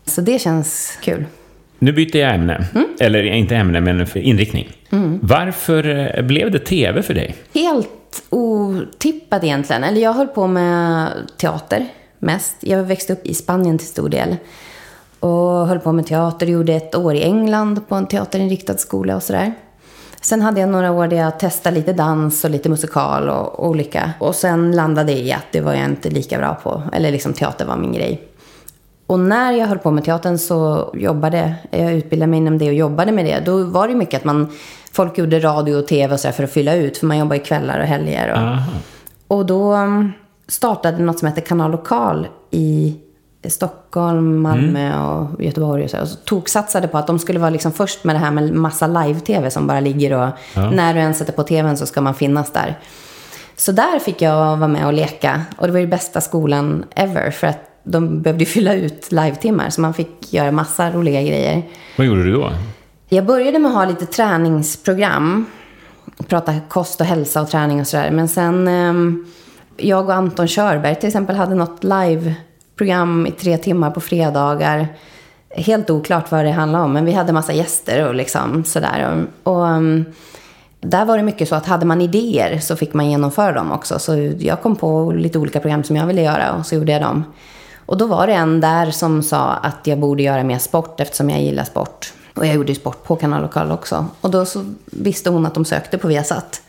Så 0.05 0.21
det 0.21 0.39
känns 0.39 0.97
kul. 1.01 1.25
Nu 1.83 1.91
byter 1.91 2.17
jag 2.17 2.35
ämne. 2.35 2.65
Mm. 2.75 2.87
Eller 2.99 3.23
inte 3.23 3.55
ämne, 3.55 3.81
men 3.81 4.07
inriktning. 4.15 4.69
Mm. 4.89 5.19
Varför 5.23 6.09
eh, 6.17 6.23
blev 6.23 6.51
det 6.51 6.59
tv 6.59 7.01
för 7.01 7.13
dig? 7.13 7.35
Helt 7.53 8.23
otippat 8.29 9.43
egentligen. 9.43 9.83
Eller 9.83 10.01
jag 10.01 10.13
höll 10.13 10.27
på 10.27 10.47
med 10.47 11.07
teater 11.37 11.85
mest. 12.19 12.55
Jag 12.59 12.83
växte 12.83 13.13
upp 13.13 13.25
i 13.25 13.33
Spanien 13.33 13.77
till 13.77 13.87
stor 13.87 14.09
del. 14.09 14.35
Och 15.19 15.67
höll 15.67 15.79
på 15.79 15.91
med 15.91 16.05
teater. 16.05 16.47
Gjorde 16.47 16.73
ett 16.73 16.95
år 16.95 17.15
i 17.15 17.23
England 17.23 17.87
på 17.87 17.95
en 17.95 18.07
teaterinriktad 18.07 18.77
skola 18.77 19.15
och 19.15 19.23
sådär. 19.23 19.53
Sen 20.21 20.41
hade 20.41 20.59
jag 20.59 20.69
några 20.69 20.91
år 20.91 21.07
där 21.07 21.17
jag 21.17 21.39
testade 21.39 21.75
lite 21.75 21.93
dans 21.93 22.43
och 22.43 22.49
lite 22.49 22.69
musikal 22.69 23.29
och, 23.29 23.67
olika. 23.67 24.11
Och 24.19 24.35
sen 24.35 24.71
landade 24.71 25.11
jag 25.11 25.21
i 25.21 25.31
att 25.31 25.51
det 25.51 25.61
var 25.61 25.73
jag 25.73 25.85
inte 25.85 26.09
lika 26.09 26.37
bra 26.37 26.55
på. 26.63 26.83
Eller 26.93 27.11
liksom 27.11 27.33
teater 27.33 27.65
var 27.65 27.77
min 27.77 27.93
grej. 27.93 28.21
Och 29.11 29.19
när 29.19 29.51
jag 29.51 29.67
höll 29.67 29.79
på 29.79 29.91
med 29.91 30.03
teatern 30.03 30.37
så 30.37 30.89
jobbade 30.93 31.55
jag 31.71 31.93
utbildade 31.93 32.29
mig 32.29 32.37
inom 32.37 32.57
det 32.57 32.67
och 32.67 32.73
jobbade 32.73 33.11
med 33.11 33.25
det. 33.25 33.39
Då 33.45 33.63
var 33.63 33.87
det 33.87 33.95
mycket 33.95 34.19
att 34.19 34.23
man, 34.23 34.51
folk 34.91 35.17
gjorde 35.17 35.39
radio 35.39 35.75
och 35.75 35.87
tv 35.87 36.13
och 36.13 36.19
så 36.19 36.31
för 36.31 36.43
att 36.43 36.51
fylla 36.51 36.75
ut. 36.75 36.97
För 36.97 37.05
man 37.05 37.17
jobbar 37.17 37.35
ju 37.35 37.41
kvällar 37.41 37.79
och 37.79 37.85
helger. 37.85 38.57
Och, 39.27 39.37
och 39.37 39.45
då 39.45 39.73
um, 39.75 40.11
startade 40.47 41.03
något 41.03 41.19
som 41.19 41.27
heter 41.27 41.41
Kanal 41.41 41.71
Lokal 41.71 42.27
i 42.51 42.95
Stockholm, 43.47 44.41
Malmö 44.41 44.87
mm. 44.87 45.01
och 45.01 45.43
Göteborg 45.43 45.83
och 45.83 45.89
så. 45.89 46.01
Och 46.01 46.07
så 46.07 46.15
toksatsade 46.15 46.87
på 46.87 46.97
att 46.97 47.07
de 47.07 47.19
skulle 47.19 47.39
vara 47.39 47.49
liksom 47.49 47.71
först 47.71 48.03
med 48.03 48.15
det 48.15 48.19
här 48.19 48.31
med 48.31 48.53
massa 48.53 48.87
live-tv 48.87 49.51
som 49.51 49.67
bara 49.67 49.79
ligger 49.79 50.13
och 50.13 50.29
ja. 50.55 50.71
när 50.71 50.93
du 50.93 50.99
än 50.99 51.13
sätter 51.13 51.33
på 51.33 51.43
tvn 51.43 51.77
så 51.77 51.85
ska 51.85 52.01
man 52.01 52.15
finnas 52.15 52.51
där. 52.51 52.79
Så 53.55 53.71
där 53.71 53.99
fick 53.99 54.21
jag 54.21 54.57
vara 54.57 54.67
med 54.67 54.85
och 54.85 54.93
leka. 54.93 55.41
Och 55.57 55.67
det 55.67 55.73
var 55.73 55.79
ju 55.79 55.87
bästa 55.87 56.21
skolan 56.21 56.85
ever. 56.95 57.31
För 57.31 57.47
att 57.47 57.70
de 57.83 58.21
behövde 58.21 58.45
fylla 58.45 58.73
ut 58.73 59.11
live-timmar. 59.11 59.69
Så 59.69 59.81
man 59.81 59.93
fick 59.93 60.33
göra 60.33 60.51
massa 60.51 60.91
roliga 60.91 61.21
grejer. 61.21 61.63
Vad 61.97 62.07
gjorde 62.07 62.23
du 62.23 62.31
då? 62.31 62.51
Jag 63.09 63.25
började 63.25 63.59
med 63.59 63.69
att 63.69 63.77
ha 63.77 63.85
lite 63.85 64.05
träningsprogram. 64.05 65.45
Prata 66.27 66.55
kost 66.69 67.01
och 67.01 67.07
hälsa 67.07 67.41
och 67.41 67.49
träning 67.49 67.79
och 67.79 67.87
sådär. 67.87 68.11
Men 68.11 68.27
sen, 68.27 68.67
ehm, 68.67 69.25
jag 69.77 70.05
och 70.05 70.13
Anton 70.13 70.47
Körberg 70.47 70.95
till 70.95 71.07
exempel 71.07 71.35
hade 71.35 71.55
något 71.55 71.83
live-program 71.83 73.27
i 73.27 73.31
tre 73.31 73.57
timmar 73.57 73.91
på 73.91 74.01
fredagar. 74.01 74.87
Helt 75.49 75.89
oklart 75.89 76.31
vad 76.31 76.45
det 76.45 76.51
handlade 76.51 76.83
om, 76.83 76.93
men 76.93 77.05
vi 77.05 77.11
hade 77.11 77.33
massa 77.33 77.53
gäster 77.53 78.07
och 78.07 78.15
liksom 78.15 78.63
sådär. 78.63 79.27
Och, 79.43 79.53
och 79.53 79.67
ehm, 79.67 80.05
där 80.81 81.05
var 81.05 81.17
det 81.17 81.23
mycket 81.23 81.49
så 81.49 81.55
att 81.55 81.65
hade 81.65 81.85
man 81.85 82.01
idéer 82.01 82.59
så 82.59 82.75
fick 82.75 82.93
man 82.93 83.09
genomföra 83.09 83.51
dem 83.51 83.71
också. 83.71 83.99
Så 83.99 84.31
jag 84.39 84.61
kom 84.61 84.75
på 84.75 85.11
lite 85.11 85.39
olika 85.39 85.59
program 85.59 85.83
som 85.83 85.95
jag 85.95 86.07
ville 86.07 86.21
göra 86.21 86.53
och 86.53 86.65
så 86.65 86.75
gjorde 86.75 86.91
jag 86.91 87.01
dem. 87.01 87.23
Och 87.91 87.97
då 87.97 88.05
var 88.05 88.27
det 88.27 88.33
en 88.33 88.61
där 88.61 88.91
som 88.91 89.23
sa 89.23 89.49
att 89.53 89.87
jag 89.87 89.99
borde 89.99 90.23
göra 90.23 90.43
mer 90.43 90.57
sport 90.57 90.99
eftersom 90.99 91.29
jag 91.29 91.41
gillar 91.41 91.63
sport. 91.63 92.13
Och 92.33 92.45
jag 92.45 92.55
gjorde 92.55 92.71
ju 92.71 92.75
sport 92.75 93.03
på 93.03 93.15
Kanal 93.15 93.41
Lokal 93.41 93.71
också. 93.71 94.05
Och 94.21 94.31
då 94.31 94.45
så 94.45 94.65
visste 94.85 95.29
hon 95.29 95.45
att 95.45 95.53
de 95.53 95.65
sökte 95.65 95.97
på 95.97 96.07
Viasat. 96.07 96.61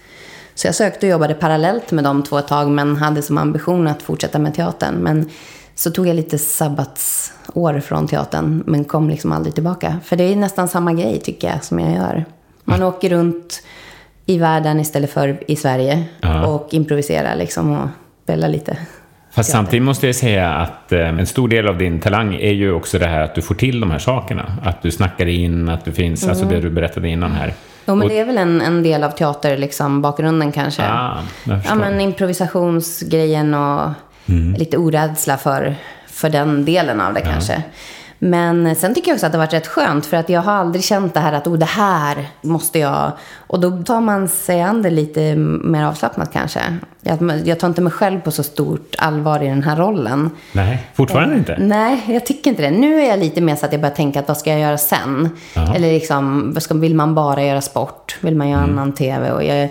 Så 0.55 0.67
jag 0.67 0.75
sökte 0.75 1.07
och 1.07 1.11
jobbade 1.11 1.35
parallellt 1.35 1.93
med 1.93 2.05
de 2.05 2.23
två 2.23 2.39
ett 2.39 2.49
tag 2.49 2.71
men 2.71 2.97
hade 2.97 3.23
som 3.23 3.39
ambition 3.39 3.87
att 3.87 4.03
fortsätta 4.03 4.39
med 4.39 4.55
teatern. 4.55 4.95
Men 4.95 5.31
så 5.75 5.91
tog 5.91 6.07
jag 6.07 6.17
lite 6.17 6.39
sabbatsår 6.39 7.81
från 7.81 8.09
teatern 8.09 8.63
men 8.67 8.85
kom 8.85 9.11
liksom 9.11 9.33
aldrig 9.33 9.55
tillbaka. 9.55 10.01
För 10.05 10.17
det 10.17 10.25
är 10.25 10.37
nästan 10.37 10.69
samma 10.69 10.93
grej 10.93 11.21
tycker 11.21 11.49
jag 11.49 11.65
som 11.65 11.79
jag 11.79 11.95
gör. 11.95 12.25
Man 12.65 12.77
mm. 12.77 12.89
åker 12.89 13.11
runt 13.11 13.63
i 14.27 14.39
världen 14.39 14.81
istället 14.81 15.11
för 15.11 15.51
i 15.51 15.57
Sverige 15.57 16.05
ja. 16.21 16.47
och 16.47 16.75
improviserar 16.75 17.37
liksom 17.37 17.71
och 17.71 17.89
spelar 18.25 18.49
lite. 18.49 18.77
Fast 19.35 19.51
samtidigt 19.51 19.83
måste 19.83 20.07
jag 20.07 20.15
säga 20.15 20.55
att 20.55 20.93
eh, 20.93 21.09
en 21.09 21.27
stor 21.27 21.49
del 21.49 21.69
av 21.69 21.79
din 21.79 22.01
talang 22.01 22.35
är 22.35 22.53
ju 22.53 22.73
också 22.73 22.99
det 22.99 23.07
här 23.07 23.21
att 23.21 23.35
du 23.35 23.43
får 23.43 23.55
till 23.55 23.81
de 23.81 23.91
här 23.91 23.99
sakerna. 23.99 24.57
Att 24.63 24.83
du 24.83 24.91
snackar 24.91 25.27
in, 25.27 25.69
att 25.69 25.85
du 25.85 25.93
finns, 25.93 26.23
mm. 26.23 26.31
alltså 26.31 26.47
det 26.47 26.61
du 26.61 26.71
berättade 26.71 27.09
innan 27.09 27.33
här. 27.33 27.55
Jo, 27.87 27.95
men 27.95 28.09
det 28.09 28.19
är 28.19 28.25
väl 28.25 28.39
en, 28.39 28.61
en 28.61 28.83
del 28.83 29.05
av 29.05 29.11
teater, 29.11 29.57
liksom, 29.57 30.03
bakgrunden 30.03 30.53
kanske. 30.53 30.83
Ah, 30.83 31.19
ja, 31.45 31.75
men 31.75 32.01
improvisationsgrejen 32.01 33.55
och 33.55 33.91
mm. 34.29 34.55
lite 34.55 34.77
orädsla 34.77 35.37
för, 35.37 35.75
för 36.07 36.31
den 36.31 36.65
delen 36.65 37.01
av 37.01 37.15
det 37.15 37.21
ja. 37.21 37.27
kanske. 37.33 37.63
Men 38.25 38.77
sen 38.77 38.95
tycker 38.95 39.09
jag 39.09 39.17
också 39.17 39.27
att 39.27 39.33
det 39.33 39.39
har 39.39 39.47
varit 39.47 39.53
rätt 39.53 39.67
skönt 39.67 40.07
för 40.07 40.17
att 40.17 40.29
jag 40.29 40.41
har 40.41 40.53
aldrig 40.53 40.85
känt 40.85 41.15
det 41.15 41.21
här 41.21 41.33
att 41.33 41.47
oh, 41.47 41.59
det 41.59 41.67
här 41.67 42.29
måste 42.41 42.79
jag. 42.79 43.13
Och 43.47 43.61
då 43.61 43.83
tar 43.83 44.01
man 44.01 44.29
sig 44.29 44.63
an 44.63 44.83
det 44.83 44.91
lite 44.91 45.35
mer 45.37 45.85
avslappnat 45.85 46.33
kanske. 46.33 46.61
Jag, 47.01 47.41
jag 47.45 47.61
tar 47.61 47.69
inte 47.69 47.81
mig 47.81 47.93
själv 47.93 48.21
på 48.21 48.31
så 48.31 48.43
stort 48.43 48.95
allvar 48.99 49.43
i 49.43 49.49
den 49.49 49.63
här 49.63 49.77
rollen. 49.77 50.31
Nej, 50.53 50.87
fortfarande 50.95 51.37
inte? 51.37 51.57
Nej, 51.61 52.05
jag 52.09 52.27
tycker 52.27 52.51
inte 52.51 52.63
det. 52.63 52.71
Nu 52.71 53.01
är 53.01 53.09
jag 53.09 53.19
lite 53.19 53.41
mer 53.41 53.57
så 53.57 53.67
att 53.67 53.73
jag 53.73 53.81
börjar 53.81 53.95
tänka 53.95 54.21
att 54.21 54.29
vad 54.29 54.37
ska 54.37 54.51
jag 54.51 54.61
göra 54.61 54.79
sen? 54.79 55.31
Aha. 55.57 55.75
Eller 55.75 55.93
liksom, 55.93 56.55
vill 56.71 56.95
man 56.95 57.15
bara 57.15 57.45
göra 57.45 57.61
sport? 57.61 58.19
Vill 58.21 58.37
man 58.37 58.49
göra 58.49 58.63
mm. 58.63 58.79
annan 58.79 58.93
tv? 58.93 59.33
Och 59.33 59.45
jag, 59.45 59.69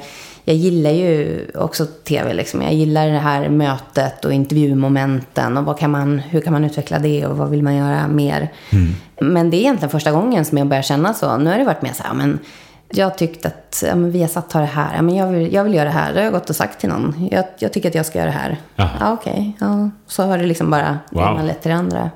jag 0.52 0.58
gillar 0.58 0.92
ju 0.92 1.46
också 1.56 1.86
tv. 1.86 2.34
Liksom. 2.34 2.62
Jag 2.62 2.74
gillar 2.74 3.08
det 3.08 3.18
här 3.18 3.50
mötet 3.50 4.26
och 4.26 4.34
intervjumomenten. 4.34 5.58
Och 5.58 5.66
vad 5.66 5.80
kan 5.80 5.92
man, 5.92 6.20
hur 6.20 6.42
kan 6.42 6.54
man 6.54 6.66
utveckla 6.66 7.00
det 7.00 7.26
och 7.26 7.38
vad 7.38 7.50
vill 7.50 7.64
man 7.64 7.76
göra 7.76 8.08
mer? 8.08 8.52
Mm. 8.70 8.94
Men 9.34 9.50
det 9.50 9.58
är 9.58 9.60
egentligen 9.60 9.90
första 9.90 10.12
gången 10.12 10.46
som 10.46 10.58
jag 10.58 10.68
börjar 10.68 10.84
känna 10.84 11.14
så. 11.14 11.38
Nu 11.38 11.50
har 11.50 11.58
det 11.58 11.64
varit 11.64 11.82
mer 11.82 11.94
så 11.94 12.04
här, 12.04 12.14
men 12.14 12.40
jag 12.94 13.18
tyckt 13.18 13.46
att 13.46 13.84
ja, 13.88 13.96
men 13.96 14.12
Viasat 14.12 14.54
har 14.54 14.62
det 14.62 14.68
här. 14.68 14.96
Ja, 14.96 15.02
men 15.02 15.16
jag, 15.16 15.28
vill, 15.28 15.54
jag 15.54 15.64
vill 15.64 15.74
göra 15.74 15.86
det 15.86 15.96
här. 15.96 16.14
Det 16.14 16.20
har 16.20 16.24
jag 16.24 16.34
gått 16.34 16.50
och 16.50 16.56
sagt 16.56 16.80
till 16.80 16.90
någon. 16.90 17.28
Jag, 17.32 17.46
jag 17.58 17.74
tycker 17.74 17.90
att 17.90 17.96
jag 17.96 18.06
ska 18.06 18.20
göra 18.20 18.30
det 18.30 18.38
här. 18.38 18.58
Ja, 18.76 19.14
okej. 19.14 19.32
Okay. 19.32 19.68
Ja, 19.68 19.90
så 20.08 20.24
har 20.24 20.38
det 20.38 20.46
liksom 20.46 20.70
bara 20.70 21.00
wow. 21.12 21.44
lett 21.46 21.62
till 21.62 21.72
det 21.72 21.78
andra. 21.78 22.10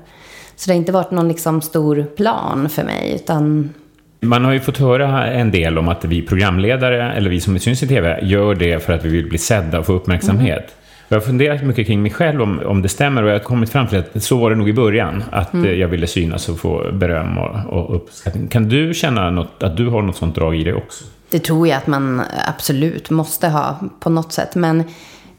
Så 0.56 0.66
det 0.66 0.72
har 0.72 0.78
inte 0.78 0.92
varit 0.92 1.10
någon 1.10 1.28
liksom 1.28 1.62
stor 1.62 2.02
plan 2.02 2.68
för 2.68 2.84
mig. 2.84 3.14
Utan 3.14 3.74
man 4.20 4.44
har 4.44 4.52
ju 4.52 4.60
fått 4.60 4.78
höra 4.78 5.26
en 5.26 5.50
del 5.50 5.78
om 5.78 5.88
att 5.88 6.04
vi 6.04 6.22
programledare, 6.22 7.12
eller 7.12 7.30
vi 7.30 7.40
som 7.40 7.58
syns 7.58 7.82
i 7.82 7.88
TV, 7.88 8.18
gör 8.22 8.54
det 8.54 8.84
för 8.84 8.92
att 8.92 9.04
vi 9.04 9.08
vill 9.08 9.28
bli 9.28 9.38
sedda 9.38 9.78
och 9.78 9.86
få 9.86 9.92
uppmärksamhet. 9.92 10.58
Mm. 10.58 10.70
Jag 11.08 11.16
har 11.16 11.20
funderat 11.20 11.62
mycket 11.62 11.86
kring 11.86 12.02
mig 12.02 12.10
själv 12.10 12.42
om, 12.42 12.60
om 12.66 12.82
det 12.82 12.88
stämmer 12.88 13.22
och 13.22 13.28
jag 13.28 13.34
har 13.34 13.44
kommit 13.44 13.70
fram 13.70 13.86
till 13.86 13.98
att 13.98 14.22
så 14.22 14.38
var 14.38 14.50
det 14.50 14.56
nog 14.56 14.68
i 14.68 14.72
början. 14.72 15.24
Att 15.30 15.52
mm. 15.52 15.66
Eh, 15.66 15.72
jag 15.72 15.88
ville 15.88 16.06
synas 16.06 16.48
och 16.48 16.58
få 16.58 16.92
beröm 16.92 17.38
och, 17.38 17.66
och 17.66 17.96
uppskattning. 17.96 18.48
Kan 18.48 18.68
du 18.68 18.94
känna 18.94 19.30
något, 19.30 19.62
att 19.62 19.76
du 19.76 19.88
har 19.88 20.02
något 20.02 20.16
sånt 20.16 20.34
drag 20.34 20.56
i 20.56 20.64
dig 20.64 20.74
också? 20.74 21.04
Det 21.30 21.38
tror 21.38 21.68
jag 21.68 21.76
att 21.76 21.86
man 21.86 22.22
absolut 22.46 23.10
måste 23.10 23.48
ha 23.48 23.78
på 24.00 24.10
något 24.10 24.32
sätt. 24.32 24.54
Men 24.54 24.84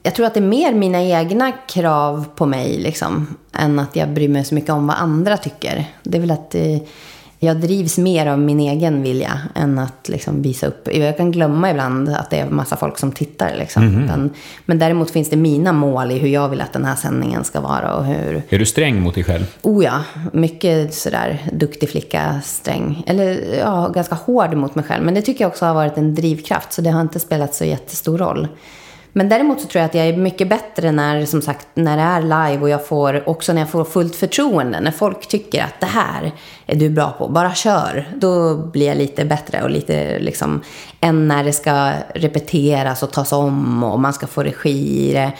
jag 0.04 0.16
tror 0.16 0.26
att 0.26 0.34
det 0.34 0.40
är 0.40 0.42
mer 0.42 0.74
mina 0.74 1.04
egna 1.04 1.52
krav 1.52 2.26
på 2.36 2.46
mig 2.46 2.78
liksom, 2.78 3.36
än 3.54 3.80
att 3.80 3.96
jag 3.96 4.10
bryr 4.10 4.30
mig 4.30 4.46
så 4.46 4.56
mycket 4.56 4.70
om 4.70 4.88
vad 4.88 4.96
andra 4.96 5.38
tycker. 5.38 5.86
Det 6.04 6.18
är 6.18 6.22
väl 6.22 6.32
att 6.32 6.56
eh, 6.56 6.78
jag 7.40 7.58
drivs 7.62 7.98
mer 7.98 8.28
av 8.28 8.40
min 8.40 8.60
egen 8.60 9.04
vilja 9.04 9.40
än 9.56 9.80
att 9.80 10.10
liksom 10.10 10.42
visa 10.42 10.68
upp. 10.68 10.88
Jag 10.94 11.18
kan 11.18 11.32
glömma 11.32 11.72
ibland 11.72 12.10
att 12.10 12.30
det 12.30 12.40
är 12.40 12.50
massa 12.50 12.76
folk 12.76 12.98
som 12.98 13.12
tittar. 13.12 13.56
Liksom. 13.58 13.84
Mm 13.84 14.08
men, 14.08 14.30
men 14.66 14.80
däremot 14.80 15.12
finns 15.12 15.30
det 15.30 15.38
mina 15.38 15.74
mål 15.74 16.12
i 16.12 16.18
hur 16.18 16.30
jag 16.30 16.50
vill 16.50 16.62
att 16.62 16.74
den 16.74 16.86
här 16.86 16.96
sändningen 16.96 17.44
ska 17.44 17.60
vara. 17.60 17.96
Och 17.96 18.06
hur... 18.06 18.42
Är 18.50 18.60
du 18.60 18.66
sträng 18.66 19.02
mot 19.02 19.16
dig 19.16 19.24
själv? 19.24 19.46
Oh 19.62 19.84
ja, 19.84 20.04
mycket 20.34 20.94
sådär 20.94 21.50
duktig 21.52 21.90
flicka, 21.90 22.42
sträng. 22.44 23.04
Eller 23.08 23.56
ja, 23.60 23.88
ganska 23.88 24.16
hård 24.16 24.54
mot 24.54 24.76
mig 24.76 24.86
själv. 24.86 25.06
Men 25.06 25.14
det 25.14 25.22
tycker 25.22 25.44
jag 25.44 25.50
också 25.50 25.66
har 25.66 25.74
varit 25.74 25.98
en 25.98 26.16
drivkraft. 26.16 26.74
Så 26.74 26.82
det 26.82 26.90
har 26.90 27.02
inte 27.02 27.20
spelat 27.20 27.56
så 27.56 27.66
jättestor 27.66 28.18
roll. 28.18 28.48
Men 29.14 29.30
däremot 29.30 29.62
så 29.62 29.68
tror 29.68 29.80
jag 29.80 29.90
att 29.90 29.96
jag 29.96 30.08
är 30.08 30.18
mycket 30.18 30.50
bättre 30.50 30.92
när, 30.92 31.26
som 31.26 31.42
sagt, 31.42 31.68
när 31.74 31.98
det 31.98 32.04
är 32.04 32.22
live 32.22 32.62
och 32.62 32.70
jag 32.70 32.88
får, 32.88 33.30
också 33.30 33.54
när 33.54 33.62
jag 33.62 33.70
får 33.70 33.86
fullt 33.86 34.16
förtroende. 34.16 34.80
När 34.80 34.92
folk 34.92 35.28
tycker 35.28 35.64
att 35.64 35.80
det 35.80 35.86
här 35.86 36.32
är 36.66 36.76
du 36.76 36.90
bra 36.90 37.12
på, 37.12 37.28
bara 37.28 37.54
kör. 37.54 38.08
Då 38.16 38.56
blir 38.56 38.88
jag 38.88 38.98
lite 38.98 39.26
bättre 39.26 39.64
och 39.64 39.70
lite 39.70 40.20
liksom, 40.20 40.62
än 41.02 41.28
när 41.28 41.44
det 41.44 41.54
ska 41.54 41.92
repeteras 42.16 43.04
och 43.04 43.12
tas 43.12 43.32
om 43.32 43.84
och 43.84 44.00
man 44.00 44.14
ska 44.14 44.28
få 44.28 44.44
regi 44.44 45.10
i 45.10 45.14
det. 45.14 45.32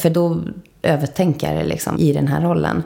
För 0.00 0.10
då 0.10 0.40
övertänker 0.82 1.48
jag 1.48 1.56
det 1.56 1.68
liksom 1.68 1.98
i 1.98 2.12
den 2.12 2.28
här 2.28 2.40
rollen. 2.40 2.82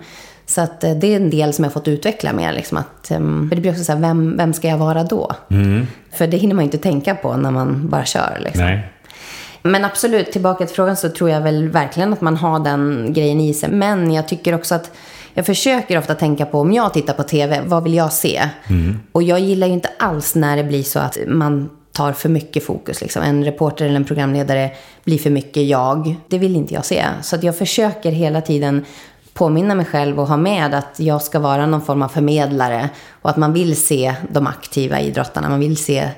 Så 0.46 0.60
att 0.60 0.84
eh, 0.84 0.94
det 0.94 1.06
är 1.06 1.16
en 1.16 1.30
del 1.30 1.52
som 1.52 1.64
jag 1.64 1.70
har 1.70 1.72
fått 1.72 1.88
utveckla 1.88 2.32
mer. 2.32 2.52
Liksom 2.52 2.78
att, 2.78 3.10
ehm, 3.10 3.48
för 3.48 3.56
det 3.56 3.60
blir 3.60 3.72
också 3.72 3.84
så 3.84 3.92
här, 3.92 4.00
vem, 4.00 4.36
vem 4.36 4.52
ska 4.52 4.68
jag 4.68 4.78
vara 4.78 5.04
då? 5.04 5.32
Mm. 5.50 5.86
För 6.12 6.26
det 6.26 6.36
hinner 6.36 6.54
man 6.54 6.64
ju 6.64 6.66
inte 6.66 6.78
tänka 6.78 7.14
på 7.14 7.36
när 7.36 7.50
man 7.50 7.88
bara 7.88 8.04
kör. 8.04 8.38
Liksom. 8.44 8.64
Nej. 8.64 8.90
Men 9.66 9.84
absolut, 9.84 10.32
tillbaka 10.32 10.66
till 10.66 10.74
frågan 10.74 10.96
så 10.96 11.08
tror 11.08 11.30
jag 11.30 11.40
väl 11.40 11.68
verkligen 11.68 12.12
att 12.12 12.20
man 12.20 12.36
har 12.36 12.60
den 12.60 13.12
grejen 13.12 13.40
i 13.40 13.54
sig. 13.54 13.70
Men 13.70 14.12
jag 14.12 14.28
tycker 14.28 14.54
också 14.54 14.74
att 14.74 14.90
jag 15.34 15.46
försöker 15.46 15.98
ofta 15.98 16.14
tänka 16.14 16.46
på 16.46 16.60
om 16.60 16.72
jag 16.72 16.92
tittar 16.92 17.14
på 17.14 17.22
tv, 17.22 17.62
vad 17.66 17.84
vill 17.84 17.94
jag 17.94 18.12
se? 18.12 18.48
Mm. 18.66 19.00
Och 19.12 19.22
jag 19.22 19.40
gillar 19.40 19.66
ju 19.66 19.72
inte 19.72 19.90
alls 19.98 20.34
när 20.34 20.56
det 20.56 20.64
blir 20.64 20.82
så 20.82 20.98
att 20.98 21.18
man 21.26 21.70
tar 21.92 22.12
för 22.12 22.28
mycket 22.28 22.64
fokus. 22.64 23.00
Liksom. 23.00 23.22
En 23.22 23.44
reporter 23.44 23.84
eller 23.84 23.96
en 23.96 24.04
programledare 24.04 24.70
blir 25.04 25.18
för 25.18 25.30
mycket 25.30 25.62
jag. 25.66 26.16
Det 26.28 26.38
vill 26.38 26.56
inte 26.56 26.74
jag 26.74 26.84
se. 26.84 27.04
Så 27.22 27.36
att 27.36 27.42
jag 27.42 27.58
försöker 27.58 28.10
hela 28.10 28.40
tiden 28.40 28.84
påminna 29.34 29.74
mig 29.74 29.86
själv 29.86 30.20
och 30.20 30.26
ha 30.26 30.36
med 30.36 30.74
att 30.74 31.00
jag 31.00 31.22
ska 31.22 31.38
vara 31.38 31.66
någon 31.66 31.82
form 31.82 32.02
av 32.02 32.08
förmedlare. 32.08 32.88
Och 33.22 33.30
att 33.30 33.36
man 33.36 33.52
vill 33.52 33.76
se 33.76 34.14
de 34.30 34.46
aktiva 34.46 35.00
idrottarna. 35.00 35.48
Man 35.48 35.60
vill 35.60 35.76
se 35.76 36.08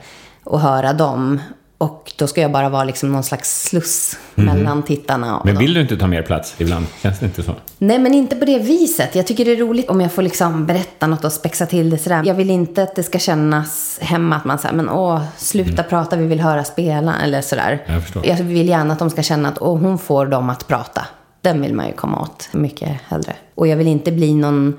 och 0.45 0.61
höra 0.61 0.93
dem. 0.93 1.41
Och 1.79 2.13
då 2.19 2.27
ska 2.27 2.41
jag 2.41 2.53
bara 2.53 2.69
vara 2.69 2.85
liksom 2.85 3.13
någon 3.13 3.23
slags 3.23 3.63
sluss 3.63 4.19
mellan 4.35 4.83
tittarna 4.83 5.41
Men 5.45 5.55
dem. 5.55 5.61
vill 5.65 5.75
du 5.75 5.81
inte 5.81 5.97
ta 5.97 6.07
mer 6.07 6.23
plats 6.23 6.55
ibland? 6.59 6.87
Känns 7.03 7.19
det 7.19 7.27
inte 7.27 7.43
så? 7.43 7.55
Nej, 7.79 7.99
men 7.99 8.15
inte 8.15 8.37
på 8.37 8.45
det 8.45 8.59
viset. 8.59 9.15
Jag 9.15 9.27
tycker 9.27 9.45
det 9.45 9.53
är 9.53 9.57
roligt 9.57 9.89
om 9.91 10.01
jag 10.01 10.13
får 10.13 10.23
liksom 10.23 10.67
berätta 10.67 11.07
något 11.07 11.25
och 11.25 11.33
spexa 11.33 11.67
till 11.67 11.91
det 11.91 11.99
sådär. 11.99 12.23
Jag 12.27 12.35
vill 12.35 12.51
inte 12.51 12.83
att 12.83 12.95
det 12.97 13.03
ska 13.03 13.19
kännas 13.19 13.99
hemma 14.03 14.37
att 14.37 14.45
man 14.45 14.59
säger, 14.59 14.75
men 14.75 14.89
åh, 14.89 15.23
sluta 15.37 15.83
prata, 15.83 16.17
vi 16.17 16.27
vill 16.27 16.41
höra 16.41 16.65
spela, 16.65 17.15
eller 17.23 17.41
sådär. 17.43 17.83
Jag 17.87 18.03
förstår. 18.03 18.27
Jag 18.27 18.37
vill 18.37 18.69
gärna 18.69 18.93
att 18.93 18.99
de 18.99 19.11
ska 19.11 19.23
känna 19.23 19.49
att, 19.49 19.59
åh, 19.63 19.79
hon 19.79 19.99
får 19.99 20.27
dem 20.27 20.51
att 20.51 20.69
prata. 20.69 21.07
Den 21.41 21.61
vill 21.63 21.75
man 21.75 21.87
ju 21.87 21.93
komma 21.93 22.21
åt 22.21 22.49
mycket 22.53 22.89
hellre. 23.09 23.33
Och 23.55 23.67
jag 23.69 23.77
vill 23.77 23.87
inte 23.87 24.13
bli 24.13 24.35
någon 24.35 24.79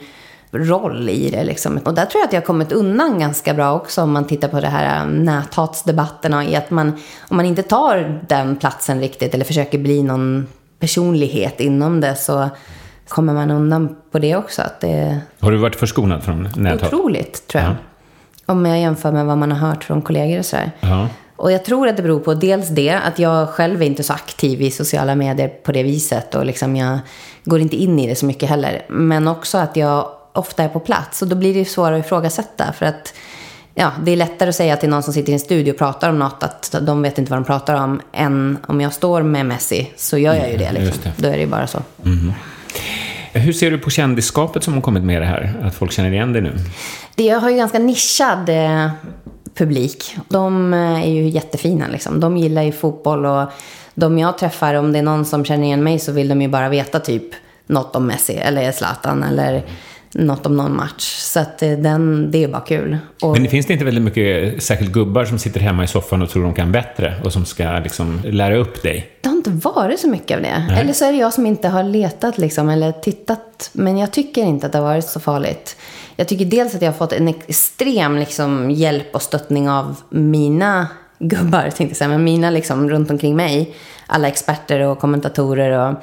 roll 0.52 1.10
i 1.10 1.30
det 1.30 1.44
liksom. 1.44 1.78
Och 1.78 1.94
där 1.94 2.06
tror 2.06 2.20
jag 2.22 2.28
att 2.28 2.34
jag 2.34 2.42
har 2.42 2.46
kommit 2.46 2.72
undan 2.72 3.20
ganska 3.20 3.54
bra 3.54 3.74
också 3.74 4.02
om 4.02 4.12
man 4.12 4.26
tittar 4.28 4.48
på 4.48 4.60
det 4.60 4.68
här 4.68 5.00
äh, 5.02 5.08
näthatsdebatterna 5.12 6.46
i 6.46 6.56
att 6.56 6.72
man, 6.72 6.88
om 7.28 7.38
man 7.38 7.46
inte 7.46 7.64
tar 7.64 8.22
den 8.28 8.56
platsen 8.56 9.00
riktigt 9.00 9.34
eller 9.34 9.46
försöker 9.46 9.78
bli 9.78 10.04
någon 10.04 10.48
personlighet 10.80 11.60
inom 11.60 12.02
det 12.02 12.16
så 12.16 12.50
kommer 13.08 13.34
man 13.34 13.52
undan 13.52 13.96
på 14.12 14.20
det 14.20 14.36
också. 14.36 14.62
Att 14.62 14.80
det 14.82 15.20
Har 15.40 15.52
du 15.52 15.58
varit 15.58 15.76
förskonad 15.76 16.24
från 16.24 16.50
näthat? 16.56 16.94
otroligt, 16.94 17.48
tror 17.48 17.64
jag. 17.64 17.76
Om 18.46 18.66
jag 18.66 18.80
jämför 18.80 19.12
med 19.12 19.26
vad 19.26 19.38
man 19.38 19.52
har 19.52 19.70
hört 19.70 19.84
från 19.84 20.02
kollegor 20.02 20.40
och 20.40 20.46
sådär. 20.46 20.72
Ja. 20.80 21.08
Och 21.36 21.52
jag 21.52 21.66
tror 21.66 21.88
att 21.88 21.98
det 21.98 22.04
beror 22.04 22.20
på 22.20 22.34
dels 22.34 22.70
det, 22.70 22.92
att 22.92 23.20
jag 23.20 23.50
själv 23.50 23.82
är 23.82 23.86
inte 23.86 24.04
så 24.04 24.14
aktiv 24.14 24.62
i 24.62 24.72
sociala 24.72 25.16
medier 25.16 25.48
på 25.48 25.72
det 25.72 25.84
viset. 25.84 26.36
Och 26.36 26.46
liksom 26.46 26.76
jag 26.76 27.00
går 27.44 27.60
inte 27.60 27.76
in 27.76 28.00
i 28.00 28.08
det 28.08 28.16
så 28.16 28.26
mycket 28.26 28.50
heller. 28.50 28.86
Men 28.90 29.28
också 29.28 29.58
att 29.58 29.76
jag 29.76 30.08
ofta 30.38 30.64
är 30.64 30.70
på 30.70 30.80
plats. 30.80 31.22
Och 31.22 31.28
då 31.28 31.36
blir 31.36 31.54
det 31.54 31.66
svårare 31.66 32.00
att 32.00 32.06
ifrågasätta. 32.06 32.74
För 32.74 32.86
att 32.86 33.14
ja, 33.76 33.92
det 34.04 34.12
är 34.12 34.16
lättare 34.16 34.50
att 34.50 34.56
säga 34.56 34.78
till 34.78 34.90
någon 34.90 35.04
som 35.04 35.14
sitter 35.14 35.30
i 35.30 35.34
en 35.34 35.40
studio 35.40 35.72
och 35.72 35.78
pratar 35.78 36.10
om 36.10 36.20
något 36.20 36.44
att 36.44 36.76
de 36.82 37.02
vet 37.02 37.18
inte 37.18 37.32
vad 37.32 37.40
de 37.40 37.46
pratar 37.46 37.76
om. 37.84 38.02
Än 38.14 38.58
om 38.68 38.82
jag 38.82 38.94
står 38.94 39.22
med 39.24 39.46
Messi 39.46 39.92
så 39.98 40.18
gör 40.18 40.36
jag 40.36 40.52
ju 40.52 40.58
det. 40.58 40.66
Mm, 40.66 40.84
just 40.84 40.96
Liksom. 40.96 41.12
det. 41.16 41.22
Då 41.28 41.34
är 41.34 41.34
det 41.34 41.42
ju 41.42 41.48
bara 41.48 41.68
så. 41.68 41.80
Hur 43.34 43.54
ser 43.54 43.72
du 43.72 43.78
på 43.78 43.90
kändisskapet 43.90 44.64
som 44.64 44.74
har 44.74 44.82
kommit 44.82 45.04
med 45.04 45.22
det 45.22 45.26
här? 45.26 45.54
Att 45.64 45.76
folk 45.76 45.92
känner 45.92 46.12
igen 46.12 46.34
dig 46.34 46.42
nu? 46.42 46.54
Det 47.16 47.30
har 47.30 47.50
ju 47.50 47.58
ganska 47.58 47.80
nischad 47.80 48.50
eh, 48.50 48.90
publik. 49.56 50.16
De 50.30 50.74
eh, 50.74 51.04
är 51.04 51.10
ju 51.12 51.28
jättefina 51.30 51.88
liksom. 51.88 52.20
De 52.20 52.38
gillar 52.38 52.62
ju 52.62 52.72
fotboll 52.72 53.26
och 53.26 53.52
de 53.94 54.20
jag 54.20 54.38
träffar, 54.38 54.74
om 54.74 54.94
det 54.94 55.00
är 55.00 55.04
någon 55.04 55.26
som 55.26 55.46
känner 55.46 55.64
igen 55.64 55.84
mig 55.84 56.00
så 56.00 56.12
vill 56.12 56.28
de 56.28 56.42
ju 56.42 56.48
bara 56.48 56.70
veta 56.70 57.00
typ 57.00 57.24
något 57.68 57.96
om 57.96 58.08
Messi 58.08 58.34
eller 58.34 58.72
Zlatan 58.72 59.24
eller 59.24 59.64
något 60.18 60.46
om 60.46 60.58
någon 60.58 60.76
match. 60.76 61.18
Så 61.20 61.40
att 61.40 61.64
eh, 61.64 61.72
den, 61.72 62.32
det 62.32 62.44
är 62.44 62.48
bara 62.48 62.62
kul. 62.62 62.98
Och, 63.22 63.34
Men 63.34 63.44
det 63.44 63.50
finns 63.50 63.66
det 63.66 63.74
inte 63.74 63.86
väldigt 63.86 64.04
mycket, 64.04 64.64
särskilt 64.64 64.92
gubbar 64.92 65.26
som 65.26 65.40
sitter 65.40 65.60
hemma 65.60 65.84
i 65.84 65.88
soffan 65.88 66.22
och 66.22 66.30
tror 66.30 66.44
de 66.44 66.54
kan 66.54 66.72
bättre 66.72 67.16
och 67.24 67.34
som 67.34 67.46
ska 67.46 67.80
liksom 67.80 68.22
lära 68.24 68.58
upp 68.58 68.84
dig? 68.84 69.10
Det 69.22 69.30
har 69.30 69.36
inte 69.36 69.50
varit 69.50 70.00
så 70.00 70.08
mycket 70.08 70.38
av 70.38 70.44
det. 70.44 70.66
Nej. 70.70 70.82
Eller 70.82 70.94
så 70.94 71.06
är 71.06 71.12
det 71.12 71.18
jag 71.18 71.34
som 71.34 71.46
inte 71.46 71.68
har 71.68 71.84
letat 71.84 72.38
liksom, 72.38 72.70
eller 72.70 72.92
tittat. 72.92 73.70
Men 73.74 73.98
jag 73.98 74.12
tycker 74.12 74.44
inte 74.44 74.66
att 74.66 74.72
det 74.72 74.78
har 74.78 74.86
varit 74.86 75.06
så 75.06 75.20
farligt. 75.20 75.78
Jag 76.16 76.28
tycker 76.28 76.46
dels 76.46 76.76
att 76.76 76.82
jag 76.82 76.92
har 76.92 76.98
fått 76.98 77.14
en 77.14 77.28
extrem 77.28 78.18
liksom, 78.18 78.72
hjälp 78.72 79.16
och 79.16 79.22
stöttning 79.22 79.70
av 79.70 79.96
mina 80.10 80.88
gubbar, 81.20 81.62
tänkte 81.64 81.84
jag 81.84 81.96
säga, 81.98 82.10
men 82.10 82.24
mina 82.24 82.50
liksom, 82.50 82.90
runt 82.90 83.12
omkring 83.12 83.36
mig. 83.36 83.76
Alla 84.08 84.28
experter 84.28 84.80
och 84.80 85.00
kommentatorer 85.00 85.90
och 85.90 85.96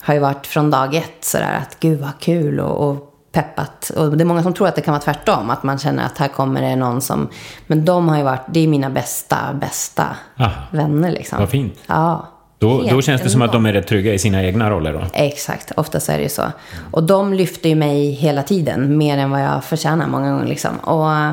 har 0.00 0.14
ju 0.14 0.20
varit 0.20 0.46
från 0.46 0.70
dag 0.70 0.94
ett 0.94 1.24
sådär 1.24 1.58
att 1.62 1.76
gud 1.80 2.00
vad 2.00 2.18
kul 2.20 2.60
och, 2.60 2.90
och 2.90 3.11
peppat. 3.32 3.90
Och 3.96 4.16
det 4.16 4.22
är 4.22 4.26
många 4.26 4.42
som 4.42 4.54
tror 4.54 4.68
att 4.68 4.74
det 4.74 4.80
kan 4.80 4.92
vara 4.92 5.02
tvärtom, 5.02 5.50
att 5.50 5.62
man 5.62 5.78
känner 5.78 6.06
att 6.06 6.18
här 6.18 6.28
kommer 6.28 6.62
det 6.62 6.76
någon 6.76 7.00
som... 7.00 7.28
Men 7.66 7.84
de 7.84 8.08
har 8.08 8.16
ju 8.16 8.22
varit, 8.22 8.42
det 8.50 8.60
är 8.60 8.68
mina 8.68 8.90
bästa, 8.90 9.36
bästa 9.60 10.06
Aha. 10.38 10.62
vänner 10.70 11.12
liksom. 11.12 11.38
Vad 11.38 11.50
fint. 11.50 11.78
Ja. 11.86 12.28
Då, 12.58 12.82
då 12.90 13.02
känns 13.02 13.22
det 13.22 13.30
som 13.30 13.42
att 13.42 13.52
de 13.52 13.66
är 13.66 13.72
rätt 13.72 13.86
trygga 13.86 14.14
i 14.14 14.18
sina 14.18 14.44
egna 14.44 14.70
roller 14.70 14.92
då? 14.92 15.04
Exakt, 15.12 15.72
oftast 15.76 16.08
är 16.08 16.16
det 16.16 16.22
ju 16.22 16.28
så. 16.28 16.42
Och 16.90 17.02
de 17.02 17.32
lyfter 17.32 17.68
ju 17.68 17.74
mig 17.74 18.10
hela 18.10 18.42
tiden, 18.42 18.98
mer 18.98 19.18
än 19.18 19.30
vad 19.30 19.42
jag 19.42 19.64
förtjänar 19.64 20.06
många 20.06 20.32
gånger. 20.32 20.46
Liksom. 20.46 20.76
Och 20.78 21.12
eh, 21.12 21.30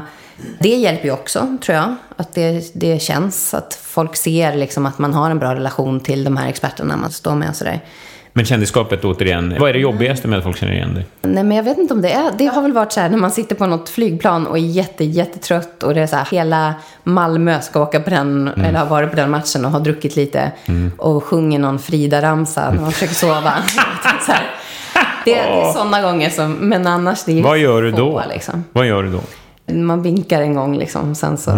det 0.59 0.75
hjälper 0.75 1.05
ju 1.05 1.11
också, 1.11 1.57
tror 1.61 1.77
jag. 1.77 1.95
Att 2.15 2.33
det, 2.33 2.71
det 2.73 3.01
känns, 3.01 3.53
att 3.53 3.73
folk 3.73 4.15
ser 4.15 4.55
liksom, 4.55 4.85
att 4.85 4.97
man 4.97 5.13
har 5.13 5.31
en 5.31 5.39
bra 5.39 5.55
relation 5.55 5.99
till 5.99 6.23
de 6.23 6.37
här 6.37 6.49
experterna 6.49 6.97
man 6.97 7.11
står 7.11 7.35
med 7.35 7.49
och 7.49 7.55
sådär. 7.55 7.83
Men 8.39 8.45
kändisskapet 8.45 9.05
återigen, 9.05 9.55
vad 9.59 9.69
är 9.69 9.73
det 9.73 9.79
jobbigaste 9.79 10.27
med 10.27 10.37
att 10.37 10.43
folk 10.43 10.57
känner 10.57 10.73
igen 10.73 10.93
dig? 10.93 11.05
Nej, 11.21 11.43
men 11.43 11.57
jag 11.57 11.63
vet 11.63 11.77
inte 11.77 11.93
om 11.93 12.01
det 12.01 12.11
är. 12.11 12.31
Det 12.37 12.45
har 12.45 12.61
väl 12.61 12.73
varit 12.73 12.91
så 12.91 12.99
här 13.01 13.09
när 13.09 13.17
man 13.17 13.31
sitter 13.31 13.55
på 13.55 13.65
något 13.65 13.89
flygplan 13.89 14.47
och 14.47 14.57
är 14.57 14.61
jätte, 14.61 15.03
jättetrött 15.03 15.83
och 15.83 15.93
det 15.93 16.01
är 16.01 16.07
så 16.07 16.15
här, 16.15 16.27
hela 16.31 16.73
Malmö 17.03 17.61
ska 17.61 17.81
åka 17.81 17.99
på 17.99 18.09
den, 18.09 18.47
eller 18.47 18.79
har 18.79 18.85
varit 18.85 19.09
på 19.09 19.15
den 19.15 19.29
matchen 19.29 19.65
och 19.65 19.71
har 19.71 19.79
druckit 19.79 20.15
lite 20.15 20.51
och 20.97 21.23
sjunger 21.23 21.59
någon 21.59 21.79
Frida-ramsa 21.79 22.71
när 22.71 22.81
man 22.81 22.91
försöker 22.91 23.13
sova. 23.13 23.53
Det, 25.25 25.33
det 25.35 25.39
är 25.39 25.73
sådana 25.73 26.01
gånger 26.01 26.29
som, 26.29 26.53
men 26.53 26.87
annars 26.87 27.23
det 27.23 27.39
är 27.39 27.43
Vad 27.43 27.57
gör 27.57 27.81
du 27.81 27.91
då? 27.91 28.21
få, 28.21 28.29
liksom. 28.33 28.63
Vad 28.71 28.87
gör 28.87 29.03
du 29.03 29.11
då? 29.11 29.21
Man 29.73 30.01
vinkar 30.01 30.41
en 30.41 30.55
gång 30.55 30.77
liksom, 30.77 31.15
sen 31.15 31.37
så. 31.37 31.51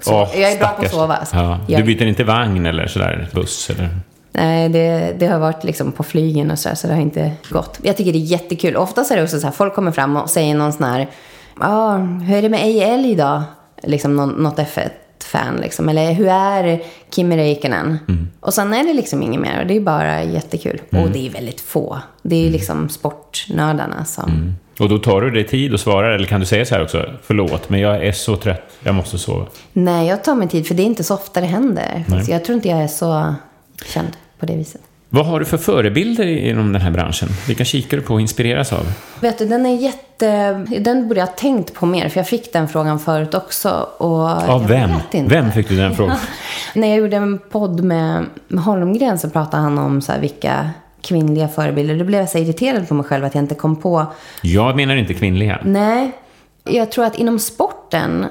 så 0.00 0.22
Åh, 0.22 0.40
jag 0.40 0.52
är 0.52 0.58
bra 0.58 0.68
på 0.68 0.82
att 0.82 0.90
sova. 0.90 1.24
så 1.24 1.36
Ja. 1.36 1.78
Du 1.78 1.82
byter 1.82 2.06
inte 2.06 2.24
vagn 2.24 2.66
eller 2.66 2.86
sådär, 2.86 3.28
buss 3.32 3.70
eller? 3.70 3.88
Nej, 4.32 4.68
det, 4.68 5.14
det 5.18 5.26
har 5.26 5.38
varit 5.38 5.64
liksom 5.64 5.92
på 5.92 6.02
flygen 6.02 6.50
och 6.50 6.58
så, 6.58 6.68
här, 6.68 6.76
så 6.76 6.86
det 6.86 6.94
har 6.94 7.00
inte 7.00 7.32
gått. 7.50 7.78
Jag 7.82 7.96
tycker 7.96 8.12
det 8.12 8.18
är 8.18 8.20
jättekul. 8.20 8.76
Oftast 8.76 9.10
är 9.10 9.16
det 9.16 9.22
också 9.22 9.40
så 9.40 9.46
här, 9.46 9.54
folk 9.54 9.74
kommer 9.74 9.92
fram 9.92 10.16
och 10.16 10.30
säger 10.30 10.54
någon 10.54 10.72
sån 10.72 10.84
här, 10.84 11.10
ja, 11.60 11.96
hur 11.96 12.36
är 12.36 12.42
det 12.42 12.48
med 12.48 12.60
AL 12.60 13.06
idag? 13.06 13.42
Liksom 13.82 14.16
någon, 14.16 14.28
något 14.30 14.58
F1-fan 14.58 15.56
liksom. 15.56 15.88
Eller 15.88 16.12
hur 16.12 16.28
är 16.28 16.82
Kimi 17.14 17.36
Räikkönen? 17.36 17.98
Och 18.40 18.54
sen 18.54 18.74
är 18.74 18.84
det 18.84 18.92
liksom 18.92 19.22
inget 19.22 19.40
mer 19.40 19.60
och 19.60 19.66
det 19.66 19.76
är 19.76 19.80
bara 19.80 20.22
jättekul. 20.22 20.80
Och 20.90 21.10
det 21.10 21.26
är 21.26 21.30
väldigt 21.30 21.60
få. 21.60 21.98
Det 22.22 22.36
är 22.36 22.40
ju 22.40 22.50
liksom 22.50 22.88
sportnördarna 22.88 24.04
som... 24.04 24.54
Och 24.80 24.88
då 24.88 24.98
tar 24.98 25.20
du 25.20 25.30
dig 25.30 25.46
tid 25.46 25.72
och 25.72 25.80
svarar, 25.80 26.10
eller 26.10 26.26
kan 26.26 26.40
du 26.40 26.46
säga 26.46 26.64
så 26.64 26.74
här 26.74 26.82
också? 26.82 27.10
Förlåt, 27.22 27.70
men 27.70 27.80
jag 27.80 28.06
är 28.06 28.12
så 28.12 28.36
trött, 28.36 28.62
jag 28.82 28.94
måste 28.94 29.18
sova. 29.18 29.46
Nej, 29.72 30.08
jag 30.08 30.24
tar 30.24 30.34
mig 30.34 30.48
tid 30.48 30.66
för 30.66 30.74
det 30.74 30.82
är 30.82 30.84
inte 30.84 31.04
så 31.04 31.14
ofta 31.14 31.40
det 31.40 31.46
händer. 31.46 32.04
Nej. 32.08 32.24
Så 32.24 32.30
jag 32.32 32.44
tror 32.44 32.56
inte 32.56 32.68
jag 32.68 32.82
är 32.82 32.88
så 32.88 33.34
känd 33.86 34.16
på 34.38 34.46
det 34.46 34.56
viset. 34.56 34.80
Vad 35.12 35.26
har 35.26 35.40
du 35.40 35.46
för 35.46 35.58
förebilder 35.58 36.26
inom 36.26 36.72
den 36.72 36.82
här 36.82 36.90
branschen? 36.90 37.28
Vilka 37.48 37.64
kikar 37.64 37.96
du 37.96 38.02
på 38.02 38.14
och 38.14 38.20
inspireras 38.20 38.72
av? 38.72 38.92
Vet 39.20 39.38
du, 39.38 39.46
den 39.46 39.66
är 39.66 39.76
jätte... 39.76 40.52
Den 40.80 41.08
borde 41.08 41.20
jag 41.20 41.26
ha 41.26 41.34
tänkt 41.34 41.74
på 41.74 41.86
mer, 41.86 42.08
för 42.08 42.20
jag 42.20 42.28
fick 42.28 42.52
den 42.52 42.68
frågan 42.68 42.98
förut 42.98 43.34
också. 43.34 43.88
Och 43.96 44.48
Av 44.48 44.66
vem? 44.68 44.90
Vem 45.12 45.52
fick 45.52 45.68
du 45.68 45.76
den 45.76 45.96
frågan? 45.96 46.16
När 46.74 46.88
jag 46.88 46.98
gjorde 46.98 47.16
en 47.16 47.38
podd 47.38 47.84
med, 47.84 48.24
med 48.48 48.64
Holmgren 48.64 49.18
så 49.18 49.30
pratade 49.30 49.62
han 49.62 49.78
om 49.78 50.00
så 50.00 50.12
här, 50.12 50.20
vilka 50.20 50.70
kvinnliga 51.00 51.48
förebilder. 51.48 51.98
Då 51.98 52.04
blev 52.04 52.20
jag 52.20 52.28
så 52.28 52.38
irriterad 52.38 52.88
på 52.88 52.94
mig 52.94 53.04
själv 53.04 53.24
att 53.24 53.34
jag 53.34 53.44
inte 53.44 53.54
kom 53.54 53.76
på. 53.76 54.06
Jag 54.42 54.76
menar 54.76 54.96
inte 54.96 55.14
kvinnliga. 55.14 55.58
Nej, 55.64 56.12
jag 56.64 56.92
tror 56.92 57.04
att 57.04 57.18
inom 57.18 57.38
sporten 57.38 58.26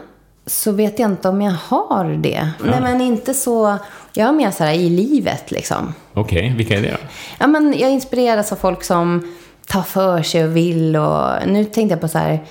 så 0.46 0.72
vet 0.72 1.00
jag 1.00 1.12
inte 1.12 1.30
om 1.30 1.42
jag 1.42 1.56
har 1.68 2.06
det. 2.06 2.50
Nej, 2.64 2.82
men 2.82 3.02
inte 3.02 3.34
så... 3.34 3.78
Jag 4.20 4.26
har 4.26 4.34
mer 4.34 4.52
så 4.52 4.64
här 4.64 4.74
i 4.74 4.90
livet 4.90 5.52
liksom. 5.52 5.94
Okej, 6.14 6.54
vilka 6.58 6.78
är 6.78 6.82
det 6.82 6.92
då? 6.92 6.98
Ja, 7.40 7.48
men 7.48 7.76
jag 7.78 7.92
inspireras 7.92 8.52
av 8.52 8.56
folk 8.56 8.84
som 8.84 9.36
tar 9.68 9.82
för 9.82 10.22
sig 10.24 10.44
och 10.44 10.56
vill. 10.56 10.96
Och 10.96 11.48
nu 11.48 11.66
tänkte 11.66 11.94
jag 11.94 12.02
på 12.02 12.08
så 12.08 12.18
här, 12.18 12.44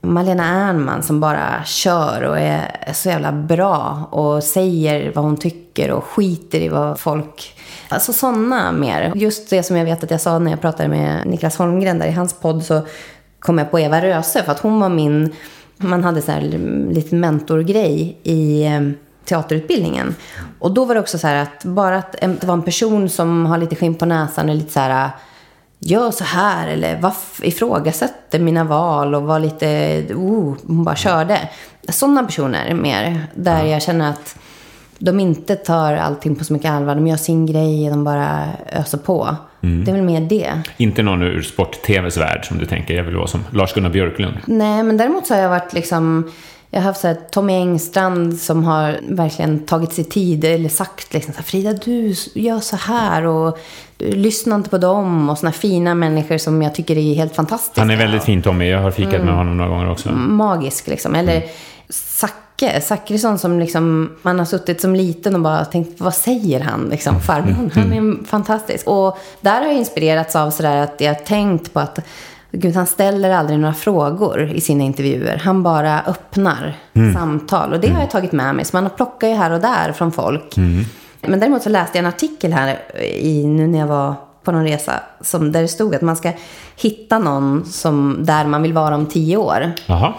Malena 0.00 0.44
Ernman 0.44 1.02
som 1.02 1.20
bara 1.20 1.64
kör 1.64 2.22
och 2.22 2.38
är 2.38 2.92
så 2.92 3.08
jävla 3.08 3.32
bra. 3.32 4.08
Och 4.10 4.44
säger 4.44 5.12
vad 5.14 5.24
hon 5.24 5.36
tycker 5.36 5.90
och 5.90 6.04
skiter 6.04 6.60
i 6.60 6.68
vad 6.68 6.98
folk... 6.98 7.54
Alltså 7.88 8.12
sådana 8.12 8.72
mer. 8.72 9.12
Just 9.14 9.50
det 9.50 9.62
som 9.62 9.76
jag 9.76 9.84
vet 9.84 10.04
att 10.04 10.10
jag 10.10 10.20
sa 10.20 10.38
när 10.38 10.50
jag 10.50 10.60
pratade 10.60 10.88
med 10.88 11.26
Niklas 11.26 11.56
Holmgren 11.56 11.98
där 11.98 12.06
i 12.06 12.12
hans 12.12 12.40
podd 12.40 12.64
så 12.64 12.80
kom 13.38 13.58
jag 13.58 13.70
på 13.70 13.80
Eva 13.80 14.02
Röse. 14.02 14.42
För 14.42 14.52
att 14.52 14.60
hon 14.60 14.80
var 14.80 14.88
min... 14.88 15.32
Man 15.76 16.04
hade 16.04 16.22
så 16.22 16.32
här 16.32 16.40
liten 16.90 17.20
mentorgrej 17.20 18.18
i 18.22 18.64
eh, 18.64 18.80
teaterutbildningen. 19.28 20.14
Och 20.58 20.72
då 20.72 20.84
var 20.84 20.94
det 20.94 21.00
också 21.00 21.18
så 21.18 21.26
här 21.26 21.42
att 21.42 21.64
bara 21.64 21.96
att 21.96 22.12
det 22.20 22.44
var 22.44 22.54
en 22.54 22.62
person 22.62 23.08
som 23.08 23.46
har 23.46 23.58
lite 23.58 23.76
skinn 23.76 23.94
på 23.94 24.06
näsan 24.06 24.48
och 24.48 24.54
lite 24.54 24.72
så 24.72 24.80
här 24.80 25.10
gör 25.80 26.10
så 26.10 26.24
här 26.24 26.68
eller 26.68 26.96
varf- 26.96 27.44
ifrågasätter 27.44 28.38
mina 28.38 28.64
val 28.64 29.14
och 29.14 29.22
var 29.22 29.38
lite, 29.38 29.66
oh, 30.14 30.56
hon 30.66 30.84
bara 30.84 30.96
körde. 30.96 31.48
Sådana 31.88 32.24
personer 32.24 32.74
mer, 32.74 33.26
där 33.34 33.64
jag 33.64 33.82
känner 33.82 34.10
att 34.10 34.38
de 34.98 35.20
inte 35.20 35.56
tar 35.56 35.94
allting 35.94 36.36
på 36.36 36.44
så 36.44 36.52
mycket 36.52 36.70
allvar. 36.70 36.94
De 36.94 37.06
gör 37.06 37.16
sin 37.16 37.46
grej, 37.46 37.88
de 37.90 38.04
bara 38.04 38.48
öser 38.66 38.98
på. 38.98 39.36
Det 39.60 39.90
är 39.90 39.94
väl 39.94 40.02
mer 40.02 40.20
det. 40.20 40.52
Inte 40.76 41.02
någon 41.02 41.22
ur 41.22 41.42
sport-tvs 41.42 42.16
värld 42.16 42.44
som 42.44 42.58
du 42.58 42.66
tänker, 42.66 42.94
jag 42.94 43.04
vill 43.04 43.16
vara 43.16 43.26
som 43.26 43.44
Lars-Gunnar 43.50 43.90
Björklund. 43.90 44.36
Nej, 44.44 44.82
men 44.82 44.96
däremot 44.96 45.26
så 45.26 45.34
har 45.34 45.40
jag 45.40 45.48
varit 45.48 45.72
liksom... 45.72 46.30
Jag 46.70 46.80
har 46.80 46.84
haft 46.84 47.00
så 47.00 47.06
här, 47.08 47.16
Tommy 47.30 47.52
Engstrand 47.52 48.38
som 48.38 48.64
har 48.64 49.00
verkligen 49.08 49.58
tagit 49.58 49.92
sig 49.92 50.04
tid 50.04 50.44
eller 50.44 50.68
sagt 50.68 51.14
liksom 51.14 51.32
så 51.34 51.38
här, 51.38 51.44
Frida 51.44 51.72
du 51.72 52.14
gör 52.34 52.60
så 52.60 52.76
här 52.76 53.24
och 53.26 53.58
du 53.96 54.12
lyssnar 54.12 54.56
inte 54.56 54.70
på 54.70 54.78
dem 54.78 55.30
och 55.30 55.38
såna 55.38 55.52
fina 55.52 55.94
människor 55.94 56.38
som 56.38 56.62
jag 56.62 56.74
tycker 56.74 56.96
är 56.98 57.14
helt 57.14 57.36
fantastiska. 57.36 57.80
Han 57.80 57.90
är 57.90 57.96
väldigt 57.96 58.24
fin 58.24 58.42
Tommy, 58.42 58.70
jag 58.70 58.82
har 58.82 58.90
fikat 58.90 59.14
Mm. 59.14 59.26
med 59.26 59.34
honom 59.34 59.56
några 59.56 59.70
gånger 59.70 59.90
också. 59.90 60.10
Magisk 60.12 60.86
liksom. 60.86 61.14
Eller 61.14 61.42
Zacke 61.88 62.34
Zacke, 62.60 62.80
Zackrisson 62.80 63.38
som 63.38 63.58
liksom, 63.60 64.10
man 64.22 64.38
har 64.38 64.46
suttit 64.46 64.80
som 64.80 64.94
liten 64.94 65.34
och 65.34 65.40
bara 65.40 65.64
tänkt, 65.64 66.00
vad 66.00 66.14
säger 66.14 66.60
han 66.60 66.88
liksom, 66.90 67.20
farbrorn? 67.20 67.70
Han 67.74 67.92
är 67.92 68.24
fantastisk. 68.26 68.86
Och 68.86 69.18
där 69.40 69.60
har 69.60 69.66
jag 69.66 69.76
inspirerats 69.76 70.36
av 70.36 70.50
sådär 70.50 70.76
att 70.76 71.00
jag 71.00 71.26
tänkt 71.26 71.72
på 71.72 71.80
att 71.80 71.98
Gud, 72.52 72.76
han 72.76 72.86
ställer 72.86 73.30
aldrig 73.30 73.58
några 73.58 73.74
frågor 73.74 74.52
i 74.52 74.60
sina 74.60 74.84
intervjuer. 74.84 75.36
Han 75.44 75.62
bara 75.62 76.00
öppnar 76.00 76.76
samtal. 77.14 77.72
Och 77.72 77.80
det 77.80 77.88
har 77.88 78.00
jag 78.00 78.10
tagit 78.10 78.32
med 78.32 78.54
mig. 78.54 78.64
Så 78.64 78.80
man 78.80 78.90
plockar 78.90 79.28
ju 79.28 79.34
här 79.34 79.50
och 79.50 79.60
där 79.60 79.92
från 79.92 80.12
folk. 80.12 80.54
Men 81.20 81.40
däremot 81.40 81.62
så 81.62 81.68
läste 81.68 81.98
jag 81.98 82.04
en 82.04 82.08
artikel 82.08 82.52
här 82.52 82.78
i, 83.02 83.46
nu 83.46 83.66
när 83.66 83.78
jag 83.78 83.86
var 83.86 84.14
på 84.44 84.52
någon 84.52 84.64
resa. 84.64 84.92
Som, 85.20 85.52
där 85.52 85.62
det 85.62 85.68
stod 85.68 85.94
att 85.94 86.02
man 86.02 86.16
ska 86.16 86.32
hitta 86.76 87.18
någon 87.18 87.64
som, 87.64 88.18
där 88.20 88.46
man 88.46 88.62
vill 88.62 88.72
vara 88.72 88.94
om 88.94 89.06
tio 89.06 89.36
år. 89.36 89.72
Jaha. 89.86 90.12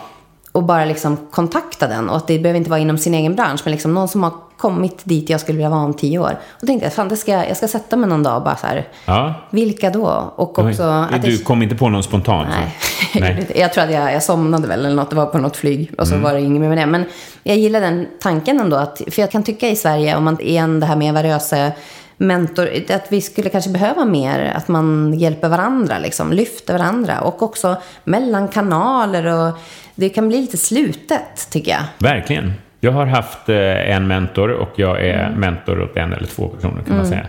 Och 0.52 0.64
bara 0.64 0.86
liksom 0.86 1.18
kontakta 1.32 1.88
den. 1.88 2.10
Och 2.10 2.18
att 2.18 2.28
det 2.28 2.40
behöver 2.40 2.58
inte 2.58 2.70
vara 2.70 2.80
inom 2.80 2.98
sin 2.98 3.14
egen 3.14 3.36
bransch. 3.36 3.62
Men 3.64 3.72
liksom 3.72 3.94
någon 3.94 4.08
som 4.08 4.24
har 4.24 4.34
kommit 4.60 5.02
dit 5.04 5.30
jag 5.30 5.40
skulle 5.42 5.56
vilja 5.58 5.70
vara 5.70 5.82
om 5.82 5.94
tio 5.94 6.20
år. 6.20 6.38
Och 6.62 6.68
tänkte 6.68 6.86
jag, 6.86 6.94
fan, 6.94 7.08
det 7.08 7.18
ska, 7.18 7.32
jag 7.32 7.58
ska 7.58 7.68
sätta 7.68 7.96
mig 7.98 8.10
någon 8.10 8.24
dag 8.24 8.38
och 8.38 8.44
bara 8.44 8.56
så 8.56 8.68
här. 8.68 8.88
Ja. 9.06 9.34
Vilka 9.52 9.90
då? 9.90 10.34
Och 10.36 10.60
också... 10.60 10.84
att 10.84 11.22
du 11.22 11.32
det- 11.38 11.44
kom 11.44 11.62
inte 11.64 11.76
på 11.76 11.90
någon 11.90 12.04
spontant? 12.04 12.50
Nej, 12.50 12.76
Nej. 13.22 13.52
jag, 13.56 13.74
tror 13.74 13.84
att 13.84 13.92
jag, 13.92 14.14
jag 14.14 14.24
somnade 14.24 14.68
väl 14.68 14.80
eller 14.86 14.96
något. 14.96 15.10
Det 15.10 15.16
var 15.16 15.26
på 15.26 15.38
något 15.38 15.58
flyg 15.58 15.92
och 15.98 16.08
så 16.08 16.14
Mm. 16.14 16.24
var 16.24 16.34
det 16.34 16.42
inget 16.42 16.62
mer 16.62 16.70
med 16.70 16.78
det. 16.78 16.86
Men 16.86 17.06
jag 17.44 17.58
gillar 17.58 17.82
den 17.82 18.08
tanken 18.20 18.60
ändå. 18.60 18.76
Att, 18.78 19.02
för 19.12 19.22
jag 19.22 19.32
kan 19.32 19.44
tycka 19.44 19.68
i 19.70 19.76
Sverige, 19.76 20.16
om 20.18 20.24
man 20.24 20.42
igen 20.42 20.80
det 20.80 20.86
här 20.86 20.96
med 20.96 21.14
Varöse 21.14 21.72
mentor, 22.18 22.70
att 22.90 23.06
vi 23.10 23.22
skulle 23.22 23.50
kanske 23.50 23.70
behöva 23.70 24.06
mer 24.06 24.54
att 24.56 24.68
man 24.68 25.14
hjälper 25.20 25.50
varandra, 25.50 26.00
liksom, 26.00 26.34
lyfter 26.34 26.78
varandra. 26.78 27.22
Och 27.22 27.42
också 27.44 27.78
mellan 28.04 28.48
kanaler 28.48 29.26
och 29.26 29.58
det 29.96 30.10
kan 30.10 30.28
bli 30.28 30.42
lite 30.42 30.58
slutet 30.58 31.50
tycker 31.52 31.72
jag. 31.72 31.82
Verkligen. 32.00 32.54
Jag 32.80 32.92
har 32.92 33.06
haft 33.06 33.50
eh, 33.50 33.96
en 33.96 34.08
mentor 34.08 34.50
och 34.52 34.70
jag 34.76 35.06
är 35.06 35.26
Mm. 35.28 35.40
mentor 35.40 35.82
åt 35.82 35.98
en 35.98 36.14
eller 36.14 36.28
två 36.28 36.48
personer 36.48 36.82
kan 36.88 36.96
man 36.98 37.06
säga. 37.08 37.28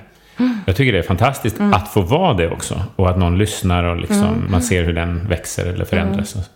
Jag 0.67 0.77
tycker 0.77 0.93
det 0.93 0.99
är 0.99 1.03
fantastiskt 1.03 1.59
Mm. 1.59 1.75
att 1.75 1.89
få 1.89 2.01
vara 2.01 2.35
det 2.35 2.51
också. 2.51 2.83
Och 2.97 3.11
att 3.11 3.19
någon 3.19 3.39
lyssnar 3.39 3.85
och 3.85 3.97
liksom, 3.97 4.45
man 4.51 4.63
ser 4.63 4.85
hur 4.85 4.93
den 4.93 5.29
växer 5.29 5.67
eller 5.67 5.85
förändras. 5.85 6.35
Mm. 6.35 6.47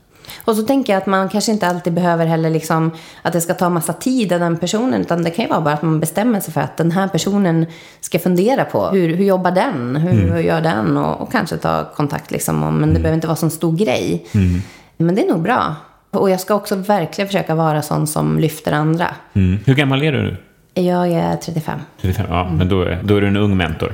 Och 0.44 0.56
så 0.56 0.62
tänker 0.62 0.92
jag 0.92 1.00
att 1.00 1.06
man 1.06 1.28
kanske 1.28 1.52
inte 1.52 1.66
alltid 1.66 1.92
behöver 1.92 2.26
heller 2.26 2.50
liksom 2.50 2.90
att 3.22 3.32
det 3.32 3.40
ska 3.40 3.54
ta 3.54 3.68
massa 3.68 3.92
tid 3.92 4.32
av 4.32 4.40
den 4.40 4.56
personen. 4.56 5.00
Utan 5.00 5.22
det 5.24 5.30
kan 5.30 5.44
ju 5.44 5.48
vara 5.50 5.60
bara 5.60 5.74
att 5.74 5.82
man 5.82 6.00
bestämmer 6.00 6.40
sig 6.40 6.52
för 6.54 6.60
att 6.60 6.76
den 6.76 6.90
här 6.90 7.08
personen 7.08 7.66
ska 8.00 8.18
fundera 8.18 8.64
på 8.64 8.86
hur, 8.88 9.16
hur 9.16 9.24
jobbar 9.24 9.50
den? 9.50 9.96
Hur, 9.96 10.12
hur 10.32 10.38
gör 10.40 10.60
den? 10.60 10.96
Och, 10.96 11.20
och 11.20 11.32
kanske 11.32 11.56
ta 11.56 11.84
kontakt 11.96 12.30
liksom. 12.30 12.62
om- 12.62 12.76
Men 12.78 12.88
det 12.94 13.00
behöver 13.00 13.14
inte 13.14 13.26
vara 13.26 13.36
så 13.36 13.46
en 13.46 13.50
stor 13.50 13.76
grej. 13.76 14.26
Men 14.96 15.14
det 15.14 15.22
är 15.26 15.28
nog 15.32 15.42
bra. 15.42 15.74
Och 16.16 16.30
jag 16.30 16.40
ska 16.40 16.54
också 16.54 16.74
verkligen 16.76 17.28
försöka 17.28 17.54
vara 17.54 17.82
sån 17.82 18.06
som 18.06 18.38
lyfter 18.38 18.72
andra. 18.72 19.06
Mm. 19.34 19.58
Hur 19.66 19.74
gammal 19.74 20.02
är 20.02 20.12
du 20.12 20.22
nu? 20.22 20.36
Jag 20.82 21.12
är 21.12 21.36
35. 21.36 21.78
35? 22.00 22.26
Ja, 22.30 22.40
Mm. 22.44 22.56
men 22.56 22.68
då 22.68 22.82
är, 22.82 22.98
då 23.02 23.16
är 23.16 23.20
du 23.20 23.26
en 23.26 23.36
ung 23.36 23.56
mentor. 23.56 23.92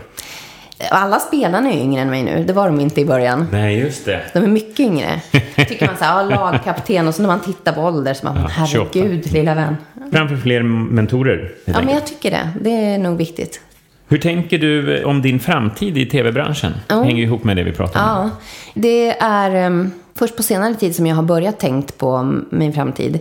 Alla 0.90 1.18
spelarna 1.18 1.70
är 1.72 1.78
yngre 1.80 2.02
än 2.02 2.10
mig 2.10 2.22
nu. 2.22 2.44
Det 2.44 2.52
var 2.52 2.66
de 2.66 2.80
inte 2.80 3.00
i 3.00 3.04
början. 3.04 3.46
Nej, 3.52 3.78
just 3.78 4.04
det. 4.04 4.20
De 4.32 4.38
är 4.44 4.48
mycket 4.48 4.80
yngre. 4.80 5.20
Tycker 5.56 5.86
man 5.86 5.96
så 5.96 6.04
här, 6.04 6.30
ja, 6.30 6.36
lagkapten 6.50 7.08
och 7.08 7.14
så 7.14 7.22
när 7.22 7.28
man 7.28 7.40
tittar 7.40 7.72
på 7.72 7.80
ålder 7.80 8.14
så 8.14 8.26
man, 8.26 8.36
Ja, 8.36 8.46
herregud 8.50 9.32
lilla 9.32 9.54
vän. 9.54 9.76
Framför 10.12 10.36
fler 10.36 10.62
mentorer. 10.62 11.50
Ja, 11.64 11.72
men 11.72 11.76
enkelt. 11.76 11.94
jag 11.94 12.06
tycker 12.06 12.30
det. 12.30 12.48
Det 12.60 12.70
är 12.70 12.98
nog 12.98 13.16
viktigt. 13.18 13.60
Hur 14.08 14.18
tänker 14.18 14.58
du 14.58 15.04
om 15.04 15.22
din 15.22 15.40
framtid 15.40 15.98
i 15.98 16.06
tv-branschen? 16.06 16.72
Ja. 16.88 17.02
hänger 17.02 17.22
ihop 17.22 17.44
med 17.44 17.56
det 17.56 17.62
vi 17.62 17.72
pratar 17.72 18.00
om. 18.00 18.06
Ja, 18.06 18.30
det 18.74 19.10
är 19.20 19.66
um, 19.66 19.92
först 20.20 20.36
på 20.36 20.42
senare 20.42 20.74
tid 20.74 20.96
som 20.96 21.06
jag 21.06 21.16
har 21.16 21.22
börjat 21.22 21.58
tänkt 21.58 21.98
på 21.98 22.40
min 22.50 22.72
framtid. 22.72 23.20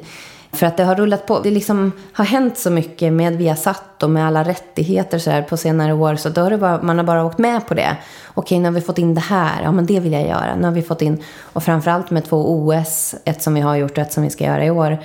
För 0.52 0.66
att 0.66 0.78
det 0.78 0.84
har 0.84 0.96
rullat 0.96 1.26
på. 1.26 1.40
Det 1.40 1.52
liksom 1.52 1.92
har 2.14 2.26
hänt 2.26 2.58
så 2.58 2.70
mycket 2.70 3.14
med 3.14 3.38
Viasat 3.38 4.04
och 4.04 4.10
med 4.10 4.28
alla 4.28 4.44
rättigheter 4.44 5.20
så 5.20 5.32
här 5.32 5.42
på 5.42 5.58
senare 5.58 5.94
år. 5.94 6.16
Så 6.16 6.30
då 6.30 6.42
har 6.42 6.50
det 6.50 6.58
bara, 6.58 6.82
man 6.82 6.98
har 6.98 7.06
bara 7.06 7.26
åkt 7.26 7.38
med 7.38 7.68
på 7.68 7.74
det. 7.74 7.98
Okej, 8.34 8.60
nu 8.60 8.66
har 8.66 8.72
vi 8.72 8.82
fått 8.82 8.98
in 8.98 9.16
det 9.16 9.22
här. 9.22 9.64
Ja, 9.64 9.72
men 9.72 9.86
det 9.86 10.00
vill 10.00 10.14
jag 10.14 10.28
göra. 10.28 10.56
Nu 10.56 10.64
har 10.64 10.72
vi 10.72 10.82
fått 10.82 11.02
in, 11.02 11.24
och 11.54 11.64
framförallt 11.64 12.12
med 12.12 12.26
två 12.26 12.52
OS, 12.52 13.16
ett 13.26 13.42
som 13.42 13.54
vi 13.54 13.62
har 13.62 13.76
gjort 13.76 13.92
och 13.92 13.98
ett 13.98 14.14
som 14.14 14.24
vi 14.24 14.30
ska 14.30 14.44
göra 14.44 14.66
i 14.66 14.72
år. 14.72 14.98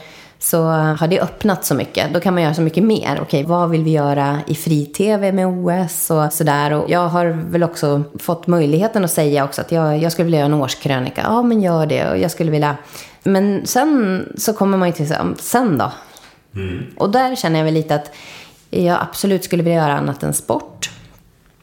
Så 0.44 0.62
har 0.62 1.06
det 1.06 1.20
öppnat 1.20 1.64
så 1.64 1.74
mycket. 1.74 2.14
Då 2.14 2.20
kan 2.20 2.34
man 2.34 2.42
göra 2.42 2.54
så 2.54 2.62
mycket 2.62 2.84
mer. 2.84 3.18
Okej, 3.22 3.44
vad 3.44 3.70
vill 3.70 3.84
vi 3.84 3.90
göra 3.90 4.40
i 4.46 4.54
fri-tv 4.54 5.32
med 5.32 5.46
OS 5.46 6.10
och 6.10 6.32
sådär. 6.32 6.72
Och 6.72 6.90
jag 6.90 7.08
har 7.08 7.26
väl 7.26 7.62
också 7.62 8.02
fått 8.18 8.46
möjligheten 8.46 9.04
att 9.04 9.10
säga 9.10 9.44
också 9.44 9.60
att 9.60 9.72
jag, 9.72 9.98
jag 9.98 10.12
skulle 10.12 10.24
vilja 10.24 10.38
göra 10.38 10.46
en 10.46 10.54
årskrönika. 10.54 11.20
Ja, 11.24 11.42
men 11.42 11.62
gör 11.62 11.86
det. 11.86 12.10
Och 12.10 12.18
jag 12.18 12.30
skulle 12.30 12.50
vilja... 12.50 12.76
Men 13.22 13.66
sen 13.66 14.32
så 14.36 14.52
kommer 14.52 14.78
man 14.78 14.88
ju 14.88 14.92
till 14.92 15.14
sen 15.38 15.78
då? 15.78 15.92
Och 16.96 17.10
där 17.10 17.36
känner 17.36 17.58
jag 17.58 17.64
väl 17.64 17.74
lite 17.74 17.94
att 17.94 18.10
jag 18.70 18.98
absolut 19.00 19.44
skulle 19.44 19.62
vilja 19.62 19.78
göra 19.78 19.98
annat 19.98 20.22
än 20.22 20.34
sport. 20.34 20.90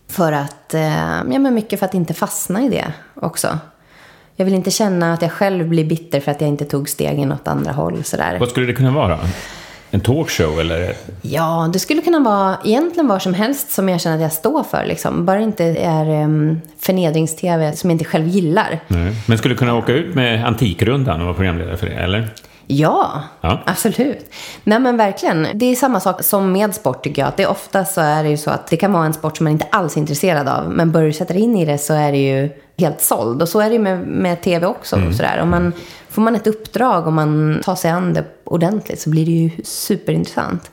För 0.08 0.32
att, 0.32 0.74
eh, 0.74 1.18
ja 1.32 1.40
men 1.40 1.54
mycket 1.54 1.80
för 1.80 1.86
att 1.86 1.94
inte 1.94 2.14
fastna 2.14 2.62
i 2.62 2.70
det 2.70 2.94
också. 3.16 3.58
Jag 4.42 4.46
vill 4.46 4.54
inte 4.54 4.72
känna 4.72 5.14
att 5.14 5.22
jag 5.22 5.32
själv 5.32 5.68
blir 5.68 5.86
bitter 5.86 6.20
för 6.20 6.32
att 6.32 6.42
jag 6.42 6.48
inte 6.48 6.66
tog 6.66 6.90
stegen 6.90 7.32
åt 7.32 7.48
andra 7.48 7.72
håll 7.72 8.04
sådär. 8.04 8.38
Vad 8.40 8.50
skulle 8.50 8.66
det 8.66 8.74
kunna 8.74 8.92
vara? 8.92 9.20
En 9.92 10.00
talkshow 10.00 10.60
eller? 10.60 10.94
Ja, 11.22 11.70
det 11.74 11.80
skulle 11.80 12.02
kunna 12.02 12.20
vara 12.20 12.58
egentligen 12.66 13.08
vad 13.08 13.22
som 13.22 13.34
helst 13.34 13.72
som 13.72 13.90
jag 13.90 14.02
känner 14.02 14.16
att 14.16 14.22
jag 14.22 14.34
står 14.34 14.64
för. 14.64 14.86
Liksom. 14.86 15.26
Bara 15.26 15.40
inte 15.40 15.64
är 15.66 16.24
um, 16.24 16.62
förnedrings-tv 16.80 17.74
som 17.74 17.90
jag 17.90 17.96
inte 17.96 18.06
själv 18.06 18.28
gillar. 18.28 18.80
Nej. 18.88 19.16
Men 19.28 19.38
skulle 19.38 19.54
du 19.54 19.58
kunna 19.58 19.76
åka 19.76 19.94
ut 19.94 20.16
med 20.16 20.46
Antikrundan 20.46 21.20
och 21.20 21.26
vara 21.26 21.36
programledare 21.36 21.78
för 21.78 21.88
det, 21.88 21.94
eller? 21.94 22.30
Ja, 22.74 23.24
Ja. 23.42 23.60
absolut. 23.66 24.32
Nej 24.64 24.80
men 24.80 24.98
verkligen. 24.98 25.48
Det 25.54 25.66
är 25.66 25.76
samma 25.76 26.00
sak 26.00 26.24
som 26.24 26.52
med 26.52 26.76
sport 26.76 27.04
tycker 27.04 27.22
jag. 27.22 27.30
Att 27.30 27.38
det 27.38 27.48
ofta 27.48 27.86
så 27.86 28.02
är 28.02 28.24
det 28.24 28.30
ju 28.30 28.38
så 28.38 28.50
att 28.52 28.68
det 28.68 28.78
kan 28.78 28.94
vara 28.94 29.06
en 29.06 29.14
sport 29.14 29.38
som 29.38 29.44
man 29.44 29.54
inte 29.54 29.68
alls 29.72 29.96
är 29.96 30.02
intresserad 30.02 30.48
av. 30.48 30.70
Men 30.70 30.92
börjar 30.92 31.08
du 31.08 31.14
sätta 31.14 31.34
dig 31.34 31.42
in 31.44 31.56
i 31.58 31.66
det 31.66 31.78
så 31.78 31.94
är 31.94 32.12
det 32.12 32.18
ju 32.18 32.50
helt 32.78 33.02
såld. 33.02 33.42
Och 33.42 33.50
så 33.50 33.60
är 33.60 33.66
det 33.70 33.74
ju 33.74 33.80
med, 33.82 34.00
med 34.08 34.42
tv 34.42 34.66
också. 34.68 34.96
Och 35.08 35.16
sådär. 35.16 35.40
Om 35.42 35.50
man, 35.50 35.74
får 36.10 36.22
man 36.22 36.36
ett 36.36 36.48
uppdrag 36.48 37.08
och 37.08 37.14
man 37.14 37.62
tar 37.64 37.76
sig 37.76 37.92
an 37.92 38.14
det 38.14 38.24
ordentligt 38.44 39.00
så 39.02 39.10
blir 39.10 39.26
det 39.26 39.32
ju 39.32 39.64
superintressant. 39.64 40.72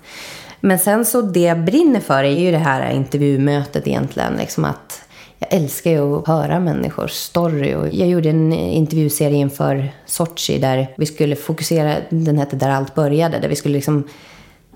Men 0.60 0.78
sen 0.78 1.04
så 1.04 1.22
det 1.22 1.40
jag 1.40 1.64
brinner 1.64 2.00
för 2.00 2.24
är 2.24 2.38
ju 2.40 2.50
det 2.50 2.58
här 2.58 2.90
intervjumötet 2.90 3.86
egentligen. 3.86 4.32
Liksom 4.36 4.64
att 4.64 5.02
jag 5.38 5.52
älskar 5.52 5.90
ju 5.90 6.16
att 6.16 6.26
höra 6.26 6.60
människors 6.60 7.12
story. 7.12 7.74
Och 7.74 7.88
jag 7.92 8.08
gjorde 8.08 8.28
en 8.30 8.52
intervjuserie 8.52 9.36
inför 9.36 9.92
Sochi 10.06 10.58
där 10.58 10.88
vi 10.96 11.06
skulle 11.06 11.36
fokusera, 11.36 11.96
den 12.10 12.38
hette 12.38 12.56
Där 12.56 12.70
allt 12.70 12.94
började, 12.94 13.38
där 13.38 13.48
vi 13.48 13.56
skulle 13.56 13.74
liksom 13.74 14.04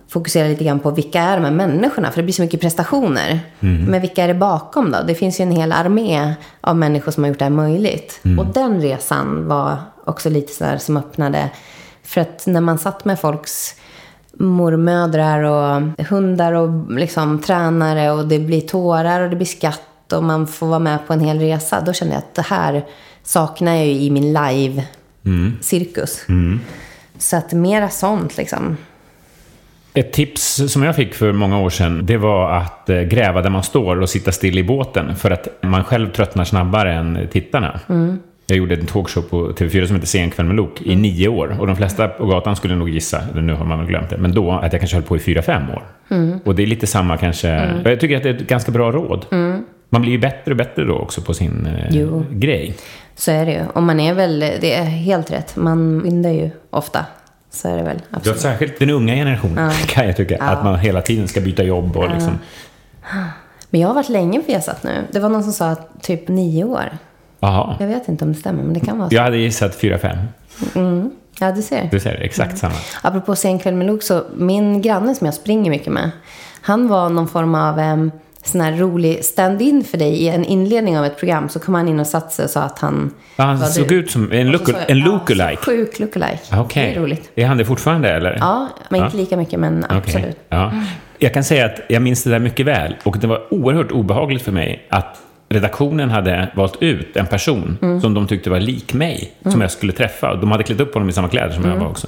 fokusera 0.09 0.49
lite 0.49 0.65
grann 0.65 0.81
på 0.81 0.91
vilka 0.91 1.21
är 1.21 1.37
de 1.37 1.45
här 1.45 1.53
människorna? 1.53 2.11
För 2.11 2.17
det 2.17 2.23
blir 2.23 2.33
så 2.33 2.43
mycket 2.43 2.61
prestationer. 2.61 3.41
Men 3.89 4.01
vilka 4.01 4.25
är 4.25 4.29
det 4.29 4.35
bakom 4.35 4.91
då? 4.91 4.99
Det 5.07 5.15
finns 5.15 5.41
ju 5.41 5.43
en 5.43 5.53
hel 5.53 5.73
armé 5.73 6.35
av 6.61 6.77
människor 6.77 7.13
som 7.13 7.25
har 7.25 7.29
gjort 7.29 7.39
det 7.39 7.45
här 7.45 7.51
möjligt. 7.51 8.21
Och 8.39 8.47
den 8.47 8.81
resan 8.81 9.49
var 9.49 9.77
också 10.05 10.31
lite 10.31 10.53
så 10.53 10.65
här 10.65 10.79
som 10.79 10.97
öppnade. 10.97 11.51
För 12.03 12.21
att 12.21 12.47
när 12.47 12.61
man 12.61 12.79
satt 12.79 13.05
med 13.05 13.21
folks 13.21 13.75
mormödrar 14.33 15.43
och 15.43 16.07
hundar 16.09 16.53
och 16.53 16.93
liksom 16.93 17.39
tränare 17.39 18.11
och 18.11 18.29
det 18.29 18.39
blir 18.39 18.61
tårar 18.61 19.21
och 19.21 19.31
det 19.31 19.37
blir 19.37 19.47
skatt 19.47 19.81
och 20.13 20.25
man 20.25 20.47
får 20.47 20.67
vara 20.67 20.79
med 20.79 21.07
på 21.07 21.13
en 21.13 21.21
hel 21.21 21.39
resa. 21.39 21.81
Då 21.81 21.93
kände 21.93 22.15
jag 22.15 22.19
att 22.19 22.35
det 22.35 22.43
här 22.43 22.85
saknar 23.23 23.75
jag 23.75 23.87
ju 23.87 23.93
i 23.93 24.11
min 24.11 24.33
live-cirkus. 24.33 26.25
Så 27.19 27.37
att 27.37 27.53
mera 27.53 27.89
sånt 27.89 28.37
liksom. 28.37 28.77
Ett 29.95 30.13
tips 30.13 30.73
som 30.73 30.83
jag 30.83 30.97
fick 30.97 31.15
för 31.15 31.33
många 31.33 31.59
år 31.61 31.71
sedan, 31.71 32.07
det 32.07 32.17
var 32.17 32.53
att 32.53 32.91
eh, 32.91 33.01
gräva 33.01 33.43
där 33.43 33.51
man 33.51 33.63
står 33.63 34.01
och 34.01 34.09
sitta 34.11 34.33
still 34.33 34.59
i 34.59 34.65
båten. 34.65 35.17
För 35.17 35.31
att 35.31 35.49
man 35.63 35.85
själv 35.85 36.13
tröttnar 36.13 36.45
snabbare 36.45 36.93
än 36.95 37.29
tittarna. 37.33 37.81
Jag 38.47 38.59
gjorde 38.59 38.75
en 38.75 38.87
talkshow 38.87 39.23
på 39.23 39.53
TV4 39.53 39.87
som 39.87 39.95
heter 39.95 40.07
Sen 40.09 40.31
kväll 40.31 40.47
med 40.47 40.57
Lok 40.57 40.83
i 40.83 40.97
nio 40.97 41.29
år. 41.29 41.57
Och 41.61 41.67
de 41.67 41.77
flesta 41.77 42.09
på 42.09 42.27
gatan 42.27 42.57
skulle 42.57 42.75
nog 42.77 42.89
gissa, 42.89 43.23
nu 43.35 43.55
har 43.55 43.65
man 43.65 43.79
väl 43.79 43.87
glömt 43.89 44.11
det, 44.11 44.17
men 44.17 44.35
då 44.35 44.53
att 44.53 44.73
jag 44.73 44.81
kanske 44.81 44.97
höll 44.97 45.05
på 45.05 45.17
i 45.17 45.19
fyra, 45.19 45.43
fem 45.43 45.71
år. 45.71 45.83
Och 46.45 46.55
det 46.55 46.63
är 46.63 46.67
lite 46.67 46.87
samma 46.87 47.17
kanske, 47.17 47.49
jag 47.85 48.01
tycker 48.01 48.17
att 48.17 48.23
det 48.23 48.29
är 48.29 48.35
ett 48.35 48.49
ganska 48.49 48.73
bra 48.73 48.93
råd. 48.93 49.27
Man 49.93 50.03
blir 50.03 50.13
ju 50.13 50.19
bättre 50.19 50.51
och 50.51 50.57
bättre 50.57 50.85
då 50.85 50.95
också 50.99 51.21
på 51.23 51.35
sin 51.35 51.67
eh, 51.67 51.87
Jo. 51.91 52.25
grej. 52.31 52.75
Så 53.15 53.31
är 53.31 53.47
det 53.47 53.53
ju. 53.53 53.61
Och 53.75 53.83
man 53.83 54.01
är 54.01 54.15
väl, 54.15 54.41
det 54.41 54.75
är 54.75 54.85
helt 54.85 55.31
rätt. 55.31 55.57
Man 55.57 56.03
vinner 56.03 56.31
ju 56.31 56.51
ofta. 56.71 57.07
Så 57.51 57.69
är 57.69 57.77
det 57.77 57.83
väl. 57.83 58.03
Ja, 58.11 58.17
Absolut. 58.17 58.41
särskilt 58.41 58.79
den 58.79 58.91
unga 58.91 59.15
generationen 59.15 59.71
kan 59.87 60.07
jag 60.07 60.17
tycka. 60.17 60.43
Att 60.43 60.65
man 60.65 60.79
hela 60.79 61.03
tiden 61.03 61.29
ska 61.29 61.41
byta 61.41 61.63
jobb 61.63 61.97
och 61.97 62.11
liksom... 62.11 62.39
Men 63.71 63.81
jag 63.81 63.89
har 63.89 63.95
varit 63.95 64.09
länge 64.09 64.41
på 64.41 64.47
Viasat 64.47 64.83
nu. 64.83 65.05
Det 65.13 65.21
var 65.21 65.29
någon 65.29 65.43
som 65.43 65.53
sa 65.53 65.77
typ 66.03 66.29
nio 66.29 66.65
år. 66.65 66.99
Jaha. 67.41 67.77
Jag 67.81 67.87
vet 67.87 68.09
inte 68.09 68.25
om 68.25 68.33
det 68.33 68.39
stämmer, 68.39 68.63
men 68.63 68.75
det 68.75 68.81
kan 68.81 68.99
vara 68.99 69.09
så. 69.09 69.15
Jag 69.15 69.23
hade 69.23 69.37
gissat 69.37 69.75
fyra, 69.75 69.99
fem. 69.99 70.17
Ja, 71.41 71.53
du 71.53 71.63
ser. 71.63 71.89
Du 71.91 72.01
ser, 72.01 72.15
exakt 72.15 72.59
samma. 72.59 72.75
Apropå 73.03 73.37
sen 73.37 73.59
kväll 73.59 73.75
med 73.75 73.87
Lok, 73.87 74.03
så 74.03 74.25
min 74.37 74.83
granne 74.83 75.15
som 75.15 75.25
jag 75.25 75.35
springer 75.35 75.71
mycket 75.71 75.93
med, 75.93 76.11
han 76.63 76.89
var 76.89 77.09
någon 77.09 77.29
form 77.29 77.55
av 77.55 78.11
sån 78.43 78.61
här 78.61 78.73
rolig 78.73 79.25
stand-in 79.25 79.85
för 79.85 79.99
dig 79.99 80.13
i 80.23 80.29
en 80.29 80.45
inledning 80.45 80.99
av 80.99 81.05
ett 81.05 81.17
program. 81.19 81.49
Så 81.49 81.59
kom 81.61 81.75
han 81.75 81.89
in 81.89 82.01
och 82.01 82.07
satte 82.07 82.35
sig 82.35 82.45
och 82.45 82.51
sa 82.51 82.61
att 82.63 82.79
han 82.79 83.11
Ja, 83.37 83.45
han 83.45 83.59
såg 83.59 83.89
du. 83.89 83.95
ut 83.95 84.11
som 84.11 84.33
en, 84.33 84.51
look, 84.51 84.69
jag, 84.69 84.91
en 84.91 84.99
ja, 84.99 85.05
lookalike. 85.05 85.57
Sjuk 85.63 85.99
lookalike. 85.99 86.39
Okej. 86.59 86.91
Det 86.95 86.99
är 86.99 87.03
roligt. 87.03 87.31
Är 87.35 87.47
han 87.47 87.57
det 87.57 87.65
fortfarande 87.65 88.09
eller? 88.11 88.37
Ja, 88.41 88.69
men 88.89 89.05
inte 89.05 89.17
Ja. 89.17 89.21
lika 89.21 89.37
mycket, 89.37 89.61
men 89.61 89.87
absolut. 89.89 90.37
Ja. 90.49 90.73
Jag 91.19 91.35
kan 91.35 91.45
säga 91.45 91.65
att 91.67 91.81
jag 91.89 92.03
minns 92.03 92.25
det 92.25 92.31
där 92.31 92.39
mycket 92.39 92.67
väl 92.67 92.95
och 93.03 93.19
det 93.19 93.27
var 93.27 93.55
oerhört 93.55 93.93
obehagligt 93.93 94.43
för 94.43 94.53
mig 94.53 94.87
att 94.91 95.19
redaktionen 95.49 96.11
hade 96.11 96.49
valt 96.55 96.83
ut 96.83 97.17
en 97.17 97.27
person 97.27 97.79
Mm. 97.83 98.01
som 98.01 98.15
de 98.15 98.27
tyckte 98.27 98.51
var 98.51 98.61
lik 98.61 98.95
mig, 98.95 99.33
som 99.47 99.61
jag 99.61 99.71
skulle 99.71 99.93
träffa. 99.93 100.35
De 100.35 100.51
hade 100.51 100.65
klätt 100.65 100.81
upp 100.81 100.95
honom 100.95 101.09
i 101.09 101.13
samma 101.13 101.29
kläder 101.29 101.51
som 101.55 101.63
jag 101.65 101.73
Mm. 101.73 101.85
var 101.85 101.91
också. 101.91 102.07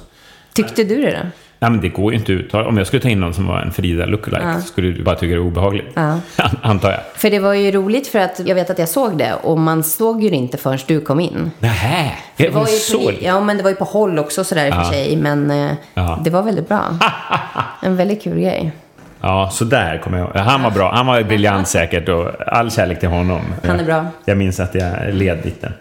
Tyckte 0.53 0.83
du 0.83 1.01
det 1.01 1.11
då? 1.11 1.17
Nej, 1.59 1.71
men 1.71 1.81
det 1.81 1.89
går 1.89 2.11
ju 2.13 2.19
inte 2.19 2.31
ut. 2.31 2.53
Om 2.53 2.77
jag 2.77 2.87
skulle 2.87 3.01
ta 3.01 3.09
in 3.09 3.19
någon 3.19 3.33
som 3.33 3.47
var 3.47 3.59
en 3.61 3.71
Frida 3.71 4.05
lookalike 4.05 4.53
så 4.61 4.67
skulle 4.67 4.87
du 4.91 5.03
bara 5.03 5.15
tycka 5.15 5.33
det 5.33 5.39
var 5.39 5.47
obehagligt. 5.47 5.85
Ja. 5.93 6.19
Antar 6.61 6.91
jag. 6.91 6.99
För 7.15 7.29
det 7.29 7.39
var 7.39 7.53
ju 7.53 7.71
roligt 7.71 8.07
för 8.07 8.19
att 8.19 8.41
jag 8.45 8.55
vet 8.55 8.69
att 8.69 8.79
jag 8.79 8.89
såg 8.89 9.17
det 9.17 9.33
och 9.43 9.59
man 9.59 9.83
såg 9.83 10.23
ju 10.23 10.29
det 10.29 10.35
inte 10.35 10.57
förrän 10.57 10.79
du 10.87 11.01
kom 11.01 11.19
in. 11.19 11.51
Nähä, 11.59 12.11
Det 12.37 12.43
jag 12.43 12.51
var 12.51 12.67
ju 12.67 12.97
på, 13.05 13.11
ja, 13.21 13.39
men 13.41 13.57
det 13.57 13.63
var 13.63 13.69
ju 13.69 13.75
på 13.75 13.85
håll 13.85 14.19
också 14.19 14.43
sådär 14.43 14.65
i 14.67 14.69
och 14.71 14.73
för 14.75 14.83
sig. 14.83 15.15
Men 15.17 15.51
eh, 15.51 15.71
Ja. 15.93 16.19
det 16.23 16.29
var 16.29 16.43
väldigt 16.43 16.67
bra. 16.67 16.81
En 17.81 17.95
väldigt 17.95 18.23
kul 18.23 18.39
grej. 18.39 18.71
Ja, 19.21 19.49
så 19.51 19.65
där 19.65 19.97
kommer 19.97 20.17
jag 20.17 20.27
ihåg. 20.27 20.35
Han 20.37 20.63
var 20.63 20.71
bra. 20.71 20.91
Han 20.93 21.05
var 21.07 21.23
briljant 21.23 21.67
säkert 21.67 22.09
och 22.09 22.27
all 22.47 22.71
kärlek 22.71 22.99
till 22.99 23.09
honom. 23.09 23.41
Han 23.67 23.79
är 23.79 23.83
bra. 23.83 24.05
Jag 24.25 24.37
minns 24.37 24.59
att 24.59 24.75
jag 24.75 25.13
led 25.13 25.45
lite. 25.45 25.71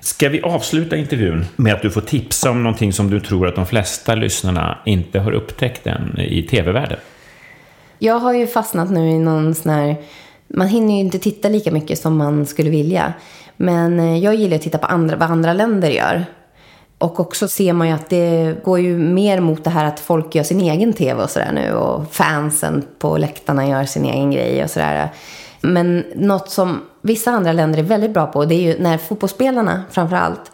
Ska 0.00 0.28
vi 0.28 0.40
avsluta 0.42 0.96
intervjun 0.96 1.46
med 1.56 1.74
att 1.74 1.82
du 1.82 1.90
får 1.90 2.00
tipsa 2.00 2.50
om 2.50 2.62
någonting 2.62 2.92
som 2.92 3.10
du 3.10 3.20
tror 3.20 3.48
att 3.48 3.54
de 3.54 3.66
flesta 3.66 4.14
lyssnarna 4.14 4.78
inte 4.86 5.18
har 5.18 5.32
upptäckt 5.32 5.86
än 5.86 6.18
i 6.18 6.42
tv-världen? 6.42 6.98
Jag 7.98 8.18
har 8.18 8.32
ju 8.32 8.46
fastnat 8.46 8.90
nu 8.90 9.10
i 9.10 9.18
någon 9.18 9.54
sån 9.54 9.72
här... 9.72 9.96
Man 10.48 10.68
hinner 10.68 10.94
ju 10.94 11.00
inte 11.00 11.18
titta 11.18 11.48
lika 11.48 11.72
mycket 11.72 11.98
som 11.98 12.16
man 12.16 12.46
skulle 12.46 12.70
vilja. 12.70 13.12
Men 13.56 14.00
eh, 14.00 14.18
jag 14.18 14.34
gillar 14.34 14.56
att 14.56 14.62
titta 14.62 14.78
på 14.78 14.86
andra, 14.86 15.16
vad 15.16 15.30
andra 15.30 15.52
länder 15.52 15.90
gör. 15.90 16.24
Och 16.98 17.20
också 17.20 17.48
ser 17.48 17.72
man 17.72 17.88
ju 17.88 17.94
att 17.94 18.10
det 18.10 18.56
går 18.64 18.80
ju 18.80 18.98
mer 18.98 19.40
mot 19.40 19.64
det 19.64 19.70
här 19.70 19.84
att 19.84 20.00
folk 20.00 20.34
gör 20.34 20.42
sin 20.42 20.60
egen 20.60 20.92
tv 20.92 21.22
och 21.22 21.30
sådär 21.30 21.52
nu. 21.52 21.72
Och 21.72 22.12
fansen 22.12 22.84
på 22.98 23.16
läktarna 23.16 23.68
gör 23.68 23.84
sin 23.84 24.04
egen 24.04 24.30
grej 24.30 24.64
och 24.64 24.70
sådär. 24.70 25.08
Men 25.60 26.04
något 26.14 26.50
som 26.50 26.80
vissa 27.02 27.30
andra 27.30 27.52
länder 27.52 27.78
är 27.78 27.82
väldigt 27.82 28.10
bra 28.14 28.26
på, 28.26 28.44
det 28.44 28.54
är 28.54 28.60
ju 28.62 28.82
när 28.82 28.98
fotbollsspelarna 28.98 29.82
framför 29.90 30.16
allt, 30.16 30.52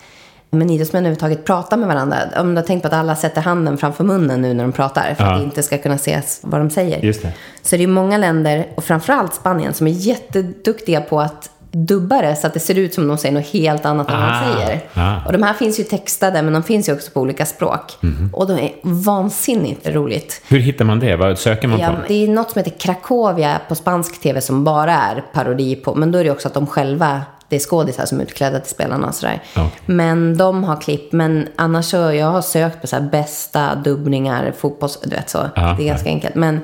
men 0.51 0.70
idrottsmän 0.70 1.01
överhuvudtaget 1.03 1.44
pratar 1.44 1.76
med 1.76 1.88
varandra. 1.88 2.16
Om 2.36 2.55
du 2.55 2.61
har 2.61 2.66
tänkt 2.66 2.82
på 2.82 2.88
att 2.88 2.94
alla 2.94 3.16
sätter 3.16 3.40
handen 3.40 3.78
framför 3.78 4.05
munnen 4.05 4.42
nu 4.42 4.55
när 4.55 4.64
de 4.64 4.72
pratar, 4.72 5.14
för 5.14 5.24
Ja. 5.24 5.32
att 5.32 5.40
det 5.40 5.44
inte 5.44 5.62
ska 5.62 5.78
kunna 5.78 5.94
ses 5.94 6.40
vad 6.42 6.61
de 6.61 6.70
säger. 6.70 7.01
Just 7.05 7.22
det. 7.22 7.32
Så 7.62 7.76
det 7.76 7.82
är 7.82 7.86
många 7.88 8.18
länder, 8.18 8.66
och 8.74 8.84
framförallt 8.84 9.34
Spanien, 9.34 9.74
som 9.74 9.86
är 9.86 9.90
jätteduktiga 9.90 11.01
på 11.01 11.20
att 11.20 11.51
dubba 11.85 12.22
det 12.22 12.37
så 12.37 12.47
att 12.47 12.55
det 12.55 12.61
ser 12.61 12.79
ut 12.79 12.95
som 12.95 13.09
de 13.09 13.18
säger 13.18 13.35
något 13.35 13.47
helt 13.47 13.87
annat 13.87 14.09
än 14.11 14.16
Ah, 14.16 14.41
de 14.41 14.55
säger. 14.55 14.81
ah. 14.95 15.27
Och 15.27 15.33
de 15.33 15.43
här 15.43 15.55
finns 15.55 15.81
ju 15.81 15.85
textade, 15.85 16.43
men 16.43 16.53
de 16.53 16.62
finns 16.62 16.89
ju 16.89 16.93
också 16.93 17.11
på 17.11 17.20
olika 17.20 17.47
språk. 17.47 17.93
Mhm. 18.01 18.31
Och 18.33 18.47
de 18.49 18.53
är 18.59 18.72
vansinnigt 18.83 19.89
roligt. 19.89 20.43
Hur 20.49 20.59
hittar 20.59 20.85
man 20.85 21.01
det? 21.01 21.16
Vad 21.16 21.39
söker 21.39 21.68
man 21.68 21.79
Ja, 21.81 21.89
på? 21.89 21.95
det 22.09 22.24
är 22.24 22.29
något 22.29 22.51
som 22.51 22.59
heter 22.59 22.79
Cracovia 22.79 23.61
på 23.68 23.74
spansk 23.74 24.20
tv 24.20 24.41
som 24.41 24.64
bara 24.64 24.93
är 24.95 25.24
parodi 25.33 25.77
på, 25.77 25.95
men 25.95 26.12
då 26.12 26.18
är 26.18 26.24
det 26.24 26.31
också 26.31 26.49
att 26.49 26.55
de 26.55 26.66
själva, 26.66 27.22
det 27.49 27.57
är 27.57 27.61
skådisar 27.61 28.07
som 28.07 28.18
är 28.20 28.22
utklädda 28.24 28.61
till 28.61 28.70
spelarna 28.70 29.07
och 29.09 29.14
sådär. 29.14 29.43
Okej. 29.57 29.70
Men 29.87 30.37
de 30.37 30.64
har 30.64 30.81
klipp, 30.81 31.12
men 31.12 31.49
annars 31.57 31.85
så, 31.85 31.97
jag 31.97 32.27
har 32.27 32.43
sökt 32.43 32.81
på 32.81 32.87
så 32.87 32.97
här 32.97 33.03
bästa 33.03 33.74
dubbningar, 33.74 34.53
fotbolls, 34.59 34.99
du 35.05 35.11
vet 35.11 35.31
så. 35.31 35.39
Ja, 35.55 35.74
det 35.79 35.83
är 35.85 35.87
ganska 35.87 36.09
enkelt. 36.09 36.35
Men 36.35 36.61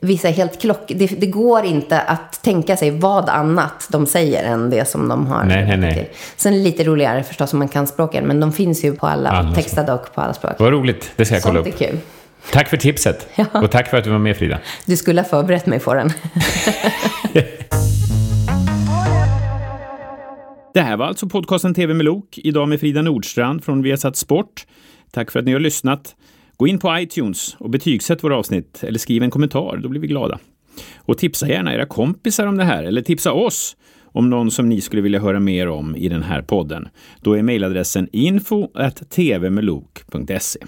vissa 0.00 0.28
är 0.28 0.32
helt 0.32 0.60
klock, 0.60 0.82
det, 0.88 1.06
det 1.06 1.26
går 1.26 1.64
inte 1.64 2.00
att 2.00 2.42
tänka 2.42 2.76
sig 2.76 2.90
vad 2.90 3.28
annat 3.28 3.86
de 3.90 4.06
säger 4.06 4.44
än 4.44 4.70
det 4.70 4.88
som 4.88 5.08
de 5.08 5.26
har. 5.26 5.44
Nej, 5.44 5.66
nej, 5.66 5.76
nej. 5.76 6.10
Sen 6.36 6.52
är 6.54 6.58
det 6.58 6.64
lite 6.64 6.84
roligare 6.84 7.22
förstås 7.22 7.52
om 7.52 7.58
man 7.58 7.68
kan 7.68 7.86
språken, 7.86 8.24
men 8.26 8.40
de 8.40 8.52
finns 8.52 8.84
ju 8.84 8.92
på 8.96 9.06
alla, 9.06 9.30
Alla 9.30 9.54
textade 9.54 9.92
och 9.92 10.14
på 10.14 10.20
alla 10.20 10.34
språk. 10.34 10.52
Vad 10.58 10.72
roligt. 10.72 11.12
Det 11.16 11.24
ska 11.24 11.34
jag 11.34 11.42
kolla 11.42 11.54
Sånt 11.62 11.74
upp. 11.74 11.80
är 11.80 11.86
kul. 11.86 11.98
Tack 12.52 12.68
för 12.68 12.76
tipset. 12.76 13.28
Ja. 13.34 13.44
Och 13.54 13.70
tack 13.70 13.88
för 13.90 13.96
att 13.96 14.04
du 14.04 14.10
var 14.10 14.18
med 14.18 14.36
Frida. 14.36 14.58
Du 14.84 14.96
skulle 14.96 15.20
ha 15.20 15.28
förberett 15.28 15.66
mig 15.66 15.80
på 15.80 15.94
den. 15.94 16.12
Det 20.74 20.80
här 20.82 20.96
var 20.96 21.06
alltså 21.06 21.28
podcasten 21.28 21.74
TV 21.74 21.94
med 21.94 22.04
Lok, 22.04 22.38
idag 22.38 22.68
med 22.68 22.80
Frida 22.80 23.02
Nordstrand 23.02 23.64
från 23.64 23.82
Viasat 23.82 24.16
Sport. 24.16 24.66
Tack 25.12 25.30
för 25.30 25.38
att 25.38 25.44
ni 25.44 25.52
har 25.52 25.60
lyssnat. 25.60 26.14
Gå 26.56 26.66
in 26.66 26.78
på 26.78 26.98
iTunes 26.98 27.56
och 27.58 27.70
betygsätt 27.70 28.24
våra 28.24 28.36
avsnitt 28.36 28.84
eller 28.84 28.98
skriv 28.98 29.22
en 29.22 29.30
kommentar, 29.30 29.80
då 29.82 29.88
blir 29.88 30.00
vi 30.00 30.06
glada. 30.06 30.38
Och 30.96 31.18
tipsa 31.18 31.48
gärna 31.48 31.74
era 31.74 31.86
kompisar 31.86 32.46
om 32.46 32.56
det 32.56 32.64
här, 32.64 32.84
eller 32.84 33.02
tipsa 33.02 33.32
oss 33.32 33.76
om 34.04 34.30
någon 34.30 34.50
som 34.50 34.68
ni 34.68 34.80
skulle 34.80 35.02
vilja 35.02 35.20
höra 35.20 35.40
mer 35.40 35.68
om 35.68 35.96
i 35.96 36.08
den 36.08 36.22
här 36.22 36.42
podden. 36.42 36.88
Då 37.20 37.32
är 37.32 37.42
mejladressen 37.42 38.08
info.tvmelok.se. 38.12 40.60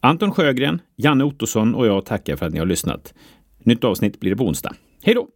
Anton 0.00 0.32
Sjögren, 0.32 0.80
Janne 0.96 1.24
Ottosson 1.24 1.74
och 1.74 1.86
jag 1.86 2.04
tackar 2.04 2.36
för 2.36 2.46
att 2.46 2.52
ni 2.52 2.58
har 2.58 2.66
lyssnat. 2.66 3.14
Nytt 3.58 3.84
avsnitt 3.84 4.20
blir 4.20 4.30
det 4.30 4.36
på 4.36 4.44
onsdag. 4.44 4.74
Hej 5.02 5.14
då! 5.14 5.28